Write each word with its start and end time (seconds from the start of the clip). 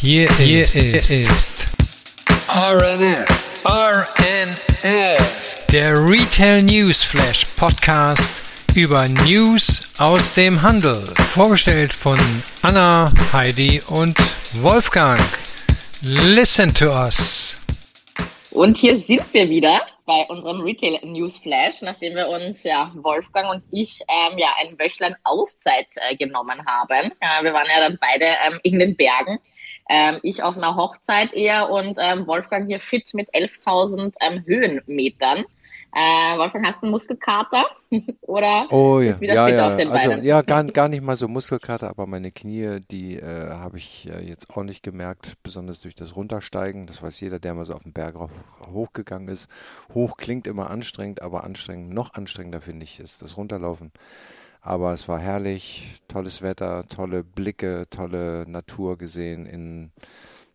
Hier, 0.00 0.28
hier 0.36 0.62
ist, 0.62 0.76
ist 0.76 1.66
RNF, 2.48 3.64
RNF, 3.64 5.66
der 5.72 5.92
Retail 6.08 6.62
News 6.62 7.02
Flash 7.02 7.44
Podcast 7.56 8.76
über 8.76 9.08
News 9.26 9.92
aus 9.98 10.32
dem 10.34 10.62
Handel. 10.62 10.94
Vorgestellt 11.34 11.92
von 11.92 12.16
Anna, 12.62 13.12
Heidi 13.32 13.82
und 13.88 14.16
Wolfgang. 14.62 15.18
Listen 16.02 16.72
to 16.72 16.92
us. 16.92 17.56
Und 18.52 18.76
hier 18.76 18.96
sind 19.00 19.24
wir 19.32 19.50
wieder 19.50 19.84
bei 20.06 20.24
unserem 20.28 20.60
Retail 20.60 21.00
News 21.02 21.38
Flash, 21.38 21.82
nachdem 21.82 22.14
wir 22.14 22.28
uns 22.28 22.62
ja 22.62 22.92
Wolfgang 22.94 23.50
und 23.50 23.64
ich 23.72 24.00
ähm, 24.08 24.38
ja 24.38 24.54
ein 24.60 24.78
Wöchlein 24.78 25.16
Auszeit 25.24 25.88
äh, 25.96 26.14
genommen 26.14 26.64
haben. 26.64 27.10
Äh, 27.18 27.42
wir 27.42 27.52
waren 27.52 27.66
ja 27.68 27.80
dann 27.80 27.98
beide 28.00 28.26
ähm, 28.46 28.60
in 28.62 28.78
den 28.78 28.96
Bergen 28.96 29.40
ähm, 29.88 30.18
ich 30.22 30.42
auf 30.42 30.56
einer 30.56 30.76
Hochzeit 30.76 31.32
eher 31.32 31.70
und 31.70 31.98
ähm, 32.00 32.26
Wolfgang 32.26 32.66
hier 32.66 32.80
fit 32.80 33.12
mit 33.14 33.34
11.000 33.34 34.14
ähm, 34.20 34.44
Höhenmetern. 34.46 35.44
Äh, 35.94 36.38
Wolfgang, 36.38 36.66
hast 36.66 36.76
du 36.76 36.82
einen 36.82 36.90
Muskelkater? 36.90 37.64
Oder 38.20 38.66
oh, 38.70 39.00
ja. 39.00 39.18
wieder 39.18 39.34
ja, 39.34 39.46
fit 39.46 39.54
ja. 39.54 39.68
auf 39.68 39.76
den 39.76 39.90
also? 39.90 40.12
Ja, 40.22 40.42
gar, 40.42 40.64
gar 40.64 40.88
nicht 40.88 41.02
mal 41.02 41.16
so 41.16 41.26
Muskelkater, 41.26 41.88
aber 41.88 42.06
meine 42.06 42.30
Knie, 42.30 42.80
die 42.90 43.16
äh, 43.16 43.50
habe 43.50 43.78
ich 43.78 44.08
äh, 44.10 44.22
jetzt 44.22 44.50
auch 44.50 44.62
nicht 44.62 44.82
gemerkt, 44.82 45.34
besonders 45.42 45.80
durch 45.80 45.94
das 45.94 46.14
Runtersteigen. 46.14 46.86
Das 46.86 47.02
weiß 47.02 47.18
jeder, 47.20 47.38
der 47.38 47.54
mal 47.54 47.64
so 47.64 47.72
auf 47.72 47.82
den 47.82 47.94
Berg 47.94 48.16
hochgegangen 48.70 49.28
ist. 49.28 49.48
Hoch 49.94 50.18
klingt 50.18 50.46
immer 50.46 50.68
anstrengend, 50.68 51.22
aber 51.22 51.44
anstrengend, 51.44 51.94
noch 51.94 52.12
anstrengender 52.12 52.60
finde 52.60 52.84
ich, 52.84 53.00
ist 53.00 53.22
das 53.22 53.38
Runterlaufen. 53.38 53.92
Aber 54.68 54.92
es 54.92 55.08
war 55.08 55.18
herrlich, 55.18 55.94
tolles 56.08 56.42
Wetter, 56.42 56.86
tolle 56.90 57.24
Blicke, 57.24 57.86
tolle 57.88 58.44
Natur 58.46 58.98
gesehen 58.98 59.46
in 59.46 59.92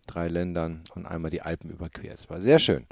drei 0.06 0.28
Ländern 0.28 0.84
und 0.94 1.08
einmal 1.08 1.32
die 1.32 1.42
Alpen 1.42 1.72
überquert. 1.72 2.20
Es 2.20 2.30
war 2.30 2.40
sehr 2.40 2.60
schön. 2.60 2.86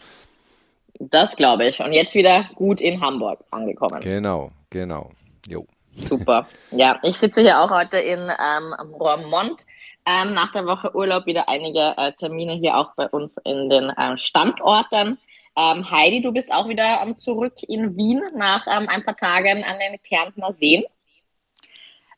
Das 0.98 1.35
glaube 1.35 1.68
ich. 1.68 1.79
Und 1.79 1.93
jetzt 1.93 2.15
wieder 2.15 2.49
gut 2.55 2.81
in 2.81 3.01
Hamburg 3.01 3.43
angekommen. 3.51 4.01
Genau, 4.01 4.51
genau. 4.71 5.12
Jo. 5.48 5.68
Super. 5.93 6.48
Ja, 6.71 6.98
ich 7.04 7.20
sitze 7.20 7.41
hier 7.41 7.62
auch 7.62 7.70
heute 7.70 7.98
in 7.98 8.20
ähm, 8.20 8.74
Roermond. 8.91 9.68
Ähm, 10.07 10.34
nach 10.34 10.51
der 10.53 10.65
Woche 10.65 10.96
Urlaub 10.96 11.27
wieder 11.27 11.48
einige 11.48 11.93
äh, 11.98 12.13
Termine 12.13 12.53
hier 12.53 12.76
auch 12.76 12.96
bei 12.96 13.07
uns 13.07 13.37
in 13.43 13.70
den 13.70 13.91
äh, 13.91 14.18
Standorten. 14.18 15.20
Ähm, 15.55 15.91
Heidi, 15.91 16.24
du 16.24 16.31
bist 16.31 16.51
auch 16.51 16.68
wieder 16.68 16.99
ähm, 17.03 17.20
zurück 17.20 17.62
in 17.68 17.96
Wien 17.96 18.24
nach 18.35 18.65
ähm, 18.65 18.90
ein 18.90 19.05
paar 19.05 19.15
Tagen 19.15 19.63
an 19.63 19.77
den 19.77 20.01
Kärntner 20.01 20.53
Seen. 20.53 20.84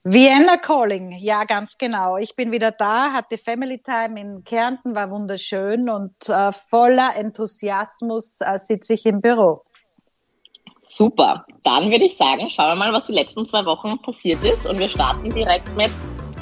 Vienna 0.05 0.57
Calling, 0.57 1.13
ja, 1.13 1.45
ganz 1.45 1.77
genau. 1.77 2.17
Ich 2.17 2.35
bin 2.35 2.51
wieder 2.51 2.71
da, 2.71 3.13
hatte 3.13 3.37
Family 3.37 3.81
Time 3.81 4.19
in 4.19 4.43
Kärnten, 4.43 4.95
war 4.95 5.09
wunderschön 5.09 5.89
und 5.89 6.27
äh, 6.27 6.51
voller 6.51 7.15
Enthusiasmus 7.15 8.41
äh, 8.41 8.57
sitze 8.57 8.95
ich 8.95 9.05
im 9.05 9.21
Büro. 9.21 9.63
Super. 10.81 11.45
Dann 11.63 11.89
würde 11.89 12.03
ich 12.03 12.17
sagen, 12.17 12.49
schauen 12.49 12.71
wir 12.71 12.75
mal, 12.75 12.91
was 12.91 13.05
die 13.05 13.13
letzten 13.13 13.47
zwei 13.47 13.63
Wochen 13.63 13.97
passiert 14.01 14.43
ist 14.43 14.65
und 14.65 14.77
wir 14.77 14.89
starten 14.89 15.29
direkt 15.29 15.73
mit 15.77 15.91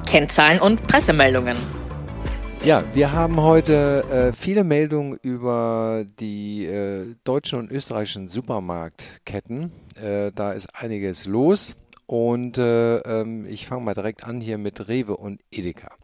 Kennzahlen 0.07 0.59
und 0.59 0.81
Pressemeldungen. 0.87 1.57
Ja, 2.65 2.83
wir 2.95 3.11
haben 3.11 3.39
heute 3.41 4.03
äh, 4.11 4.33
viele 4.33 4.63
Meldungen 4.63 5.19
über 5.21 6.03
die 6.19 6.65
äh, 6.65 7.13
deutschen 7.23 7.59
und 7.59 7.69
österreichischen 7.69 8.27
Supermarktketten. 8.27 9.71
Äh, 10.01 10.31
da 10.33 10.53
ist 10.53 10.67
einiges 10.73 11.27
los. 11.27 11.75
Und 12.11 12.57
äh, 12.57 12.97
ähm, 12.97 13.45
ich 13.45 13.67
fange 13.67 13.85
mal 13.85 13.93
direkt 13.93 14.25
an 14.25 14.41
hier 14.41 14.57
mit 14.57 14.89
Rewe 14.89 15.15
und 15.15 15.39
Edeka. 15.49 15.95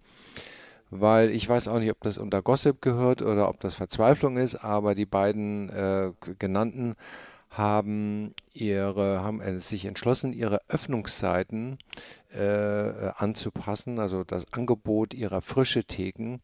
Weil 0.89 1.31
ich 1.31 1.49
weiß 1.49 1.67
auch 1.67 1.79
nicht, 1.79 1.91
ob 1.91 1.99
das 1.99 2.17
unter 2.17 2.41
Gossip 2.41 2.81
gehört 2.81 3.21
oder 3.21 3.49
ob 3.49 3.59
das 3.59 3.75
Verzweiflung 3.75 4.37
ist, 4.37 4.55
aber 4.55 4.95
die 4.95 5.05
beiden 5.05 5.67
äh, 5.67 6.13
genannten 6.39 6.95
haben 7.49 8.33
ihre, 8.53 9.21
haben 9.21 9.59
sich 9.59 9.83
entschlossen, 9.83 10.31
ihre 10.31 10.61
Öffnungszeiten 10.69 11.77
äh, 12.33 13.09
anzupassen, 13.17 13.99
also 13.99 14.23
das 14.23 14.45
Angebot 14.53 15.13
ihrer 15.13 15.41
frische 15.41 15.83
Theken 15.83 16.39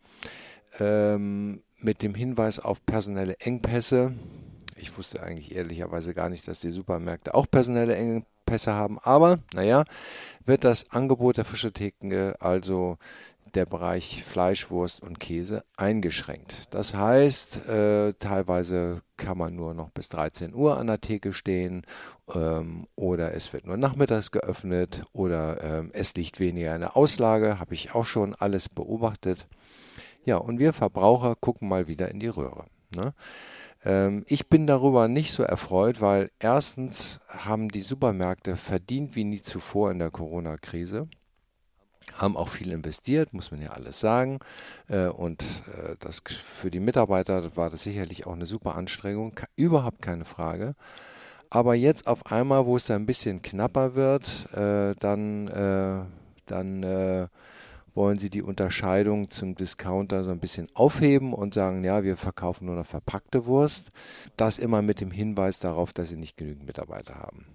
ähm, 0.81 1.61
mit 1.79 2.01
dem 2.01 2.15
Hinweis 2.15 2.59
auf 2.59 2.85
personelle 2.85 3.37
Engpässe. 3.39 4.13
Ich 4.75 4.97
wusste 4.97 5.23
eigentlich 5.23 5.55
ehrlicherweise 5.55 6.13
gar 6.13 6.27
nicht, 6.27 6.49
dass 6.49 6.59
die 6.59 6.71
Supermärkte 6.71 7.33
auch 7.33 7.49
personelle 7.49 7.95
Engpässe 7.95 8.32
Pässe 8.45 8.73
haben. 8.73 8.99
Aber, 8.99 9.39
naja, 9.53 9.83
wird 10.45 10.63
das 10.63 10.91
Angebot 10.91 11.37
der 11.37 11.45
Fischetheken, 11.45 12.33
also 12.39 12.97
der 13.53 13.65
Bereich 13.65 14.23
Fleisch, 14.23 14.69
Wurst 14.71 15.01
und 15.01 15.19
Käse 15.19 15.63
eingeschränkt. 15.77 16.67
Das 16.71 16.95
heißt, 16.95 17.67
äh, 17.67 18.13
teilweise 18.17 19.01
kann 19.17 19.37
man 19.37 19.55
nur 19.55 19.73
noch 19.73 19.91
bis 19.91 20.09
13 20.09 20.55
Uhr 20.55 20.77
an 20.77 20.87
der 20.87 21.01
Theke 21.01 21.33
stehen 21.33 21.85
ähm, 22.33 22.87
oder 22.95 23.33
es 23.33 23.53
wird 23.53 23.65
nur 23.65 23.77
nachmittags 23.77 24.31
geöffnet 24.31 25.03
oder 25.13 25.63
ähm, 25.63 25.91
es 25.93 26.15
liegt 26.15 26.39
weniger 26.39 26.73
in 26.73 26.81
der 26.81 26.97
Auslage, 26.97 27.59
habe 27.59 27.73
ich 27.73 27.93
auch 27.93 28.05
schon 28.05 28.33
alles 28.33 28.69
beobachtet. 28.69 29.47
Ja, 30.25 30.37
und 30.37 30.57
wir 30.57 30.73
Verbraucher 30.73 31.35
gucken 31.35 31.67
mal 31.67 31.87
wieder 31.87 32.09
in 32.09 32.19
die 32.19 32.27
Röhre. 32.27 32.65
Ne? 32.95 33.13
Ähm, 33.85 34.23
ich 34.27 34.47
bin 34.47 34.67
darüber 34.67 35.07
nicht 35.07 35.33
so 35.33 35.43
erfreut, 35.43 36.01
weil 36.01 36.31
erstens 36.39 37.19
haben 37.27 37.69
die 37.69 37.81
Supermärkte 37.81 38.55
verdient 38.55 39.15
wie 39.15 39.23
nie 39.23 39.41
zuvor 39.41 39.91
in 39.91 39.99
der 39.99 40.11
Corona-Krise 40.11 41.07
haben 42.17 42.37
auch 42.37 42.49
viel 42.49 42.71
investiert, 42.71 43.33
muss 43.33 43.51
man 43.51 43.61
ja 43.61 43.69
alles 43.71 43.99
sagen. 43.99 44.39
Äh, 44.87 45.07
und 45.07 45.41
äh, 45.41 45.95
das 45.99 46.21
für 46.21 46.71
die 46.71 46.79
Mitarbeiter 46.79 47.55
war 47.55 47.69
das 47.69 47.83
sicherlich 47.83 48.25
auch 48.27 48.33
eine 48.33 48.45
super 48.45 48.75
Anstrengung, 48.75 49.39
überhaupt 49.55 50.01
keine 50.01 50.25
Frage. 50.25 50.75
Aber 51.49 51.75
jetzt 51.75 52.07
auf 52.07 52.25
einmal, 52.31 52.65
wo 52.65 52.77
es 52.77 52.85
da 52.85 52.95
ein 52.95 53.05
bisschen 53.05 53.41
knapper 53.41 53.95
wird, 53.95 54.51
äh, 54.53 54.95
dann, 54.99 56.09
dann 56.47 57.29
wollen 57.95 58.17
sie 58.17 58.29
die 58.29 58.41
Unterscheidung 58.41 59.29
zum 59.29 59.55
Discounter 59.55 60.23
so 60.23 60.31
ein 60.31 60.39
bisschen 60.39 60.67
aufheben 60.73 61.33
und 61.33 61.53
sagen, 61.53 61.83
ja, 61.83 62.03
wir 62.03 62.17
verkaufen 62.17 62.65
nur 62.65 62.75
noch 62.75 62.85
verpackte 62.85 63.45
Wurst. 63.45 63.91
Das 64.37 64.59
immer 64.59 64.81
mit 64.81 65.01
dem 65.01 65.11
Hinweis 65.11 65.59
darauf, 65.59 65.93
dass 65.93 66.09
sie 66.09 66.17
nicht 66.17 66.37
genügend 66.37 66.65
Mitarbeiter 66.65 67.15
haben. 67.15 67.45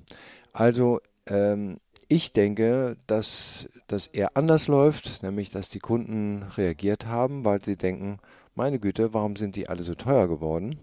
Also 0.53 1.00
ähm, 1.26 1.78
ich 2.09 2.32
denke, 2.32 2.97
dass 3.06 3.69
das 3.87 4.06
eher 4.06 4.37
anders 4.37 4.66
läuft, 4.66 5.22
nämlich 5.22 5.50
dass 5.50 5.69
die 5.69 5.78
Kunden 5.78 6.43
reagiert 6.56 7.06
haben, 7.06 7.44
weil 7.44 7.62
sie 7.62 7.76
denken, 7.76 8.19
meine 8.55 8.78
Güte, 8.78 9.12
warum 9.15 9.37
sind 9.37 9.56
die 9.56 9.69
alle 9.69 9.82
so 9.82 9.94
teuer 9.94 10.26
geworden? 10.26 10.81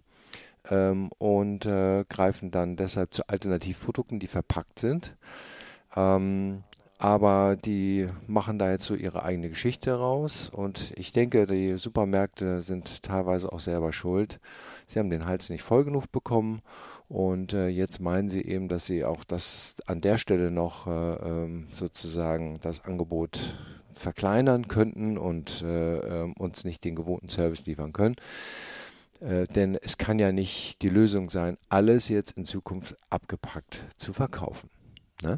Ähm, 0.69 1.09
und 1.17 1.65
äh, 1.65 2.05
greifen 2.09 2.51
dann 2.51 2.75
deshalb 2.75 3.13
zu 3.13 3.27
Alternativprodukten, 3.27 4.19
die 4.19 4.27
verpackt 4.27 4.79
sind. 4.79 5.15
Ähm, 5.95 6.63
aber 6.97 7.57
die 7.57 8.09
machen 8.27 8.57
da 8.57 8.71
jetzt 8.71 8.85
so 8.85 8.95
ihre 8.95 9.23
eigene 9.23 9.49
Geschichte 9.49 9.93
raus 9.93 10.49
und 10.51 10.93
ich 10.95 11.11
denke, 11.11 11.45
die 11.45 11.77
Supermärkte 11.77 12.61
sind 12.61 13.03
teilweise 13.03 13.51
auch 13.51 13.59
selber 13.59 13.91
schuld. 13.91 14.39
Sie 14.87 14.99
haben 14.99 15.09
den 15.09 15.25
Hals 15.25 15.49
nicht 15.49 15.63
voll 15.63 15.83
genug 15.83 16.11
bekommen 16.11 16.61
und 17.09 17.53
äh, 17.53 17.67
jetzt 17.67 17.99
meinen 17.99 18.29
sie 18.29 18.41
eben, 18.41 18.69
dass 18.69 18.85
sie 18.85 19.03
auch 19.03 19.23
das 19.23 19.75
an 19.87 20.01
der 20.01 20.17
Stelle 20.17 20.51
noch 20.51 20.87
äh, 20.87 20.91
ähm, 20.91 21.67
sozusagen 21.71 22.59
das 22.61 22.85
Angebot 22.85 23.55
verkleinern 23.93 24.67
könnten 24.67 25.17
und 25.17 25.61
äh, 25.61 25.97
ähm, 25.97 26.33
uns 26.33 26.63
nicht 26.63 26.83
den 26.83 26.95
gewohnten 26.95 27.29
Service 27.29 27.65
liefern 27.65 27.93
können. 27.93 28.15
Äh, 29.21 29.47
denn 29.47 29.77
es 29.81 29.97
kann 29.97 30.19
ja 30.19 30.31
nicht 30.31 30.81
die 30.81 30.89
Lösung 30.89 31.29
sein, 31.29 31.57
alles 31.69 32.09
jetzt 32.09 32.37
in 32.37 32.45
Zukunft 32.45 32.95
abgepackt 33.09 33.85
zu 33.97 34.13
verkaufen. 34.13 34.69
Ne? 35.21 35.37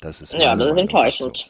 Das 0.00 0.22
ist 0.22 0.32
ja, 0.32 0.54
das 0.56 0.68
ist 0.68 0.78
enttäuschend. 0.78 1.36
So. 1.36 1.44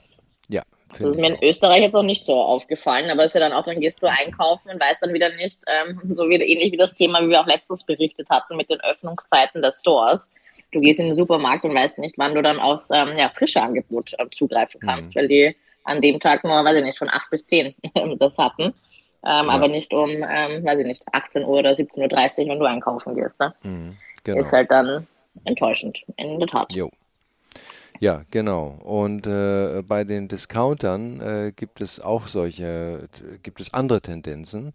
Ja. 0.48 0.62
Das 0.90 1.00
ist 1.00 1.20
mir 1.20 1.28
in 1.28 1.42
Österreich 1.42 1.82
jetzt 1.82 1.94
auch 1.94 2.02
nicht 2.02 2.24
so 2.24 2.34
aufgefallen, 2.34 3.10
aber 3.10 3.22
es 3.22 3.28
ist 3.28 3.34
ja 3.34 3.40
dann 3.40 3.52
auch, 3.52 3.64
dann 3.64 3.80
gehst 3.80 4.02
du 4.02 4.06
einkaufen 4.06 4.70
und 4.70 4.80
weißt 4.80 5.00
dann 5.00 5.14
wieder 5.14 5.28
nicht, 5.36 5.60
ähm, 5.66 6.00
so 6.14 6.28
wie 6.28 6.34
ähnlich 6.34 6.72
wie 6.72 6.76
das 6.76 6.94
Thema, 6.94 7.22
wie 7.22 7.30
wir 7.30 7.40
auch 7.40 7.46
letztens 7.46 7.84
berichtet 7.84 8.28
hatten 8.30 8.56
mit 8.56 8.70
den 8.70 8.80
Öffnungszeiten 8.80 9.62
der 9.62 9.72
Stores. 9.72 10.26
Du 10.72 10.80
gehst 10.80 11.00
in 11.00 11.06
den 11.06 11.14
Supermarkt 11.14 11.64
und 11.64 11.74
weißt 11.74 11.98
nicht, 11.98 12.16
wann 12.18 12.34
du 12.34 12.42
dann 12.42 12.60
aufs 12.60 12.90
ähm, 12.92 13.16
ja, 13.16 13.28
frische 13.28 13.62
Angebot 13.62 14.12
äh, 14.18 14.26
zugreifen 14.30 14.80
kannst, 14.80 15.14
mhm. 15.14 15.20
weil 15.20 15.28
die 15.28 15.56
an 15.84 16.00
dem 16.00 16.20
Tag 16.20 16.44
nur, 16.44 16.52
weiß 16.52 16.76
ich 16.76 16.84
nicht, 16.84 16.98
von 16.98 17.08
8 17.08 17.30
bis 17.30 17.46
10 17.46 17.74
das 18.18 18.36
hatten. 18.38 18.62
Ähm, 18.62 18.72
ja. 19.22 19.48
Aber 19.48 19.68
nicht 19.68 19.92
um, 19.92 20.10
ähm, 20.10 20.64
weiß 20.64 20.78
ich 20.78 20.86
nicht, 20.86 21.04
18 21.12 21.44
Uhr 21.44 21.58
oder 21.58 21.70
17.30 21.70 22.42
Uhr, 22.42 22.48
wenn 22.48 22.58
du 22.58 22.64
einkaufen 22.64 23.14
gehst. 23.14 23.38
Ne? 23.38 23.54
Mhm, 23.62 23.96
genau. 24.24 24.40
Ist 24.40 24.52
halt 24.52 24.70
dann 24.70 25.06
enttäuschend, 25.44 26.02
in 26.16 26.38
der 26.38 26.48
Tat. 26.48 26.72
Jo. 26.72 26.90
Ja, 28.00 28.24
genau. 28.30 28.78
Und 28.82 29.26
äh, 29.26 29.82
bei 29.86 30.04
den 30.04 30.26
Discountern 30.26 31.20
äh, 31.20 31.52
gibt 31.54 31.82
es 31.82 32.00
auch 32.00 32.28
solche, 32.28 33.08
gibt 33.42 33.60
es 33.60 33.74
andere 33.74 34.00
Tendenzen. 34.00 34.72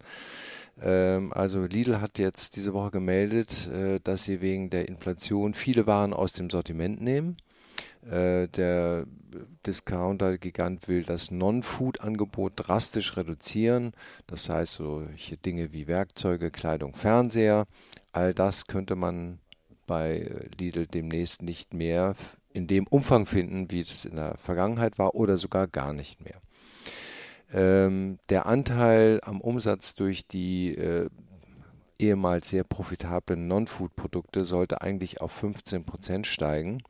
Ähm, 0.80 1.32
also 1.32 1.64
Lidl 1.64 2.00
hat 2.00 2.20
jetzt 2.20 2.54
diese 2.54 2.72
Woche 2.72 2.92
gemeldet, 2.92 3.68
äh, 3.68 3.98
dass 4.04 4.24
sie 4.24 4.40
wegen 4.42 4.70
der 4.70 4.88
Inflation 4.88 5.54
viele 5.54 5.86
Waren 5.88 6.12
aus 6.12 6.34
dem 6.34 6.50
Sortiment 6.50 7.00
nehmen. 7.02 7.36
Äh, 8.08 8.46
der 8.46 9.06
Discounter-Gigant 9.66 10.86
will 10.86 11.02
das 11.02 11.32
Non-Food-Angebot 11.32 12.52
drastisch 12.54 13.16
reduzieren. 13.16 13.92
Das 14.28 14.48
heißt, 14.48 14.74
solche 14.74 15.36
Dinge 15.36 15.72
wie 15.72 15.88
Werkzeuge, 15.88 16.52
Kleidung, 16.52 16.94
Fernseher, 16.94 17.66
all 18.12 18.34
das 18.34 18.68
könnte 18.68 18.94
man 18.94 19.40
bei 19.88 20.30
Lidl 20.58 20.86
demnächst 20.86 21.42
nicht 21.42 21.74
mehr 21.74 22.14
in 22.56 22.66
dem 22.66 22.86
Umfang 22.86 23.26
finden, 23.26 23.70
wie 23.70 23.80
es 23.80 24.06
in 24.06 24.16
der 24.16 24.38
Vergangenheit 24.38 24.98
war 24.98 25.14
oder 25.14 25.36
sogar 25.36 25.66
gar 25.66 25.92
nicht 25.92 26.24
mehr. 26.24 26.40
Ähm, 27.52 28.18
der 28.30 28.46
Anteil 28.46 29.20
am 29.22 29.42
Umsatz 29.42 29.94
durch 29.94 30.26
die 30.26 30.74
äh, 30.74 31.10
ehemals 31.98 32.48
sehr 32.48 32.64
profitablen 32.64 33.46
Non-Food-Produkte 33.46 34.46
sollte 34.46 34.80
eigentlich 34.80 35.20
auf 35.20 35.32
15 35.32 35.84
Prozent 35.84 36.26
steigen. 36.26 36.82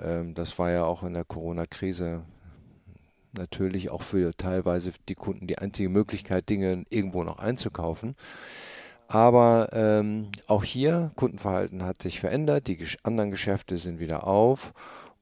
Ähm, 0.00 0.34
das 0.34 0.58
war 0.60 0.70
ja 0.70 0.84
auch 0.84 1.02
in 1.02 1.14
der 1.14 1.24
Corona-Krise 1.24 2.22
natürlich 3.32 3.90
auch 3.90 4.02
für 4.02 4.36
teilweise 4.36 4.92
die 5.08 5.16
Kunden 5.16 5.48
die 5.48 5.58
einzige 5.58 5.88
Möglichkeit, 5.88 6.48
Dinge 6.48 6.84
irgendwo 6.90 7.24
noch 7.24 7.38
einzukaufen. 7.38 8.14
Aber 9.12 9.68
ähm, 9.74 10.28
auch 10.46 10.64
hier, 10.64 11.10
Kundenverhalten 11.16 11.84
hat 11.84 12.00
sich 12.00 12.18
verändert, 12.18 12.66
die 12.66 12.78
anderen 13.02 13.30
Geschäfte 13.30 13.76
sind 13.76 14.00
wieder 14.00 14.26
auf 14.26 14.72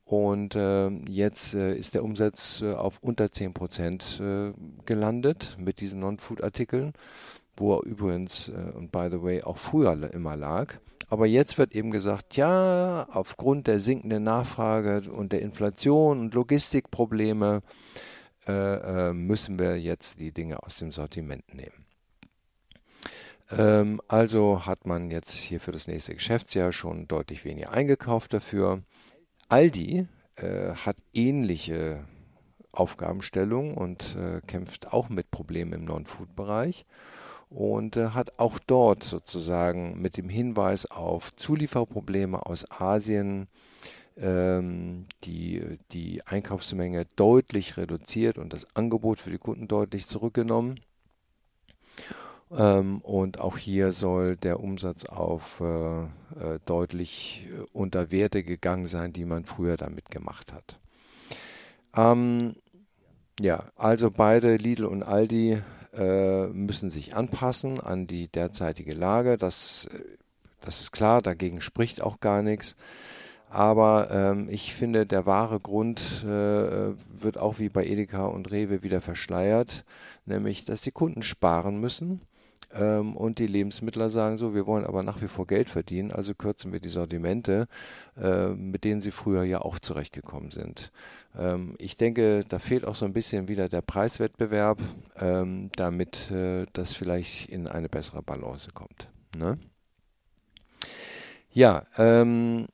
und 0.04 0.54
äh, 0.54 0.90
jetzt 1.08 1.54
äh, 1.54 1.74
ist 1.74 1.94
der 1.94 2.04
Umsatz 2.04 2.62
äh, 2.62 2.72
auf 2.72 2.98
unter 3.00 3.32
10 3.32 3.52
Prozent 3.52 4.20
äh, 4.22 4.52
gelandet 4.86 5.56
mit 5.58 5.80
diesen 5.80 5.98
Non-Food-Artikeln, 5.98 6.92
wo 7.56 7.78
er 7.78 7.84
übrigens, 7.84 8.50
äh, 8.50 8.70
und 8.76 8.92
by 8.92 9.08
the 9.10 9.24
way, 9.24 9.42
auch 9.42 9.56
früher 9.56 10.14
immer 10.14 10.36
lag. 10.36 10.74
Aber 11.08 11.26
jetzt 11.26 11.58
wird 11.58 11.74
eben 11.74 11.90
gesagt, 11.90 12.36
ja, 12.36 13.08
aufgrund 13.10 13.66
der 13.66 13.80
sinkenden 13.80 14.22
Nachfrage 14.22 15.10
und 15.10 15.32
der 15.32 15.42
Inflation 15.42 16.20
und 16.20 16.32
Logistikprobleme 16.32 17.62
äh, 18.46 19.12
müssen 19.12 19.58
wir 19.58 19.80
jetzt 19.80 20.20
die 20.20 20.30
Dinge 20.30 20.62
aus 20.62 20.76
dem 20.76 20.92
Sortiment 20.92 21.52
nehmen. 21.52 21.79
Ähm, 23.50 24.00
also 24.08 24.66
hat 24.66 24.86
man 24.86 25.10
jetzt 25.10 25.32
hier 25.32 25.60
für 25.60 25.72
das 25.72 25.88
nächste 25.88 26.14
Geschäftsjahr 26.14 26.72
schon 26.72 27.08
deutlich 27.08 27.44
weniger 27.44 27.72
eingekauft 27.72 28.32
dafür. 28.32 28.82
Aldi 29.48 30.06
äh, 30.36 30.72
hat 30.74 30.98
ähnliche 31.12 32.04
Aufgabenstellungen 32.72 33.74
und 33.74 34.16
äh, 34.16 34.40
kämpft 34.46 34.92
auch 34.92 35.08
mit 35.08 35.30
Problemen 35.30 35.72
im 35.72 35.84
Non-Food-Bereich 35.84 36.86
und 37.48 37.96
äh, 37.96 38.10
hat 38.10 38.38
auch 38.38 38.58
dort 38.60 39.02
sozusagen 39.02 40.00
mit 40.00 40.16
dem 40.16 40.28
Hinweis 40.28 40.86
auf 40.86 41.34
Zulieferprobleme 41.34 42.46
aus 42.46 42.70
Asien 42.70 43.48
ähm, 44.16 45.06
die, 45.24 45.78
die 45.90 46.24
Einkaufsmenge 46.26 47.06
deutlich 47.16 47.76
reduziert 47.76 48.38
und 48.38 48.52
das 48.52 48.66
Angebot 48.76 49.18
für 49.18 49.30
die 49.30 49.38
Kunden 49.38 49.66
deutlich 49.66 50.06
zurückgenommen. 50.06 50.78
Ähm, 52.56 53.00
und 53.02 53.38
auch 53.38 53.56
hier 53.56 53.92
soll 53.92 54.36
der 54.36 54.60
Umsatz 54.60 55.04
auf 55.04 55.60
äh, 55.60 56.02
äh, 56.02 56.58
deutlich 56.66 57.46
äh, 57.48 57.62
unter 57.72 58.10
Werte 58.10 58.42
gegangen 58.42 58.86
sein, 58.86 59.12
die 59.12 59.24
man 59.24 59.44
früher 59.44 59.76
damit 59.76 60.10
gemacht 60.10 60.52
hat. 60.52 60.78
Ähm, 61.96 62.56
ja, 63.40 63.64
also 63.76 64.10
beide 64.10 64.56
Lidl 64.56 64.84
und 64.84 65.04
Aldi 65.04 65.62
äh, 65.96 66.46
müssen 66.48 66.90
sich 66.90 67.14
anpassen 67.14 67.78
an 67.78 68.06
die 68.06 68.28
derzeitige 68.28 68.94
Lage. 68.94 69.38
Das, 69.38 69.88
äh, 69.92 70.00
das 70.60 70.80
ist 70.80 70.90
klar, 70.90 71.22
dagegen 71.22 71.60
spricht 71.60 72.02
auch 72.02 72.18
gar 72.18 72.42
nichts. 72.42 72.76
Aber 73.48 74.10
ähm, 74.12 74.48
ich 74.48 74.74
finde, 74.74 75.06
der 75.06 75.26
wahre 75.26 75.58
Grund 75.60 76.24
äh, 76.24 76.26
wird 76.26 77.38
auch 77.38 77.58
wie 77.58 77.68
bei 77.68 77.84
Edeka 77.84 78.26
und 78.26 78.50
Rewe 78.50 78.82
wieder 78.84 79.00
verschleiert, 79.00 79.84
nämlich, 80.24 80.64
dass 80.64 80.82
die 80.82 80.92
Kunden 80.92 81.22
sparen 81.22 81.80
müssen 81.80 82.20
ähm, 82.72 83.16
und 83.16 83.38
die 83.38 83.46
Lebensmittler 83.46 84.10
sagen 84.10 84.38
so, 84.38 84.54
wir 84.54 84.66
wollen 84.66 84.84
aber 84.84 85.02
nach 85.02 85.20
wie 85.22 85.28
vor 85.28 85.46
Geld 85.46 85.68
verdienen, 85.68 86.12
also 86.12 86.34
kürzen 86.34 86.72
wir 86.72 86.80
die 86.80 86.88
Sortimente, 86.88 87.66
äh, 88.20 88.48
mit 88.48 88.84
denen 88.84 89.00
sie 89.00 89.10
früher 89.10 89.42
ja 89.42 89.60
auch 89.60 89.78
zurechtgekommen 89.78 90.50
sind. 90.50 90.92
Ähm, 91.36 91.74
ich 91.78 91.96
denke, 91.96 92.44
da 92.48 92.58
fehlt 92.58 92.84
auch 92.84 92.94
so 92.94 93.04
ein 93.04 93.12
bisschen 93.12 93.48
wieder 93.48 93.68
der 93.68 93.82
Preiswettbewerb, 93.82 94.78
ähm, 95.18 95.70
damit 95.76 96.30
äh, 96.30 96.66
das 96.72 96.92
vielleicht 96.92 97.48
in 97.48 97.66
eine 97.66 97.88
bessere 97.88 98.22
Balance 98.22 98.70
kommt. 98.72 99.08
Ne? 99.36 99.58
Ja, 101.52 101.86
ähm, 101.98 102.68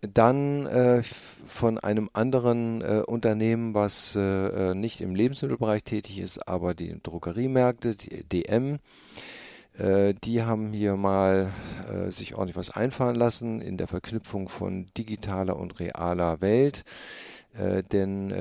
dann 0.00 0.66
äh, 0.66 1.02
von 1.46 1.78
einem 1.78 2.10
anderen 2.12 2.80
äh, 2.82 3.02
Unternehmen, 3.06 3.74
was 3.74 4.16
äh, 4.16 4.70
äh 4.70 4.74
nicht 4.74 5.00
im 5.00 5.14
Lebensmittelbereich 5.14 5.84
tätig 5.84 6.18
ist, 6.18 6.46
aber 6.46 6.74
die 6.74 7.00
Drogeriemärkte, 7.02 7.94
die 7.96 8.24
DM, 8.24 8.78
die 9.78 10.42
haben 10.42 10.72
hier 10.72 10.96
mal 10.96 11.52
äh, 11.90 12.10
sich 12.10 12.34
ordentlich 12.34 12.56
was 12.56 12.70
einfallen 12.70 13.16
lassen 13.16 13.60
in 13.60 13.76
der 13.76 13.88
Verknüpfung 13.88 14.48
von 14.48 14.86
digitaler 14.96 15.56
und 15.56 15.80
realer 15.80 16.40
Welt. 16.40 16.84
denn 17.92 18.32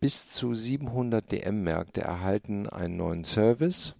bis 0.00 0.30
zu 0.30 0.54
700 0.54 1.32
DM-Märkte 1.32 2.02
erhalten 2.02 2.68
einen 2.68 2.96
neuen 2.96 3.24
Service. 3.24 3.94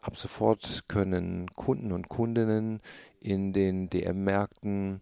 Ab 0.00 0.16
sofort 0.16 0.84
können 0.88 1.52
Kunden 1.54 1.92
und 1.92 2.08
Kundinnen 2.08 2.80
in 3.20 3.52
den 3.52 3.90
DM-Märkten 3.90 5.00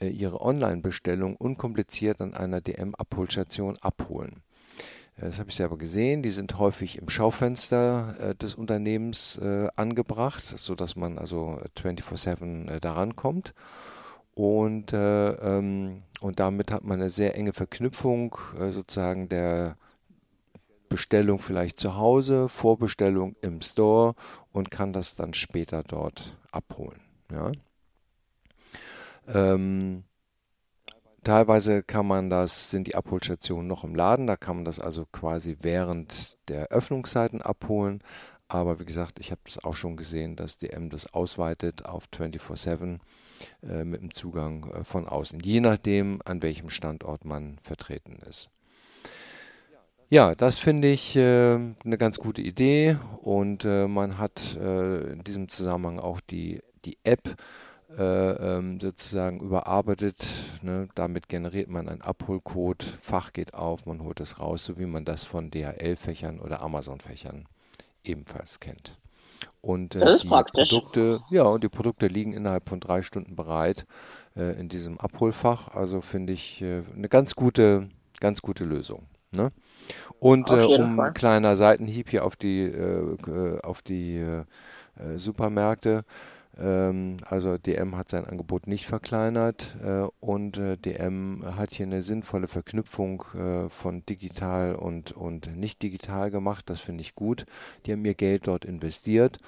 äh, 0.00 0.08
ihre 0.08 0.40
Online-Bestellung 0.40 1.36
unkompliziert 1.36 2.20
an 2.20 2.34
einer 2.34 2.60
DM-Abholstation 2.60 3.78
abholen. 3.80 4.42
Äh, 5.16 5.26
das 5.26 5.38
habe 5.38 5.50
ich 5.50 5.56
selber 5.56 5.76
gesehen. 5.78 6.22
Die 6.22 6.30
sind 6.30 6.58
häufig 6.58 6.98
im 6.98 7.08
Schaufenster 7.08 8.16
äh, 8.20 8.34
des 8.34 8.54
Unternehmens 8.54 9.38
äh, 9.38 9.68
angebracht, 9.76 10.44
sodass 10.46 10.96
man 10.96 11.18
also 11.18 11.60
24-7 11.76 12.70
äh, 12.70 12.80
daran 12.80 13.16
kommt. 13.16 13.54
Und, 14.34 14.92
äh, 14.92 15.30
ähm, 15.30 16.02
und 16.20 16.40
damit 16.40 16.70
hat 16.70 16.84
man 16.84 17.00
eine 17.00 17.10
sehr 17.10 17.36
enge 17.36 17.54
Verknüpfung 17.54 18.36
sozusagen 18.70 19.30
der 19.30 19.76
Bestellung 20.88 21.38
vielleicht 21.38 21.80
zu 21.80 21.96
Hause, 21.96 22.48
Vorbestellung 22.48 23.34
im 23.40 23.60
Store 23.60 24.14
und 24.52 24.70
kann 24.70 24.92
das 24.92 25.14
dann 25.14 25.34
später 25.34 25.82
dort 25.82 26.36
abholen. 26.52 27.00
Ja. 27.32 27.52
Ähm, 29.28 30.04
teilweise 31.26 31.82
kann 31.82 32.06
man 32.06 32.30
das, 32.30 32.70
sind 32.70 32.86
die 32.86 32.94
Abholstationen 32.94 33.66
noch 33.66 33.82
im 33.82 33.94
Laden, 33.94 34.26
da 34.26 34.36
kann 34.36 34.56
man 34.56 34.64
das 34.64 34.78
also 34.78 35.06
quasi 35.10 35.56
während 35.60 36.38
der 36.48 36.68
Öffnungszeiten 36.68 37.42
abholen. 37.42 38.00
Aber 38.48 38.78
wie 38.78 38.84
gesagt, 38.84 39.18
ich 39.18 39.32
habe 39.32 39.40
das 39.44 39.62
auch 39.64 39.74
schon 39.74 39.96
gesehen, 39.96 40.36
dass 40.36 40.58
DM 40.58 40.88
das 40.88 41.12
ausweitet 41.12 41.84
auf 41.84 42.04
24-7 42.16 43.00
äh, 43.68 43.82
mit 43.84 44.02
dem 44.02 44.14
Zugang 44.14 44.70
äh, 44.70 44.84
von 44.84 45.08
außen, 45.08 45.40
je 45.40 45.60
nachdem, 45.60 46.20
an 46.24 46.42
welchem 46.42 46.70
Standort 46.70 47.24
man 47.24 47.58
vertreten 47.64 48.20
ist. 48.28 48.48
Ja, 50.08 50.36
das 50.36 50.58
finde 50.58 50.86
ich 50.86 51.16
äh, 51.16 51.56
eine 51.56 51.98
ganz 51.98 52.18
gute 52.18 52.40
Idee 52.40 52.96
und 53.20 53.64
äh, 53.64 53.88
man 53.88 54.18
hat 54.18 54.56
äh, 54.56 55.12
in 55.12 55.24
diesem 55.24 55.48
Zusammenhang 55.48 55.98
auch 55.98 56.20
die, 56.20 56.60
die 56.84 56.98
App 57.02 57.34
sozusagen 57.88 59.40
überarbeitet. 59.40 60.26
Ne? 60.62 60.88
Damit 60.94 61.28
generiert 61.28 61.68
man 61.68 61.88
einen 61.88 62.02
Abholcode, 62.02 62.84
Fach 63.00 63.32
geht 63.32 63.54
auf, 63.54 63.86
man 63.86 64.02
holt 64.02 64.20
es 64.20 64.40
raus, 64.40 64.64
so 64.64 64.78
wie 64.78 64.86
man 64.86 65.04
das 65.04 65.24
von 65.24 65.50
DHL-Fächern 65.50 66.40
oder 66.40 66.62
Amazon-Fächern 66.62 67.46
ebenfalls 68.04 68.60
kennt. 68.60 68.98
Und 69.60 69.96
äh, 69.96 70.18
die 70.18 70.28
praktisch. 70.28 70.68
Produkte, 70.68 71.20
ja, 71.30 71.42
und 71.42 71.64
die 71.64 71.68
Produkte 71.68 72.06
liegen 72.06 72.32
innerhalb 72.32 72.68
von 72.68 72.78
drei 72.80 73.02
Stunden 73.02 73.34
bereit 73.34 73.84
äh, 74.36 74.58
in 74.60 74.68
diesem 74.68 74.98
Abholfach. 75.00 75.74
Also 75.74 76.00
finde 76.00 76.32
ich 76.32 76.62
äh, 76.62 76.82
eine 76.94 77.08
ganz 77.08 77.34
gute, 77.34 77.88
ganz 78.20 78.42
gute 78.42 78.64
Lösung. 78.64 79.06
Ne? 79.32 79.50
Und 80.20 80.50
äh, 80.50 80.64
um 80.64 80.96
Fall. 80.96 81.12
kleiner 81.12 81.56
Seitenhieb 81.56 82.10
hier 82.10 82.24
auf 82.24 82.36
die, 82.36 82.62
äh, 82.62 83.60
auf 83.62 83.82
die 83.82 84.24
Supermärkte. 85.16 86.04
Ähm, 86.58 87.18
also 87.24 87.58
DM 87.58 87.96
hat 87.96 88.08
sein 88.08 88.24
Angebot 88.24 88.66
nicht 88.66 88.86
verkleinert 88.86 89.76
äh, 89.82 90.06
und 90.20 90.56
äh, 90.56 90.76
DM 90.76 91.44
hat 91.56 91.74
hier 91.74 91.86
eine 91.86 92.02
sinnvolle 92.02 92.48
Verknüpfung 92.48 93.24
äh, 93.34 93.68
von 93.68 94.04
digital 94.06 94.74
und, 94.74 95.12
und 95.12 95.54
nicht 95.56 95.82
digital 95.82 96.30
gemacht. 96.30 96.70
Das 96.70 96.80
finde 96.80 97.02
ich 97.02 97.14
gut. 97.14 97.44
Die 97.84 97.92
haben 97.92 98.04
ihr 98.04 98.14
Geld 98.14 98.46
dort 98.46 98.64
investiert 98.64 99.38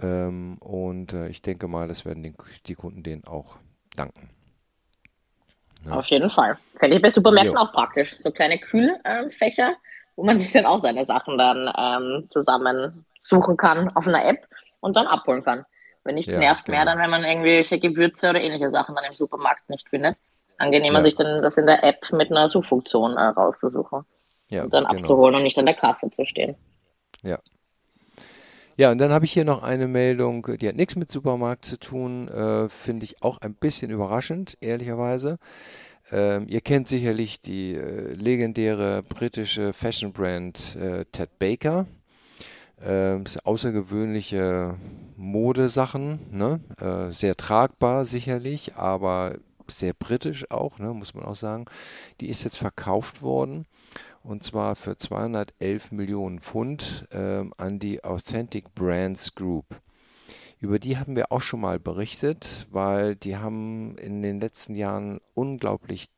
ähm, 0.00 0.58
und 0.58 1.12
ich 1.12 1.42
denke 1.42 1.68
mal, 1.68 1.86
das 1.86 2.04
werden 2.04 2.22
die, 2.22 2.34
die 2.66 2.74
Kunden 2.74 3.02
denen 3.02 3.24
auch 3.24 3.56
danken. 3.96 4.30
Ja. 5.86 5.92
Auf 5.92 6.06
jeden 6.06 6.30
Fall. 6.30 6.56
Fände 6.78 6.96
ich 6.96 7.02
bei 7.02 7.10
Supermärkten 7.10 7.54
jo. 7.54 7.60
auch 7.60 7.72
praktisch. 7.72 8.16
So 8.18 8.30
kleine 8.30 8.58
Kühlfächer, 8.58 9.74
wo 10.16 10.24
man 10.24 10.38
sich 10.40 10.52
dann 10.52 10.66
auch 10.66 10.82
seine 10.82 11.04
Sachen 11.06 11.38
dann 11.38 11.70
ähm, 11.76 12.26
zusammen 12.30 13.04
suchen 13.20 13.56
kann 13.56 13.88
auf 13.94 14.06
einer 14.06 14.24
App 14.24 14.46
und 14.80 14.96
dann 14.96 15.06
abholen 15.06 15.44
kann. 15.44 15.64
Wenn 16.04 16.16
nichts 16.16 16.32
ja, 16.32 16.38
nervt 16.38 16.64
genau. 16.64 16.78
mehr, 16.78 16.84
dann 16.84 16.98
wenn 16.98 17.10
man 17.10 17.24
irgendwelche 17.24 17.78
Gewürze 17.78 18.30
oder 18.30 18.40
ähnliche 18.40 18.70
Sachen 18.70 18.94
dann 18.94 19.04
im 19.04 19.14
Supermarkt 19.14 19.68
nicht 19.70 19.88
findet. 19.88 20.16
Angenehmer, 20.58 20.98
ja. 20.98 21.04
sich 21.04 21.16
dann 21.16 21.42
das 21.42 21.56
in 21.56 21.66
der 21.66 21.84
App 21.84 22.12
mit 22.12 22.30
einer 22.30 22.48
Suchfunktion 22.48 23.16
äh, 23.16 23.22
rauszusuchen. 23.22 24.04
Ja, 24.48 24.64
und 24.64 24.74
dann 24.74 24.84
genau. 24.84 24.98
abzuholen 24.98 25.34
und 25.36 25.42
nicht 25.42 25.58
an 25.58 25.66
der 25.66 25.74
Kasse 25.74 26.10
zu 26.10 26.24
stehen. 26.26 26.56
Ja. 27.22 27.38
Ja, 28.76 28.90
und 28.90 28.98
dann 28.98 29.12
habe 29.12 29.24
ich 29.24 29.32
hier 29.32 29.44
noch 29.44 29.62
eine 29.62 29.86
Meldung, 29.86 30.46
die 30.58 30.68
hat 30.68 30.76
nichts 30.76 30.96
mit 30.96 31.10
Supermarkt 31.10 31.64
zu 31.64 31.78
tun, 31.78 32.28
äh, 32.28 32.68
finde 32.68 33.04
ich 33.04 33.22
auch 33.22 33.38
ein 33.38 33.54
bisschen 33.54 33.90
überraschend, 33.90 34.56
ehrlicherweise. 34.60 35.38
Ähm, 36.10 36.46
ihr 36.48 36.60
kennt 36.60 36.88
sicherlich 36.88 37.40
die 37.40 37.74
äh, 37.74 38.12
legendäre 38.14 39.02
britische 39.02 39.72
Fashion 39.72 40.12
Brand 40.12 40.76
äh, 40.76 41.04
Ted 41.12 41.38
Baker. 41.38 41.86
Ähm, 42.84 43.24
außergewöhnliche 43.44 44.74
Modesachen, 45.22 46.18
ne? 46.32 46.60
Äh, 46.80 47.12
sehr 47.12 47.36
tragbar 47.36 48.04
sicherlich, 48.04 48.74
aber 48.74 49.38
sehr 49.68 49.92
britisch 49.94 50.50
auch, 50.50 50.80
ne? 50.80 50.92
muss 50.92 51.14
man 51.14 51.24
auch 51.24 51.36
sagen. 51.36 51.66
Die 52.20 52.28
ist 52.28 52.42
jetzt 52.42 52.58
verkauft 52.58 53.22
worden 53.22 53.66
und 54.24 54.42
zwar 54.42 54.74
für 54.74 54.96
211 54.96 55.92
Millionen 55.92 56.40
Pfund 56.40 57.04
ähm, 57.12 57.54
an 57.56 57.78
die 57.78 58.02
Authentic 58.02 58.74
Brands 58.74 59.36
Group. 59.36 59.66
Über 60.58 60.80
die 60.80 60.98
haben 60.98 61.14
wir 61.14 61.30
auch 61.30 61.40
schon 61.40 61.60
mal 61.60 61.78
berichtet, 61.78 62.66
weil 62.70 63.14
die 63.14 63.36
haben 63.36 63.96
in 63.98 64.22
den 64.22 64.40
letzten 64.40 64.74
Jahren 64.74 65.20
unglaublich 65.34 66.08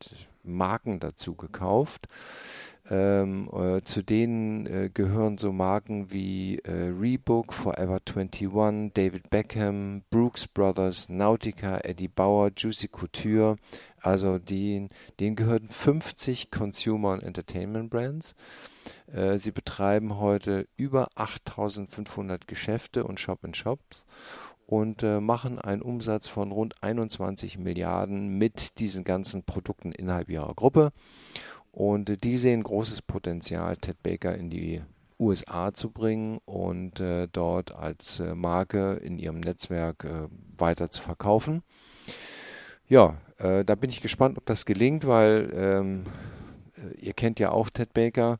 Marken 0.42 0.98
dazu 0.98 1.34
gekauft. 1.34 2.08
Ähm, 2.90 3.48
äh, 3.50 3.80
zu 3.82 4.02
denen 4.02 4.66
äh, 4.66 4.90
gehören 4.92 5.38
so 5.38 5.52
Marken 5.52 6.12
wie 6.12 6.58
äh, 6.58 6.90
Reebok, 6.90 7.54
Forever 7.54 7.98
21, 8.04 8.92
David 8.92 9.30
Beckham, 9.30 10.02
Brooks 10.10 10.46
Brothers, 10.46 11.08
Nautica, 11.08 11.78
Eddie 11.82 12.08
Bauer, 12.08 12.50
Juicy 12.54 12.88
Couture. 12.88 13.56
Also 14.02 14.38
die, 14.38 14.88
denen 15.18 15.34
gehören 15.34 15.68
50 15.70 16.50
Consumer 16.50 17.12
und 17.12 17.22
Entertainment 17.22 17.88
Brands. 17.88 18.34
Äh, 19.10 19.38
sie 19.38 19.50
betreiben 19.50 20.18
heute 20.18 20.68
über 20.76 21.08
8500 21.14 22.46
Geschäfte 22.46 23.04
und 23.04 23.18
Shop-in-Shops 23.18 24.04
und 24.66 25.02
äh, 25.02 25.20
machen 25.20 25.58
einen 25.58 25.82
Umsatz 25.82 26.28
von 26.28 26.52
rund 26.52 26.82
21 26.82 27.58
Milliarden 27.58 28.36
mit 28.38 28.78
diesen 28.78 29.04
ganzen 29.04 29.42
Produkten 29.44 29.92
innerhalb 29.92 30.28
ihrer 30.28 30.54
Gruppe. 30.54 30.92
Und 31.74 32.08
äh, 32.08 32.16
die 32.16 32.36
sehen 32.36 32.62
großes 32.62 33.02
Potenzial, 33.02 33.76
Ted 33.76 34.00
Baker 34.02 34.36
in 34.36 34.48
die 34.48 34.80
USA 35.18 35.74
zu 35.74 35.90
bringen 35.90 36.38
und 36.44 37.00
äh, 37.00 37.28
dort 37.30 37.74
als 37.74 38.20
äh, 38.20 38.34
Marke 38.34 39.00
in 39.02 39.18
ihrem 39.18 39.40
Netzwerk 39.40 40.04
äh, 40.04 40.28
weiter 40.56 40.90
zu 40.90 41.02
verkaufen. 41.02 41.62
Ja, 42.88 43.16
äh, 43.38 43.64
da 43.64 43.74
bin 43.74 43.90
ich 43.90 44.00
gespannt, 44.00 44.38
ob 44.38 44.46
das 44.46 44.66
gelingt, 44.66 45.06
weil 45.06 45.50
ähm, 45.52 46.04
äh, 46.76 46.94
ihr 47.00 47.12
kennt 47.12 47.40
ja 47.40 47.50
auch 47.50 47.70
Ted 47.70 47.92
Baker. 47.92 48.38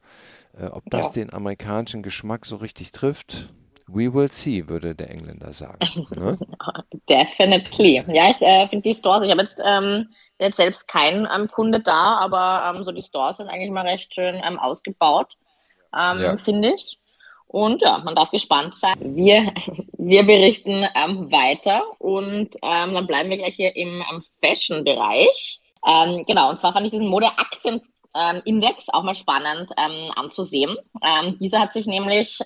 ob 0.71 0.85
das 0.91 1.07
ja. 1.09 1.25
den 1.25 1.33
amerikanischen 1.33 2.05
Geschmack 2.05 2.47
so 2.47 2.55
richtig 2.57 2.93
trifft, 2.93 3.53
we 3.89 4.15
will 4.15 4.31
see, 4.31 4.69
würde 4.69 4.95
der 4.95 5.11
Engländer 5.11 5.53
sagen. 5.53 5.81
Ne? 6.17 6.39
Definitely. 7.09 8.03
Ja, 8.07 8.31
ich 8.31 8.37
finde 8.37 8.83
die 8.83 8.95
Stores, 8.95 9.25
ich 9.25 9.31
habe 9.33 9.43
jetzt 9.43 9.59
ähm, 9.65 10.09
jetzt 10.41 10.57
selbst 10.57 10.89
kein 10.89 11.29
ähm, 11.33 11.49
Kunde 11.51 11.81
da, 11.81 12.17
aber 12.17 12.75
ähm, 12.75 12.85
so 12.85 12.93
die 12.93 13.03
Stores 13.03 13.37
sind 13.37 13.49
eigentlich 13.49 13.71
mal 13.71 13.87
recht 13.87 14.15
schön 14.15 14.41
ähm, 14.45 14.59
ausgebaut, 14.59 15.37
ähm, 15.97 16.19
ja. 16.21 16.37
finde 16.37 16.75
ich. 16.75 16.99
Und 17.47 17.83
ja, 17.83 17.99
man 17.99 18.17
darf 18.17 18.31
gespannt 18.31 18.75
sein. 18.75 18.95
Wir, 18.99 19.53
wir 19.93 20.25
berichten 20.25 20.87
ähm, 20.95 21.31
weiter 21.31 21.83
und 21.99 22.55
ähm, 22.63 22.95
dann 22.95 23.07
bleiben 23.07 23.31
wir 23.31 23.37
gleich 23.37 23.55
hier 23.55 23.77
im 23.77 24.03
Fashion-Bereich. 24.43 25.61
genau, 26.27 26.51
und 26.51 26.59
zwar 26.59 26.73
fand 26.73 26.87
ich 26.87 26.93
diesen 26.93 27.09
Modeaktien 27.09 27.81
ähm, 28.17 28.43
Index 28.45 28.89
auch 28.89 29.03
mal 29.03 29.15
spannend 29.15 29.71
anzusehen. 30.17 30.77
Dieser 31.41 31.61
hat 31.61 31.73
sich 31.73 31.87
nämlich 31.87 32.39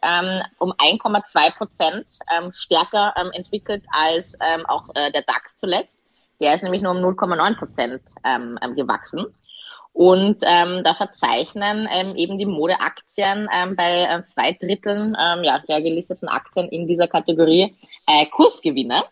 um 0.58 0.72
1,2 0.72 1.56
Prozent 1.56 2.06
stärker 2.52 3.14
entwickelt 3.32 3.84
als 3.90 4.36
auch 4.66 4.88
äh, 4.94 5.12
der 5.12 5.22
DAX 5.22 5.58
zuletzt. 5.58 5.97
Der 6.40 6.54
ist 6.54 6.62
nämlich 6.62 6.82
nur 6.82 6.92
um 6.92 6.98
0,9 6.98 7.56
Prozent 7.56 8.02
ähm, 8.24 8.58
ähm, 8.62 8.74
gewachsen. 8.74 9.26
Und 9.92 10.44
ähm, 10.46 10.84
da 10.84 10.94
verzeichnen 10.94 11.88
ähm, 11.90 12.14
eben 12.14 12.38
die 12.38 12.46
Modeaktien 12.46 13.48
ähm, 13.52 13.74
bei 13.74 14.04
äh, 14.04 14.24
zwei 14.26 14.52
Dritteln 14.52 15.16
ähm, 15.20 15.42
ja, 15.42 15.58
der 15.58 15.82
gelisteten 15.82 16.28
Aktien 16.28 16.68
in 16.68 16.86
dieser 16.86 17.08
Kategorie 17.08 17.76
äh, 18.06 18.26
Kursgewinne. 18.26 19.02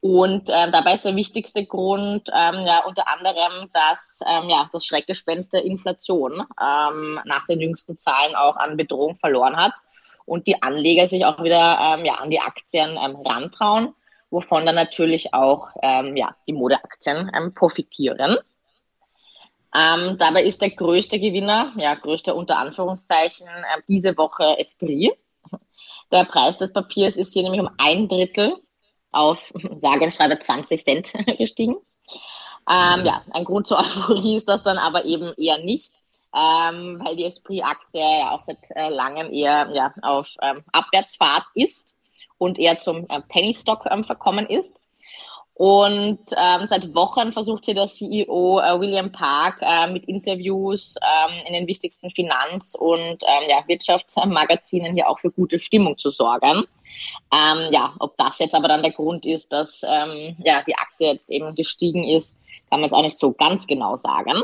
Und 0.00 0.50
ähm, 0.50 0.70
dabei 0.70 0.96
ist 0.96 1.06
der 1.06 1.16
wichtigste 1.16 1.64
Grund 1.64 2.28
ähm, 2.28 2.66
ja 2.66 2.84
unter 2.84 3.08
anderem, 3.08 3.70
dass 3.72 4.18
ähm, 4.28 4.50
ja, 4.50 4.68
das 4.70 4.84
Schreckgespenst 4.84 5.54
der 5.54 5.64
Inflation 5.64 6.42
ähm, 6.60 7.20
nach 7.24 7.46
den 7.46 7.62
jüngsten 7.62 7.96
Zahlen 7.96 8.34
auch 8.34 8.56
an 8.56 8.76
Bedrohung 8.76 9.16
verloren 9.16 9.56
hat 9.56 9.72
und 10.26 10.46
die 10.46 10.62
Anleger 10.62 11.08
sich 11.08 11.24
auch 11.24 11.42
wieder 11.42 11.78
ähm, 11.80 12.04
ja, 12.04 12.16
an 12.16 12.28
die 12.28 12.40
Aktien 12.40 12.98
ähm, 13.02 13.16
rantrauen 13.16 13.94
wovon 14.34 14.66
dann 14.66 14.74
natürlich 14.74 15.32
auch 15.32 15.68
ähm, 15.80 16.16
ja, 16.16 16.36
die 16.46 16.52
Modeaktien 16.52 17.30
ähm, 17.34 17.54
profitieren. 17.54 18.36
Ähm, 19.72 20.18
dabei 20.18 20.42
ist 20.42 20.60
der 20.60 20.70
größte 20.70 21.18
Gewinner, 21.18 21.72
ja, 21.76 21.94
größte 21.94 22.34
unter 22.34 22.58
Anführungszeichen, 22.58 23.46
äh, 23.46 23.82
diese 23.88 24.16
Woche 24.16 24.58
Esprit. 24.58 25.12
Der 26.12 26.24
Preis 26.24 26.58
des 26.58 26.72
Papiers 26.72 27.16
ist 27.16 27.32
hier 27.32 27.44
nämlich 27.44 27.60
um 27.60 27.70
ein 27.78 28.08
Drittel 28.08 28.56
auf 29.12 29.52
sage 29.80 30.04
und 30.04 30.12
schreibe 30.12 30.38
20 30.38 30.84
Cent 30.84 31.12
gestiegen. 31.38 31.76
Ähm, 32.68 33.04
ja, 33.04 33.22
ein 33.30 33.44
Grund 33.44 33.68
zur 33.68 33.78
Euphorie 33.78 34.36
ist 34.36 34.48
das 34.48 34.64
dann 34.64 34.78
aber 34.78 35.04
eben 35.04 35.32
eher 35.36 35.58
nicht, 35.58 35.94
ähm, 36.34 37.00
weil 37.04 37.16
die 37.16 37.24
Esprit-Aktie 37.24 38.00
ja 38.00 38.32
auch 38.32 38.40
seit 38.40 38.58
äh, 38.70 38.88
langem 38.88 39.32
eher 39.32 39.70
ja, 39.74 39.94
auf 40.02 40.28
ähm, 40.42 40.64
Abwärtsfahrt 40.72 41.46
ist 41.54 41.93
und 42.38 42.58
eher 42.58 42.78
zum 42.80 43.06
äh, 43.08 43.20
Penny 43.28 43.54
Stock 43.54 43.86
ähm, 43.90 44.04
verkommen 44.04 44.46
ist. 44.46 44.80
Und 45.56 46.18
ähm, 46.36 46.66
seit 46.66 46.94
Wochen 46.96 47.32
versucht 47.32 47.64
hier 47.64 47.74
der 47.74 47.86
CEO 47.86 48.58
äh, 48.58 48.80
William 48.80 49.12
Park 49.12 49.58
äh, 49.60 49.86
mit 49.86 50.04
Interviews 50.06 50.96
ähm, 51.00 51.36
in 51.46 51.52
den 51.52 51.68
wichtigsten 51.68 52.10
Finanz- 52.10 52.74
und 52.74 53.22
ähm, 53.22 53.48
ja, 53.48 53.62
Wirtschaftsmagazinen 53.68 54.94
hier 54.94 55.08
auch 55.08 55.20
für 55.20 55.30
gute 55.30 55.60
Stimmung 55.60 55.96
zu 55.96 56.10
sorgen. 56.10 56.64
Ähm, 57.32 57.68
ja, 57.70 57.94
ob 58.00 58.16
das 58.18 58.40
jetzt 58.40 58.54
aber 58.54 58.66
dann 58.66 58.82
der 58.82 58.92
Grund 58.92 59.26
ist, 59.26 59.52
dass 59.52 59.80
ähm, 59.84 60.36
ja, 60.44 60.62
die 60.66 60.74
Akte 60.74 61.04
jetzt 61.04 61.30
eben 61.30 61.54
gestiegen 61.54 62.02
ist, 62.02 62.36
kann 62.68 62.80
man 62.80 62.88
es 62.88 62.92
auch 62.92 63.02
nicht 63.02 63.18
so 63.18 63.32
ganz 63.32 63.64
genau 63.68 63.94
sagen. 63.94 64.42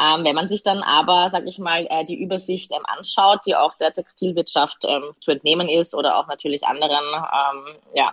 Ähm, 0.00 0.24
wenn 0.24 0.34
man 0.34 0.48
sich 0.48 0.62
dann 0.62 0.82
aber, 0.82 1.30
sag 1.32 1.46
ich 1.46 1.58
mal, 1.58 1.86
äh, 1.88 2.04
die 2.04 2.20
Übersicht 2.20 2.72
ähm, 2.72 2.84
anschaut, 2.84 3.40
die 3.46 3.54
auch 3.54 3.76
der 3.76 3.92
Textilwirtschaft 3.92 4.78
ähm, 4.84 5.14
zu 5.20 5.30
entnehmen 5.30 5.68
ist 5.68 5.94
oder 5.94 6.18
auch 6.18 6.26
natürlich 6.26 6.66
anderen 6.66 7.04
ähm, 7.14 7.76
ja, 7.94 8.12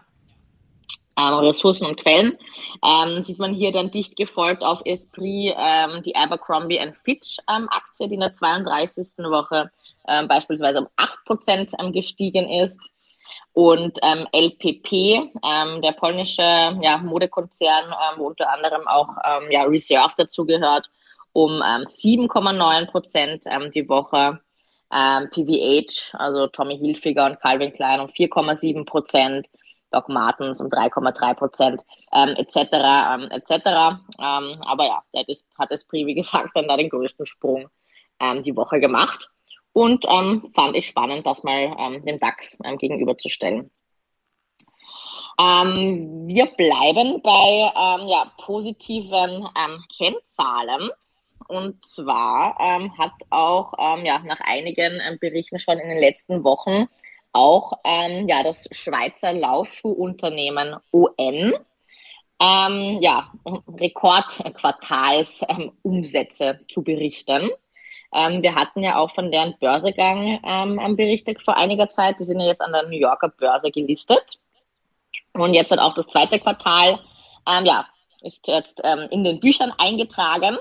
ähm, 1.18 1.34
Ressourcen 1.40 1.88
und 1.88 1.98
Quellen, 1.98 2.38
ähm, 2.86 3.22
sieht 3.22 3.40
man 3.40 3.54
hier 3.54 3.72
dann 3.72 3.90
dicht 3.90 4.16
gefolgt 4.16 4.64
auf 4.64 4.82
Esprit 4.86 5.56
die 6.06 6.16
Abercrombie 6.16 6.80
Fitch 7.04 7.38
Aktie, 7.48 8.08
die 8.08 8.16
in 8.16 8.22
der 8.22 8.34
32. 8.34 9.18
Woche 9.18 9.72
beispielsweise 10.28 10.80
um 10.80 10.88
8% 11.28 11.92
gestiegen 11.92 12.50
ist. 12.50 12.80
Und 13.54 14.00
ähm, 14.02 14.28
LPP, 14.34 14.92
ähm, 15.44 15.82
der 15.82 15.92
polnische 15.92 16.42
ja, 16.42 16.98
Modekonzern, 16.98 17.86
ähm, 17.86 18.20
wo 18.20 18.28
unter 18.28 18.50
anderem 18.52 18.88
auch 18.88 19.10
ähm, 19.26 19.52
ja, 19.52 19.64
Reserve 19.64 20.14
dazugehört, 20.16 20.90
um 21.34 21.62
ähm, 21.62 21.86
7,9 21.86 22.86
Prozent 22.88 23.44
ähm, 23.48 23.72
die 23.72 23.88
Woche. 23.88 24.40
Ähm, 24.94 25.30
PVH, 25.30 26.18
also 26.18 26.48
Tommy 26.48 26.78
Hilfiger 26.78 27.26
und 27.26 27.40
Calvin 27.40 27.72
Klein 27.72 28.02
um 28.02 28.08
4,7 28.08 28.86
Prozent. 28.86 29.48
Doc 29.92 30.08
Martens 30.10 30.62
um 30.62 30.68
3,3 30.68 31.34
Prozent, 31.36 31.82
ähm, 32.14 32.30
etc., 32.38 32.56
ähm, 32.72 33.30
etc. 33.30 34.00
Ähm, 34.18 34.62
aber 34.62 34.86
ja, 34.86 35.04
das 35.28 35.46
hat 35.60 35.70
das 35.70 35.84
Pri, 35.84 36.06
wie 36.06 36.16
gesagt, 36.16 36.52
dann 36.56 36.68
da 36.68 36.78
den 36.78 36.90
größten 36.90 37.26
Sprung 37.26 37.70
ähm, 38.20 38.42
die 38.42 38.56
Woche 38.56 38.80
gemacht. 38.80 39.30
Und 39.74 40.06
ähm, 40.08 40.52
fand 40.54 40.76
ich 40.76 40.88
spannend, 40.88 41.26
das 41.26 41.44
mal 41.44 41.76
ähm, 41.78 42.06
dem 42.06 42.20
DAX 42.20 42.58
ähm, 42.64 42.78
gegenüberzustellen. 42.78 43.72
Ähm, 45.40 46.28
wir 46.28 46.46
bleiben 46.58 47.22
bei 47.22 47.72
ähm, 47.76 48.08
ja, 48.08 48.32
positiven 48.38 49.48
ähm, 49.58 49.84
Kennzahlen. 49.96 50.90
Und 51.52 51.86
zwar 51.86 52.58
ähm, 52.62 52.98
hat 52.98 53.12
auch 53.30 53.74
ähm, 53.78 54.06
ja, 54.06 54.20
nach 54.20 54.40
einigen 54.40 55.02
ähm, 55.06 55.20
Berichten 55.20 55.60
schon 55.60 55.80
in 55.80 55.90
den 55.90 56.00
letzten 56.00 56.46
Wochen 56.46 56.88
auch 57.34 57.74
ähm, 57.84 58.30
ja, 58.30 58.42
das 58.42 58.70
Schweizer 58.72 59.34
Laufschuhunternehmen 59.34 60.78
ON 60.92 61.54
ähm, 62.40 63.00
ja, 63.02 63.34
Rekordquartalsumsätze 63.68 66.46
ähm, 66.46 66.66
zu 66.72 66.84
berichten. 66.84 67.50
wir 68.14 68.56
hatten 68.56 68.82
ja 68.82 68.98
auch 68.98 69.14
von 69.14 69.30
deren 69.32 69.56
Börsegang 69.60 70.40
berichtet 70.96 71.42
vor 71.42 71.58
einiger 71.58 71.90
Zeit. 71.90 72.20
Die 72.20 72.26
sind 72.26 72.40
ja 72.40 72.48
jetzt 72.48 72.62
an 72.62 72.72
der 72.72 72.84
New 72.84 72.98
Yorker 72.98 73.30
Börse 73.30 73.72
gelistet. 73.72 74.40
Und 75.34 75.54
jetzt 75.54 75.72
hat 75.72 75.80
auch 75.80 75.96
das 75.96 76.08
zweite 76.08 76.40
Quartal 76.40 77.00
ja, 77.64 77.88
ist 78.22 78.48
jetzt 78.48 78.82
ähm, 78.84 79.08
in 79.12 79.24
den 79.24 79.40
Büchern 79.40 79.72
eingetragen. 79.78 80.58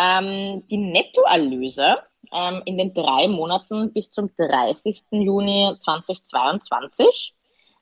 Ähm, 0.00 0.66
die 0.68 0.78
Nettoerlöse 0.78 1.98
ähm, 2.32 2.62
in 2.64 2.78
den 2.78 2.94
drei 2.94 3.28
Monaten 3.28 3.92
bis 3.92 4.10
zum 4.10 4.34
30. 4.34 5.04
Juni 5.10 5.76
2022 5.78 7.34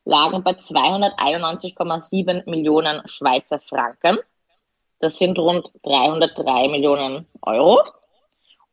lagen 0.04 0.42
bei 0.42 0.52
291,7 0.52 2.50
Millionen 2.50 3.06
Schweizer 3.06 3.60
Franken. 3.60 4.18
Das 4.98 5.16
sind 5.16 5.38
rund 5.38 5.70
303 5.84 6.68
Millionen 6.68 7.26
Euro. 7.42 7.82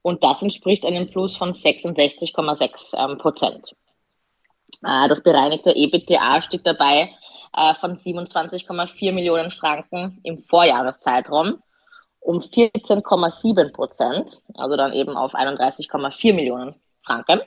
Und 0.01 0.23
das 0.23 0.41
entspricht 0.41 0.85
einem 0.85 1.11
Plus 1.11 1.37
von 1.37 1.53
66,6 1.53 2.97
ähm, 2.97 3.17
Prozent. 3.19 3.75
Äh, 4.83 5.07
das 5.07 5.21
bereinigte 5.21 5.75
EBITDA 5.75 6.41
stieg 6.41 6.63
dabei 6.63 7.13
äh, 7.55 7.75
von 7.75 7.99
27,4 7.99 9.11
Millionen 9.11 9.51
Franken 9.51 10.19
im 10.23 10.39
Vorjahreszeitraum 10.39 11.61
um 12.25 12.39
14,7 12.39 13.71
Prozent, 13.71 14.41
also 14.55 14.75
dann 14.75 14.93
eben 14.93 15.15
auf 15.15 15.35
31,4 15.35 16.33
Millionen 16.33 16.75
Franken. 17.03 17.41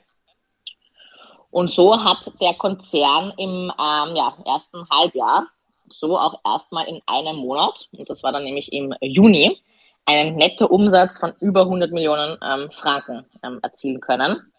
Und 1.51 1.69
so 1.69 2.01
hat 2.01 2.31
der 2.41 2.53
Konzern 2.53 3.33
im 3.37 3.71
ähm, 3.71 4.15
ja, 4.15 4.37
ersten 4.45 4.87
Halbjahr 4.89 5.47
so 5.89 6.17
auch 6.17 6.39
erstmal 6.45 6.87
in 6.87 7.01
einem 7.07 7.37
Monat, 7.37 7.89
und 7.91 8.09
das 8.09 8.23
war 8.23 8.31
dann 8.31 8.43
nämlich 8.43 8.71
im 8.71 8.93
Juni, 9.01 9.61
einen 10.05 10.37
Nettoumsatz 10.37 11.19
von 11.19 11.33
über 11.39 11.61
100 11.61 11.91
Millionen 11.91 12.37
ähm, 12.41 12.71
Franken 12.71 13.25
ähm, 13.43 13.59
erzielen 13.61 13.99
können, 13.99 14.51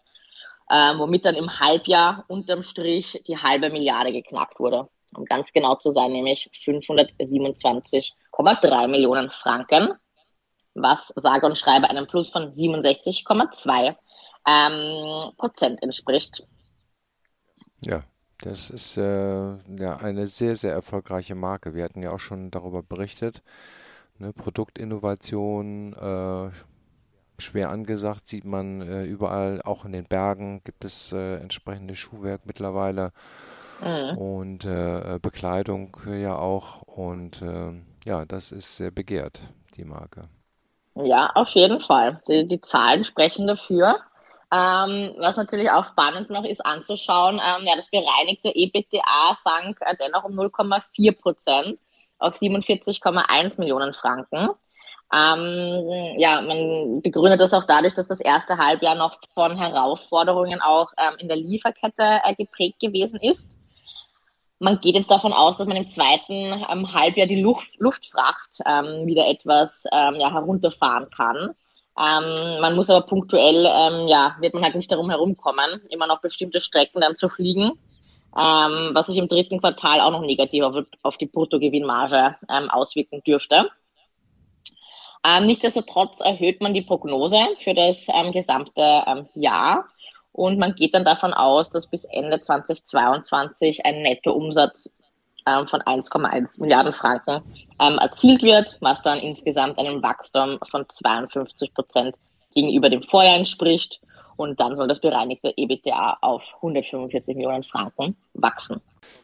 ähm, 0.69 0.99
womit 0.99 1.25
dann 1.25 1.35
im 1.35 1.59
Halbjahr 1.59 2.25
unterm 2.27 2.63
Strich 2.63 3.21
die 3.25 3.37
halbe 3.37 3.69
Milliarde 3.69 4.11
geknackt 4.11 4.59
wurde. 4.59 4.87
Um 5.15 5.25
ganz 5.25 5.51
genau 5.51 5.75
zu 5.75 5.91
sein, 5.91 6.11
nämlich 6.11 6.49
527,3 6.65 8.87
Millionen 8.87 9.29
Franken, 9.29 9.93
was 10.73 11.11
sage 11.15 11.45
und 11.45 11.57
schreibe 11.57 11.89
einem 11.89 12.07
Plus 12.07 12.29
von 12.29 12.53
67,2 12.53 13.95
ähm, 14.47 15.31
Prozent 15.37 15.81
entspricht. 15.83 16.45
Ja, 17.83 18.03
das 18.39 18.69
ist 18.69 18.97
äh, 18.97 19.55
ja 19.77 19.97
eine 19.97 20.27
sehr, 20.27 20.55
sehr 20.55 20.73
erfolgreiche 20.73 21.35
Marke. 21.35 21.73
Wir 21.73 21.83
hatten 21.83 22.01
ja 22.01 22.11
auch 22.11 22.19
schon 22.19 22.51
darüber 22.51 22.83
berichtet. 22.83 23.43
Ne, 24.17 24.33
Produktinnovation, 24.33 25.93
äh, 25.93 26.51
schwer 27.41 27.69
angesagt, 27.69 28.27
sieht 28.27 28.45
man 28.45 28.81
äh, 28.81 29.03
überall, 29.03 29.61
auch 29.63 29.85
in 29.85 29.93
den 29.93 30.05
Bergen 30.05 30.61
gibt 30.63 30.85
es 30.85 31.11
äh, 31.11 31.37
entsprechendes 31.37 31.97
Schuhwerk 31.97 32.41
mittlerweile 32.45 33.13
mhm. 33.81 34.17
und 34.17 34.65
äh, 34.65 35.19
Bekleidung 35.21 35.97
ja 36.07 36.35
auch. 36.35 36.81
Und 36.83 37.41
äh, 37.41 37.73
ja, 38.05 38.25
das 38.25 38.51
ist 38.51 38.77
sehr 38.77 38.91
begehrt, 38.91 39.41
die 39.75 39.85
Marke. 39.85 40.29
Ja, 40.95 41.31
auf 41.35 41.49
jeden 41.49 41.79
Fall. 41.81 42.21
Die, 42.27 42.47
die 42.47 42.61
Zahlen 42.61 43.03
sprechen 43.03 43.47
dafür. 43.47 43.99
Ähm, 44.53 45.15
was 45.17 45.37
natürlich 45.37 45.71
auch 45.71 45.85
spannend 45.85 46.29
noch 46.29 46.43
ist 46.43 46.65
anzuschauen, 46.65 47.35
ähm, 47.35 47.65
ja, 47.65 47.75
das 47.77 47.89
bereinigte 47.89 48.49
EBITDA 48.53 49.37
sank 49.45 49.77
äh, 49.79 49.95
dennoch 49.97 50.25
um 50.25 50.37
0,4 50.37 51.17
Prozent 51.17 51.79
auf 52.19 52.35
47,1 52.35 53.59
Millionen 53.59 53.93
Franken. 53.93 54.49
Ähm, 55.13 56.15
ja, 56.17 56.41
man 56.41 57.01
begründet 57.01 57.39
das 57.39 57.53
auch 57.53 57.63
dadurch, 57.63 57.93
dass 57.93 58.07
das 58.07 58.19
erste 58.19 58.57
Halbjahr 58.57 58.95
noch 58.95 59.19
von 59.33 59.57
Herausforderungen 59.57 60.61
auch 60.61 60.91
ähm, 60.97 61.15
in 61.19 61.27
der 61.29 61.37
Lieferkette 61.37 62.21
äh, 62.23 62.35
geprägt 62.35 62.79
gewesen 62.81 63.19
ist. 63.21 63.49
Man 64.63 64.79
geht 64.79 64.93
jetzt 64.93 65.09
davon 65.09 65.33
aus, 65.33 65.57
dass 65.57 65.65
man 65.65 65.75
im 65.75 65.89
zweiten 65.89 66.53
ähm, 66.71 66.93
Halbjahr 66.93 67.25
die 67.25 67.41
Luft, 67.41 67.79
Luftfracht 67.79 68.59
ähm, 68.63 69.07
wieder 69.07 69.27
etwas 69.27 69.85
ähm, 69.91 70.19
ja, 70.19 70.31
herunterfahren 70.31 71.09
kann. 71.09 71.55
Ähm, 71.97 72.61
man 72.61 72.75
muss 72.75 72.87
aber 72.87 73.07
punktuell, 73.07 73.65
ähm, 73.65 74.07
ja, 74.07 74.35
wird 74.39 74.53
man 74.53 74.61
halt 74.61 74.75
nicht 74.75 74.91
darum 74.91 75.09
herumkommen, 75.09 75.81
immer 75.89 76.05
noch 76.05 76.21
bestimmte 76.21 76.61
Strecken 76.61 77.01
dann 77.01 77.15
zu 77.15 77.27
fliegen, 77.27 77.71
ähm, 78.37 78.91
was 78.93 79.07
sich 79.07 79.17
im 79.17 79.27
dritten 79.27 79.59
Quartal 79.59 79.99
auch 79.99 80.11
noch 80.11 80.21
negativ 80.21 80.63
auf, 80.63 80.85
auf 81.01 81.17
die 81.17 81.25
Bruttogewinnmarge 81.25 82.35
auswirken 82.69 83.23
dürfte. 83.23 83.67
Nichtsdestotrotz 85.41 86.19
erhöht 86.19 86.61
man 86.61 86.73
die 86.73 86.81
Prognose 86.81 87.39
für 87.59 87.73
das 87.75 88.07
gesamte 88.31 89.27
Jahr 89.35 89.85
und 90.33 90.57
man 90.57 90.75
geht 90.75 90.93
dann 90.93 91.05
davon 91.05 91.33
aus, 91.33 91.69
dass 91.69 91.87
bis 91.87 92.05
Ende 92.05 92.41
2022 92.41 93.85
ein 93.85 94.01
Nettoumsatz 94.01 94.89
ähm, 95.45 95.67
von 95.67 95.81
1,1 95.81 96.61
Milliarden 96.61 96.93
Franken 96.93 97.41
ähm, 97.79 97.97
erzielt 97.97 98.43
wird, 98.43 98.77
was 98.79 99.01
dann 99.01 99.19
insgesamt 99.19 99.77
einem 99.77 100.01
Wachstum 100.01 100.59
von 100.69 100.85
52 100.87 101.73
Prozent 101.73 102.15
gegenüber 102.53 102.89
dem 102.89 103.03
Vorjahr 103.03 103.37
entspricht. 103.37 104.01
Und 104.37 104.59
dann 104.59 104.75
soll 104.75 104.87
das 104.87 104.99
bereinigte 104.99 105.53
EBITDA 105.55 106.17
auf 106.21 106.41
145 106.57 107.35
Millionen 107.35 107.63
Franken 107.63 108.15
wachsen. 108.33 108.81